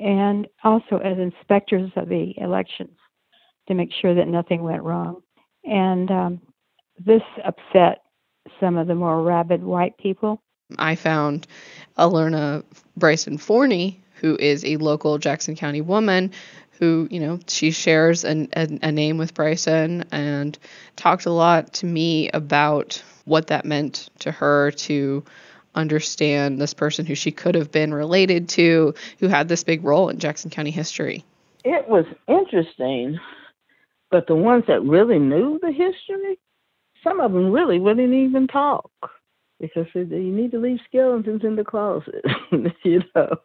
and 0.00 0.46
also 0.62 0.98
as 0.98 1.18
inspectors 1.18 1.90
of 1.96 2.08
the 2.08 2.32
elections 2.38 2.96
to 3.68 3.74
make 3.74 3.90
sure 4.00 4.14
that 4.14 4.28
nothing 4.28 4.62
went 4.62 4.82
wrong. 4.82 5.23
And 5.64 6.10
um, 6.10 6.40
this 7.04 7.22
upset 7.44 8.02
some 8.60 8.76
of 8.76 8.86
the 8.86 8.94
more 8.94 9.22
rabid 9.22 9.62
white 9.62 9.96
people. 9.98 10.40
I 10.78 10.94
found 10.94 11.46
Eleanor 11.96 12.62
Bryson 12.96 13.38
Forney, 13.38 14.00
who 14.16 14.36
is 14.36 14.64
a 14.64 14.76
local 14.76 15.18
Jackson 15.18 15.56
County 15.56 15.80
woman 15.80 16.32
who, 16.78 17.06
you 17.10 17.20
know, 17.20 17.38
she 17.46 17.70
shares 17.70 18.24
an, 18.24 18.48
a, 18.56 18.78
a 18.82 18.92
name 18.92 19.18
with 19.18 19.34
Bryson 19.34 20.04
and 20.10 20.58
talked 20.96 21.26
a 21.26 21.30
lot 21.30 21.72
to 21.74 21.86
me 21.86 22.30
about 22.30 23.02
what 23.24 23.46
that 23.48 23.64
meant 23.64 24.10
to 24.20 24.30
her 24.30 24.70
to 24.72 25.24
understand 25.74 26.60
this 26.60 26.74
person 26.74 27.06
who 27.06 27.14
she 27.14 27.30
could 27.30 27.54
have 27.54 27.70
been 27.70 27.92
related 27.92 28.48
to, 28.48 28.94
who 29.18 29.28
had 29.28 29.48
this 29.48 29.64
big 29.64 29.84
role 29.84 30.08
in 30.08 30.18
Jackson 30.18 30.50
County 30.50 30.70
history. 30.70 31.24
It 31.64 31.88
was 31.88 32.04
interesting 32.28 33.18
but 34.14 34.28
the 34.28 34.36
ones 34.36 34.62
that 34.68 34.80
really 34.84 35.18
knew 35.18 35.58
the 35.60 35.72
history, 35.72 36.38
some 37.02 37.18
of 37.18 37.32
them 37.32 37.50
really 37.50 37.80
wouldn't 37.80 38.14
even 38.14 38.46
talk 38.46 38.88
because 39.58 39.86
they, 39.92 40.02
you 40.02 40.32
need 40.32 40.52
to 40.52 40.60
leave 40.60 40.78
skeletons 40.86 41.40
in 41.42 41.56
the 41.56 41.64
closet. 41.64 42.24
you 42.84 43.02
know, 43.16 43.36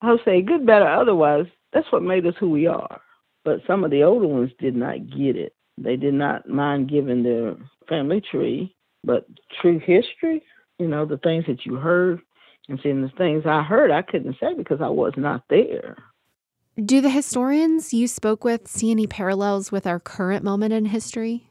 I'll 0.00 0.18
say 0.24 0.40
good, 0.40 0.64
better, 0.64 0.88
otherwise. 0.88 1.44
That's 1.74 1.92
what 1.92 2.02
made 2.02 2.24
us 2.24 2.32
who 2.40 2.48
we 2.48 2.66
are. 2.66 2.98
But 3.44 3.60
some 3.66 3.84
of 3.84 3.90
the 3.90 4.04
older 4.04 4.26
ones 4.26 4.52
did 4.58 4.74
not 4.74 5.10
get 5.10 5.36
it. 5.36 5.54
They 5.76 5.96
did 5.96 6.14
not 6.14 6.48
mind 6.48 6.88
giving 6.88 7.22
their 7.22 7.54
family 7.86 8.22
tree, 8.22 8.74
but 9.04 9.26
true 9.60 9.78
history, 9.78 10.42
you 10.78 10.88
know, 10.88 11.04
the 11.04 11.18
things 11.18 11.44
that 11.46 11.66
you 11.66 11.74
heard 11.74 12.22
and 12.70 12.80
seeing 12.82 13.02
the 13.02 13.12
things 13.18 13.42
I 13.44 13.62
heard, 13.62 13.90
I 13.90 14.00
couldn't 14.00 14.36
say 14.40 14.54
because 14.56 14.80
I 14.80 14.88
was 14.88 15.12
not 15.18 15.42
there. 15.50 15.98
Do 16.82 17.00
the 17.00 17.10
historians 17.10 17.94
you 17.94 18.08
spoke 18.08 18.42
with 18.42 18.66
see 18.66 18.90
any 18.90 19.06
parallels 19.06 19.70
with 19.70 19.86
our 19.86 20.00
current 20.00 20.42
moment 20.42 20.72
in 20.72 20.86
history? 20.86 21.48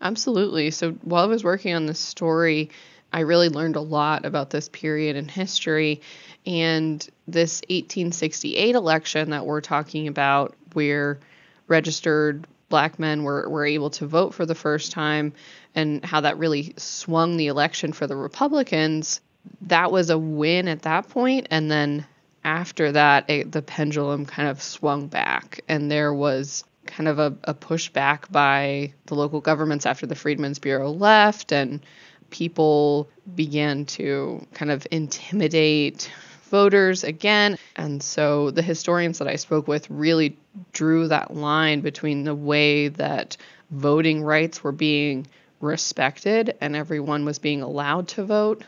Absolutely. 0.00 0.72
So 0.72 0.92
while 1.02 1.22
I 1.22 1.28
was 1.28 1.44
working 1.44 1.72
on 1.72 1.86
this 1.86 2.00
story, 2.00 2.70
I 3.12 3.20
really 3.20 3.48
learned 3.48 3.76
a 3.76 3.80
lot 3.80 4.24
about 4.24 4.50
this 4.50 4.68
period 4.68 5.14
in 5.14 5.28
history. 5.28 6.00
And 6.46 7.00
this 7.28 7.62
1868 7.68 8.74
election 8.74 9.30
that 9.30 9.46
we're 9.46 9.60
talking 9.60 10.08
about, 10.08 10.56
where 10.72 11.20
registered 11.68 12.44
black 12.68 12.98
men 12.98 13.22
were, 13.22 13.48
were 13.48 13.64
able 13.64 13.90
to 13.90 14.06
vote 14.06 14.34
for 14.34 14.44
the 14.44 14.54
first 14.56 14.90
time, 14.90 15.32
and 15.76 16.04
how 16.04 16.22
that 16.22 16.38
really 16.38 16.74
swung 16.76 17.36
the 17.36 17.46
election 17.46 17.92
for 17.92 18.08
the 18.08 18.16
Republicans, 18.16 19.20
that 19.62 19.92
was 19.92 20.10
a 20.10 20.18
win 20.18 20.66
at 20.66 20.82
that 20.82 21.08
point. 21.08 21.46
And 21.52 21.70
then 21.70 22.04
after 22.46 22.92
that, 22.92 23.28
it, 23.28 23.50
the 23.50 23.60
pendulum 23.60 24.24
kind 24.24 24.48
of 24.48 24.62
swung 24.62 25.08
back, 25.08 25.60
and 25.68 25.90
there 25.90 26.14
was 26.14 26.64
kind 26.86 27.08
of 27.08 27.18
a, 27.18 27.36
a 27.42 27.52
pushback 27.52 28.30
by 28.30 28.94
the 29.06 29.16
local 29.16 29.40
governments 29.40 29.84
after 29.84 30.06
the 30.06 30.14
Freedmen's 30.14 30.60
Bureau 30.60 30.92
left, 30.92 31.52
and 31.52 31.84
people 32.30 33.08
began 33.34 33.84
to 33.84 34.46
kind 34.54 34.70
of 34.70 34.86
intimidate 34.92 36.08
voters 36.44 37.02
again. 37.02 37.58
And 37.74 38.00
so 38.00 38.52
the 38.52 38.62
historians 38.62 39.18
that 39.18 39.26
I 39.26 39.34
spoke 39.34 39.66
with 39.66 39.90
really 39.90 40.38
drew 40.72 41.08
that 41.08 41.34
line 41.34 41.80
between 41.80 42.22
the 42.22 42.34
way 42.34 42.86
that 42.88 43.36
voting 43.72 44.22
rights 44.22 44.62
were 44.62 44.70
being 44.70 45.26
respected 45.60 46.56
and 46.60 46.76
everyone 46.76 47.24
was 47.24 47.40
being 47.40 47.62
allowed 47.62 48.06
to 48.06 48.24
vote 48.24 48.62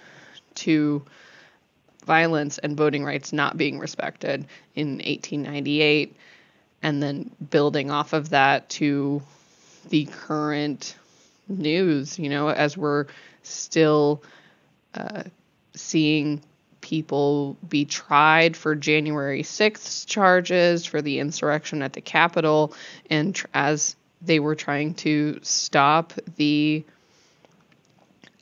to 0.57 1.05
violence 2.09 2.57
and 2.57 2.75
voting 2.77 3.05
rights 3.05 3.33
not 3.35 3.59
being 3.59 3.79
respected 3.79 4.47
in 4.75 4.95
1898, 4.95 6.17
and 6.83 7.03
then 7.03 7.31
building 7.51 7.91
off 7.91 8.15
of 8.15 8.31
that 8.31 8.69
to 8.71 9.23
the 9.91 10.07
current 10.07 10.97
news, 11.49 12.19
you 12.19 12.31
know, 12.31 12.49
as 12.49 12.77
we're 12.79 13.07
still 13.43 14.23
uh, 14.95 15.23
seeing 15.75 16.41
people 16.81 17.59
be 17.69 17.85
tried 17.85 18.57
for 18.57 18.75
January 18.75 19.43
6th 19.43 20.07
charges 20.07 20.87
for 20.87 21.03
the 21.03 21.19
insurrection 21.19 21.83
at 21.83 21.93
the 21.93 22.01
Capitol, 22.01 22.73
and 23.11 23.35
tr- 23.35 23.47
as 23.53 23.97
they 24.23 24.41
were 24.41 24.55
trying 24.55 24.95
to 24.95 25.39
stop 25.43 26.15
the 26.37 26.83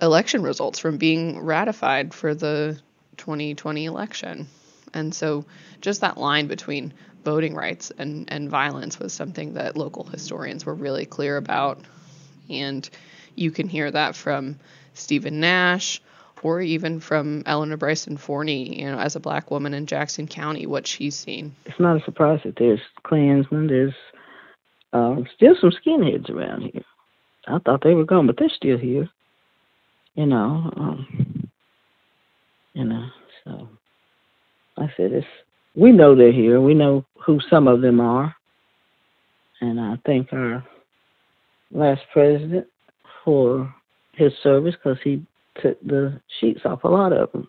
election 0.01 0.43
results 0.43 0.79
from 0.79 0.99
being 0.99 1.41
ratified 1.41 2.15
for 2.15 2.33
the 2.33 2.79
2020 3.17 3.85
election. 3.85 4.49
And 4.95 5.15
so, 5.15 5.45
just 5.81 6.01
that 6.01 6.17
line 6.17 6.47
between 6.47 6.95
voting 7.25 7.55
rights 7.55 7.93
and, 7.99 8.31
and 8.33 8.49
violence 8.49 8.99
was 8.99 9.13
something 9.13 9.55
that 9.55 9.77
local 9.77 10.05
historians 10.05 10.65
were 10.65 10.75
really 10.75 11.07
clear 11.07 11.37
about. 11.37 11.81
And 12.49 12.89
you 13.35 13.51
can 13.51 13.69
hear 13.69 13.91
that 13.91 14.15
from 14.15 14.59
Stephen 14.95 15.41
Nash 15.41 16.01
or 16.43 16.61
even 16.61 17.01
from 17.01 17.43
Eleanor 17.45 17.77
Bryson 17.77 18.17
Forney, 18.17 18.81
you 18.81 18.87
know, 18.87 18.99
as 18.99 19.17
a 19.17 19.21
black 19.21 19.51
woman 19.51 19.75
in 19.75 19.87
Jackson 19.87 20.29
County, 20.29 20.65
what 20.65 20.87
she's 20.87 21.17
seen. 21.17 21.57
It's 21.65 21.81
not 21.81 22.01
a 22.01 22.05
surprise 22.05 22.39
that 22.45 22.55
there's 22.57 22.81
Klansmen, 23.03 23.67
there's 23.67 23.95
uh, 24.93 25.17
still 25.35 25.57
some 25.61 25.73
skinheads 25.73 26.31
around 26.31 26.71
here. 26.73 26.85
I 27.49 27.59
thought 27.59 27.83
they 27.83 27.95
were 27.95 28.05
gone, 28.05 28.29
but 28.29 28.37
they're 28.39 28.49
still 28.49 28.79
here. 28.79 29.09
You 30.15 30.27
know, 30.27 30.71
um, 30.77 31.46
you 32.77 32.85
know. 32.85 33.09
So 33.45 33.69
I 34.77 34.93
said, 34.97 35.13
it's 35.13 35.27
we 35.75 35.93
know 35.93 36.15
they're 36.15 36.33
here. 36.33 36.61
We 36.61 36.75
know 36.75 37.05
who 37.25 37.41
some 37.51 37.67
of 37.67 37.81
them 37.81 38.01
are, 38.01 38.35
and 39.61 39.81
I 39.81 39.99
thank 40.05 40.33
our 40.33 40.65
last 41.73 42.03
president 42.13 42.67
for 43.25 43.75
his 44.13 44.33
service 44.43 44.75
because 44.75 44.99
he 45.03 45.25
took 45.61 45.81
the 45.83 46.21
sheets 46.39 46.61
off 46.65 46.85
a 46.85 46.89
lot 46.89 47.13
of 47.13 47.33
them. 47.33 47.49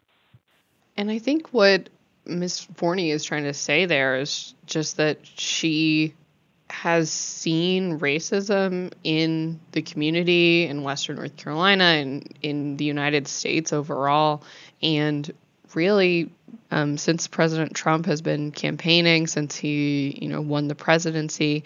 And 0.95 1.11
I 1.11 1.19
think 1.19 1.49
what 1.49 1.89
Miss 2.25 2.61
Forney 2.75 3.11
is 3.11 3.23
trying 3.23 3.43
to 3.43 3.53
say 3.53 3.85
there 3.85 4.17
is 4.19 4.53
just 4.65 4.97
that 4.97 5.19
she 5.23 6.13
has 6.69 7.09
seen 7.11 7.99
racism 7.99 8.91
in 9.03 9.59
the 9.71 9.81
community 9.81 10.65
in 10.67 10.83
Western 10.83 11.15
North 11.15 11.35
Carolina 11.37 11.83
and 11.83 12.37
in 12.41 12.77
the 12.77 12.85
United 12.85 13.27
States 13.27 13.71
overall. 13.71 14.43
And 14.81 15.31
really, 15.73 16.29
um, 16.71 16.97
since 16.97 17.27
President 17.27 17.73
Trump 17.73 18.05
has 18.05 18.21
been 18.21 18.51
campaigning, 18.51 19.27
since 19.27 19.55
he, 19.55 20.17
you 20.21 20.27
know, 20.27 20.41
won 20.41 20.67
the 20.67 20.75
presidency, 20.75 21.63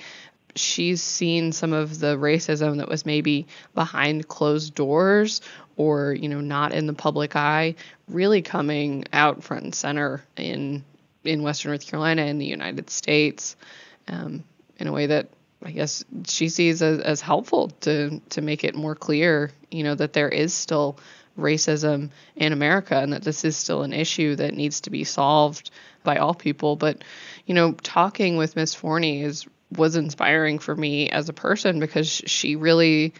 she's 0.56 1.02
seen 1.02 1.52
some 1.52 1.74
of 1.74 2.00
the 2.00 2.18
racism 2.18 2.78
that 2.78 2.88
was 2.88 3.06
maybe 3.06 3.48
behind 3.74 4.28
closed 4.28 4.76
doors 4.76 5.42
or 5.78 6.14
you 6.14 6.28
know 6.28 6.42
not 6.42 6.74
in 6.74 6.88
the 6.88 6.94
public 6.94 7.36
eye 7.36 7.76
really 8.08 8.42
coming 8.42 9.06
out 9.14 9.44
front 9.44 9.64
and 9.64 9.76
center 9.76 10.22
in 10.36 10.84
in 11.24 11.44
Western 11.44 11.72
North 11.72 11.88
Carolina 11.88 12.24
and 12.24 12.42
the 12.42 12.46
United 12.46 12.90
States 12.90 13.56
um, 14.08 14.44
in 14.82 14.88
a 14.88 14.92
way 14.92 15.06
that 15.06 15.30
I 15.64 15.72
guess 15.72 16.04
she 16.26 16.50
sees 16.50 16.82
as, 16.82 17.00
as 17.00 17.22
helpful 17.22 17.70
to 17.82 18.20
to 18.30 18.42
make 18.42 18.64
it 18.64 18.76
more 18.76 18.96
clear 18.96 19.52
you 19.70 19.84
know 19.84 19.96
that 19.96 20.14
there 20.14 20.28
is 20.28 20.54
still 20.54 20.98
racism 21.40 22.10
in 22.36 22.52
America 22.52 22.98
and 22.98 23.14
that 23.14 23.24
this 23.24 23.46
is 23.46 23.56
still 23.56 23.84
an 23.84 23.94
issue 23.94 24.36
that 24.36 24.54
needs 24.54 24.82
to 24.82 24.90
be 24.90 25.04
solved 25.04 25.70
by 26.04 26.18
all 26.18 26.34
people 26.34 26.76
but 26.76 27.04
you 27.46 27.54
know 27.54 27.74
talking 27.84 28.38
with 28.38 28.56
Miss 28.56 28.74
Forney 28.74 29.22
is 29.22 29.48
was 29.72 29.96
inspiring 29.96 30.60
for 30.60 30.76
me 30.76 31.10
as 31.10 31.30
a 31.30 31.34
person 31.34 31.80
because 31.80 32.10
she 32.10 32.56
really 32.56 33.14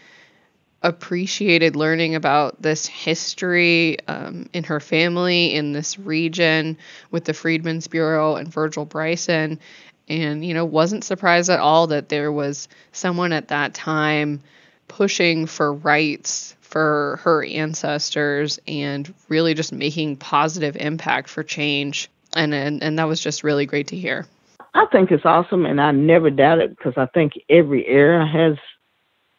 appreciated 0.82 1.76
learning 1.76 2.14
about 2.14 2.60
this 2.60 2.86
history 2.86 3.96
um, 4.08 4.48
in 4.52 4.64
her 4.64 4.80
family 4.80 5.54
in 5.54 5.72
this 5.72 5.98
region 5.98 6.76
with 7.10 7.24
the 7.24 7.32
Freedmen's 7.32 7.86
Bureau 7.86 8.34
and 8.34 8.48
Virgil 8.48 8.84
Bryson. 8.84 9.60
And, 10.08 10.44
you 10.44 10.52
know, 10.54 10.64
wasn't 10.64 11.04
surprised 11.04 11.48
at 11.48 11.60
all 11.60 11.86
that 11.88 12.08
there 12.08 12.32
was 12.32 12.68
someone 12.92 13.32
at 13.32 13.48
that 13.48 13.74
time 13.74 14.42
pushing 14.88 15.46
for 15.46 15.72
rights 15.72 16.54
for 16.60 17.20
her 17.22 17.44
ancestors 17.44 18.58
and 18.66 19.12
really 19.28 19.54
just 19.54 19.72
making 19.72 20.16
positive 20.16 20.76
impact 20.76 21.28
for 21.28 21.42
change. 21.42 22.10
And, 22.34 22.52
and, 22.52 22.82
and 22.82 22.98
that 22.98 23.08
was 23.08 23.20
just 23.20 23.44
really 23.44 23.66
great 23.66 23.88
to 23.88 23.96
hear. 23.96 24.26
I 24.74 24.86
think 24.90 25.10
it's 25.10 25.26
awesome, 25.26 25.66
and 25.66 25.80
I 25.80 25.90
never 25.90 26.30
doubt 26.30 26.60
it 26.60 26.70
because 26.70 26.94
I 26.96 27.06
think 27.06 27.34
every 27.50 27.86
era 27.86 28.26
has 28.26 28.56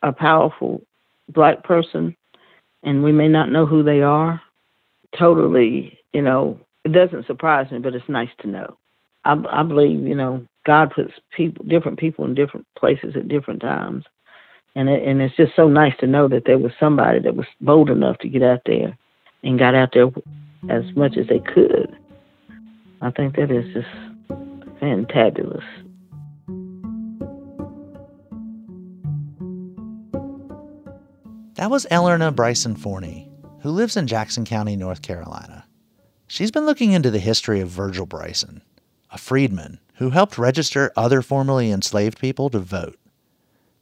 a 0.03 0.11
powerful 0.11 0.83
black 1.27 1.63
person, 1.63 2.15
and 2.83 3.03
we 3.03 3.11
may 3.11 3.27
not 3.27 3.51
know 3.51 3.65
who 3.65 3.81
they 3.81 4.01
are. 4.01 4.41
Totally, 5.17 5.97
you 6.13 6.21
know, 6.21 6.59
it 6.83 6.91
doesn't 6.91 7.25
surprise 7.25 7.71
me, 7.71 7.79
but 7.79 7.95
it's 7.95 8.07
nice 8.07 8.29
to 8.41 8.47
know. 8.47 8.77
I, 9.25 9.41
I 9.49 9.63
believe, 9.63 10.01
you 10.01 10.15
know, 10.15 10.45
God 10.65 10.91
puts 10.95 11.11
people, 11.35 11.65
different 11.65 11.99
people 11.99 12.25
in 12.25 12.35
different 12.35 12.65
places 12.77 13.15
at 13.15 13.27
different 13.27 13.61
times, 13.61 14.05
and 14.75 14.89
it, 14.89 15.07
and 15.07 15.21
it's 15.21 15.35
just 15.35 15.55
so 15.55 15.67
nice 15.67 15.93
to 15.99 16.07
know 16.07 16.27
that 16.27 16.45
there 16.45 16.57
was 16.57 16.71
somebody 16.79 17.19
that 17.19 17.35
was 17.35 17.47
bold 17.61 17.89
enough 17.89 18.17
to 18.19 18.29
get 18.29 18.41
out 18.43 18.61
there 18.65 18.97
and 19.43 19.59
got 19.59 19.75
out 19.75 19.89
there 19.93 20.07
as 20.69 20.83
much 20.95 21.17
as 21.17 21.27
they 21.27 21.39
could. 21.39 21.95
I 23.01 23.11
think 23.11 23.35
that 23.35 23.51
is 23.51 23.73
just 23.73 23.87
fantabulous. 24.81 25.63
That 31.55 31.69
was 31.69 31.85
Eleanor 31.91 32.31
Bryson 32.31 32.75
Forney, 32.75 33.29
who 33.61 33.69
lives 33.69 33.95
in 33.95 34.07
Jackson 34.07 34.43
County, 34.43 34.75
North 34.75 35.01
Carolina. 35.01 35.65
She's 36.27 36.51
been 36.51 36.65
looking 36.65 36.93
into 36.93 37.11
the 37.11 37.19
history 37.19 37.59
of 37.61 37.69
Virgil 37.69 38.05
Bryson, 38.05 38.61
a 39.13 39.17
freedman 39.17 39.79
who 39.97 40.09
helped 40.09 40.39
register 40.39 40.91
other 40.97 41.21
formerly 41.21 41.69
enslaved 41.69 42.19
people 42.19 42.49
to 42.49 42.57
vote. 42.57 42.97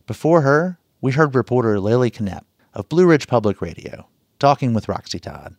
Before 0.06 0.42
her, 0.42 0.78
we 1.00 1.14
heard 1.14 1.34
reporter 1.34 1.80
Lily 1.80 2.12
Knepp 2.12 2.44
of 2.74 2.90
Blue 2.90 3.08
Ridge 3.08 3.28
Public 3.28 3.62
Radio 3.62 4.10
talking 4.40 4.74
with 4.74 4.90
Roxy 4.90 5.20
Todd. 5.20 5.56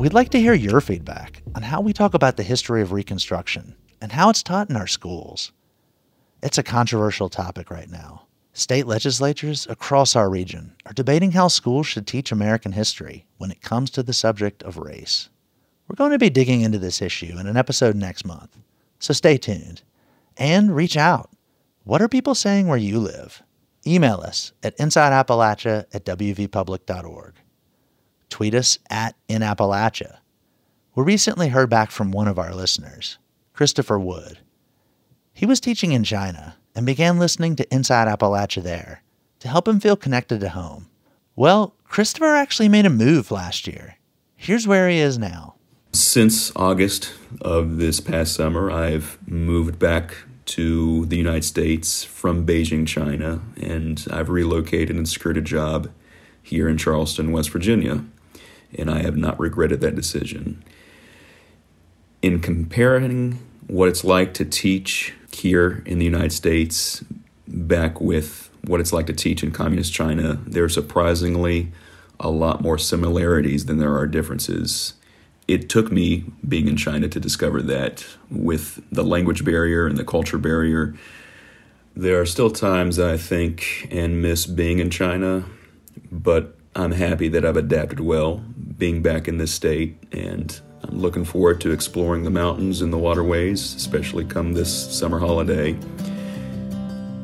We'd 0.00 0.12
like 0.12 0.30
to 0.30 0.40
hear 0.40 0.52
your 0.52 0.80
feedback 0.80 1.41
on 1.62 1.68
how 1.68 1.80
we 1.80 1.92
talk 1.92 2.12
about 2.12 2.36
the 2.36 2.42
history 2.42 2.82
of 2.82 2.90
Reconstruction 2.90 3.76
and 4.00 4.10
how 4.10 4.30
it's 4.30 4.42
taught 4.42 4.68
in 4.68 4.74
our 4.74 4.88
schools. 4.88 5.52
It's 6.42 6.58
a 6.58 6.62
controversial 6.64 7.28
topic 7.28 7.70
right 7.70 7.88
now. 7.88 8.26
State 8.52 8.88
legislatures 8.88 9.68
across 9.70 10.16
our 10.16 10.28
region 10.28 10.74
are 10.86 10.92
debating 10.92 11.30
how 11.30 11.46
schools 11.46 11.86
should 11.86 12.04
teach 12.04 12.32
American 12.32 12.72
history 12.72 13.26
when 13.38 13.52
it 13.52 13.62
comes 13.62 13.90
to 13.90 14.02
the 14.02 14.12
subject 14.12 14.64
of 14.64 14.76
race. 14.76 15.28
We're 15.86 15.94
going 15.94 16.10
to 16.10 16.18
be 16.18 16.30
digging 16.30 16.62
into 16.62 16.80
this 16.80 17.00
issue 17.00 17.38
in 17.38 17.46
an 17.46 17.56
episode 17.56 17.94
next 17.94 18.24
month, 18.24 18.58
so 18.98 19.14
stay 19.14 19.38
tuned. 19.38 19.82
And 20.36 20.74
reach 20.74 20.96
out. 20.96 21.30
What 21.84 22.02
are 22.02 22.08
people 22.08 22.34
saying 22.34 22.66
where 22.66 22.76
you 22.76 22.98
live? 22.98 23.40
Email 23.86 24.20
us 24.20 24.52
at 24.64 24.76
insideappalachia 24.78 25.86
at 25.94 26.04
wvpublic.org 26.04 27.34
tweet 28.32 28.54
us 28.54 28.78
at 28.90 29.14
In 29.28 29.42
Appalachia. 29.42 30.16
We 30.94 31.04
recently 31.04 31.48
heard 31.48 31.70
back 31.70 31.90
from 31.90 32.10
one 32.10 32.28
of 32.28 32.38
our 32.38 32.54
listeners, 32.54 33.16
Christopher 33.54 33.98
Wood. 33.98 34.40
He 35.32 35.46
was 35.46 35.58
teaching 35.58 35.92
in 35.92 36.04
China 36.04 36.56
and 36.74 36.84
began 36.84 37.18
listening 37.18 37.56
to 37.56 37.74
Inside 37.74 38.08
Appalachia 38.08 38.62
there 38.62 39.02
to 39.38 39.48
help 39.48 39.66
him 39.66 39.80
feel 39.80 39.96
connected 39.96 40.40
to 40.40 40.50
home. 40.50 40.90
Well, 41.34 41.74
Christopher 41.84 42.34
actually 42.34 42.68
made 42.68 42.84
a 42.84 42.90
move 42.90 43.30
last 43.30 43.66
year. 43.66 43.96
Here's 44.36 44.66
where 44.66 44.86
he 44.90 44.98
is 44.98 45.16
now. 45.16 45.54
Since 45.94 46.54
August 46.56 47.14
of 47.40 47.78
this 47.78 48.00
past 48.00 48.34
summer, 48.34 48.70
I've 48.70 49.16
moved 49.26 49.78
back 49.78 50.14
to 50.44 51.06
the 51.06 51.16
United 51.16 51.44
States 51.44 52.04
from 52.04 52.44
Beijing, 52.44 52.86
China, 52.86 53.40
and 53.58 54.06
I've 54.10 54.28
relocated 54.28 54.94
and 54.94 55.08
secured 55.08 55.38
a 55.38 55.42
job 55.42 55.90
here 56.42 56.68
in 56.68 56.76
Charleston, 56.76 57.32
West 57.32 57.48
Virginia 57.48 58.04
and 58.74 58.90
I 58.90 59.02
have 59.02 59.16
not 59.16 59.38
regretted 59.38 59.80
that 59.80 59.94
decision. 59.94 60.62
In 62.22 62.38
comparing 62.38 63.40
what 63.66 63.88
it's 63.88 64.04
like 64.04 64.32
to 64.34 64.44
teach 64.44 65.12
here 65.32 65.82
in 65.84 65.98
the 65.98 66.04
United 66.04 66.32
States 66.32 67.04
back 67.48 68.00
with 68.00 68.48
what 68.64 68.78
it's 68.78 68.92
like 68.92 69.06
to 69.06 69.12
teach 69.12 69.42
in 69.42 69.50
communist 69.50 69.92
China, 69.92 70.38
there 70.46 70.62
are 70.62 70.68
surprisingly 70.68 71.72
a 72.20 72.30
lot 72.30 72.62
more 72.62 72.78
similarities 72.78 73.66
than 73.66 73.78
there 73.78 73.96
are 73.96 74.06
differences. 74.06 74.94
It 75.48 75.68
took 75.68 75.90
me 75.90 76.24
being 76.46 76.68
in 76.68 76.76
China 76.76 77.08
to 77.08 77.18
discover 77.18 77.60
that 77.62 78.06
with 78.30 78.80
the 78.92 79.02
language 79.02 79.44
barrier 79.44 79.88
and 79.88 79.98
the 79.98 80.04
culture 80.04 80.38
barrier. 80.38 80.94
There 81.96 82.20
are 82.20 82.26
still 82.26 82.50
times 82.50 83.00
I 83.00 83.16
think 83.16 83.88
and 83.90 84.22
miss 84.22 84.46
being 84.46 84.78
in 84.78 84.90
China, 84.90 85.44
but 86.12 86.56
I'm 86.76 86.92
happy 86.92 87.26
that 87.28 87.44
I've 87.44 87.56
adapted 87.56 87.98
well 87.98 88.44
being 88.78 89.02
back 89.02 89.26
in 89.26 89.38
this 89.38 89.52
state, 89.52 89.96
and 90.12 90.60
looking 90.92 91.24
forward 91.24 91.60
to 91.62 91.70
exploring 91.72 92.24
the 92.24 92.30
mountains 92.30 92.82
and 92.82 92.92
the 92.92 92.98
waterways, 92.98 93.74
especially 93.74 94.24
come 94.24 94.52
this 94.52 94.96
summer 94.96 95.18
holiday. 95.18 95.76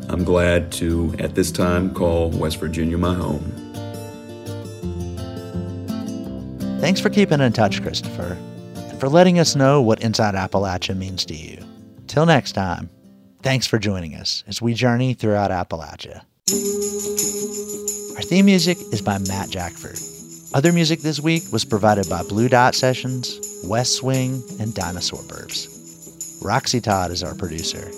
I'm 0.09 0.25
glad 0.25 0.73
to, 0.73 1.15
at 1.19 1.35
this 1.35 1.53
time, 1.53 1.93
call 1.95 2.31
West 2.31 2.59
Virginia 2.59 2.97
my 2.97 3.15
home. 3.15 3.53
Thanks 6.81 7.01
for 7.01 7.11
keeping 7.11 7.41
in 7.41 7.53
touch, 7.53 7.83
Christopher, 7.83 8.37
and 8.75 9.01
for 9.01 9.09
letting 9.09 9.39
us 9.39 9.55
know 9.55 9.83
what 9.83 10.01
Inside 10.01 10.35
Appalachia 10.35 10.97
means 10.97 11.25
to 11.27 11.35
you. 11.35 11.59
Till 12.07 12.25
next 12.25 12.53
time, 12.53 12.89
thanks 13.43 13.67
for 13.67 13.79
joining 13.79 14.15
us 14.15 14.45
as 14.47 14.63
we 14.63 14.75
journey 14.75 15.13
throughout 15.13 15.51
Appalachia. 15.51 16.23
Our 18.17 18.23
theme 18.23 18.47
music 18.47 18.79
is 18.93 19.03
by 19.03 19.19
Matt 19.19 19.51
Jackfert. 19.51 20.03
Other 20.55 20.73
music 20.73 21.01
this 21.01 21.21
week 21.21 21.43
was 21.53 21.65
provided 21.67 22.09
by 22.09 22.23
Blue 22.23 22.49
Dot 22.49 22.75
Sessions, 22.75 23.39
Wes 23.65 23.91
Swing, 23.91 24.43
and 24.61 24.75
Dinosaur 24.75 25.23
Burps. 25.23 25.75
Roxy 26.43 26.81
Todd 26.81 27.11
is 27.11 27.23
our 27.23 27.35
producer. 27.35 27.91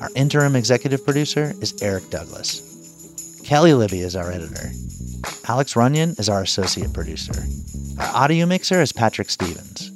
Our 0.00 0.10
interim 0.14 0.56
executive 0.56 1.04
producer 1.04 1.54
is 1.60 1.80
Eric 1.82 2.10
Douglas. 2.10 3.40
Kelly 3.44 3.74
Libby 3.74 4.00
is 4.00 4.16
our 4.16 4.30
editor. 4.30 4.70
Alex 5.48 5.76
Runyon 5.76 6.10
is 6.18 6.28
our 6.28 6.42
associate 6.42 6.92
producer. 6.92 7.44
Our 7.98 8.24
audio 8.24 8.46
mixer 8.46 8.80
is 8.80 8.92
Patrick 8.92 9.30
Stevens. 9.30 9.90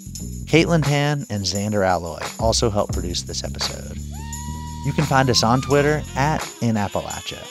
Caitlin 0.47 0.85
Tan 0.85 1.27
and 1.31 1.45
Zander 1.45 1.85
Aloi 1.85 2.23
also 2.41 2.71
help 2.71 2.93
produce 2.93 3.23
this 3.23 3.45
episode. 3.45 3.99
You 4.85 4.93
can 4.93 5.05
find 5.05 5.31
us 5.31 5.43
on 5.43 5.63
Twitter 5.63 6.03
at 6.17 6.43
In 6.61 6.77
Appalachia. 6.77 7.43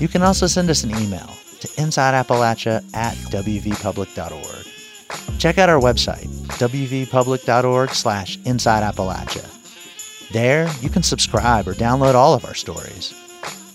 You 0.00 0.08
can 0.08 0.22
also 0.22 0.46
send 0.46 0.70
us 0.70 0.84
an 0.84 0.90
email 0.90 1.28
to 1.60 1.68
insideappalachia 1.68 2.84
at 2.94 3.14
wvpublic.org. 3.16 4.71
Check 5.38 5.58
out 5.58 5.68
our 5.68 5.80
website, 5.80 6.26
wvpublic.org 6.58 7.90
slash 7.90 8.38
insideappalachia. 8.38 9.48
There, 10.32 10.70
you 10.80 10.88
can 10.88 11.02
subscribe 11.02 11.68
or 11.68 11.74
download 11.74 12.14
all 12.14 12.34
of 12.34 12.44
our 12.44 12.54
stories. 12.54 13.12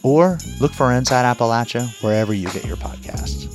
Or 0.04 0.38
look 0.60 0.72
for 0.72 0.92
Inside 0.94 1.24
Appalachia 1.24 1.88
wherever 2.04 2.34
you 2.34 2.50
get 2.52 2.66
your 2.66 2.78
podcasts. 2.78 3.46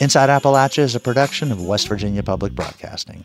Inside 0.00 0.28
Appalachia 0.28 0.80
is 0.80 0.94
a 0.94 1.00
production 1.00 1.50
of 1.50 1.64
West 1.64 1.88
Virginia 1.88 2.22
Public 2.22 2.52
Broadcasting. 2.52 3.24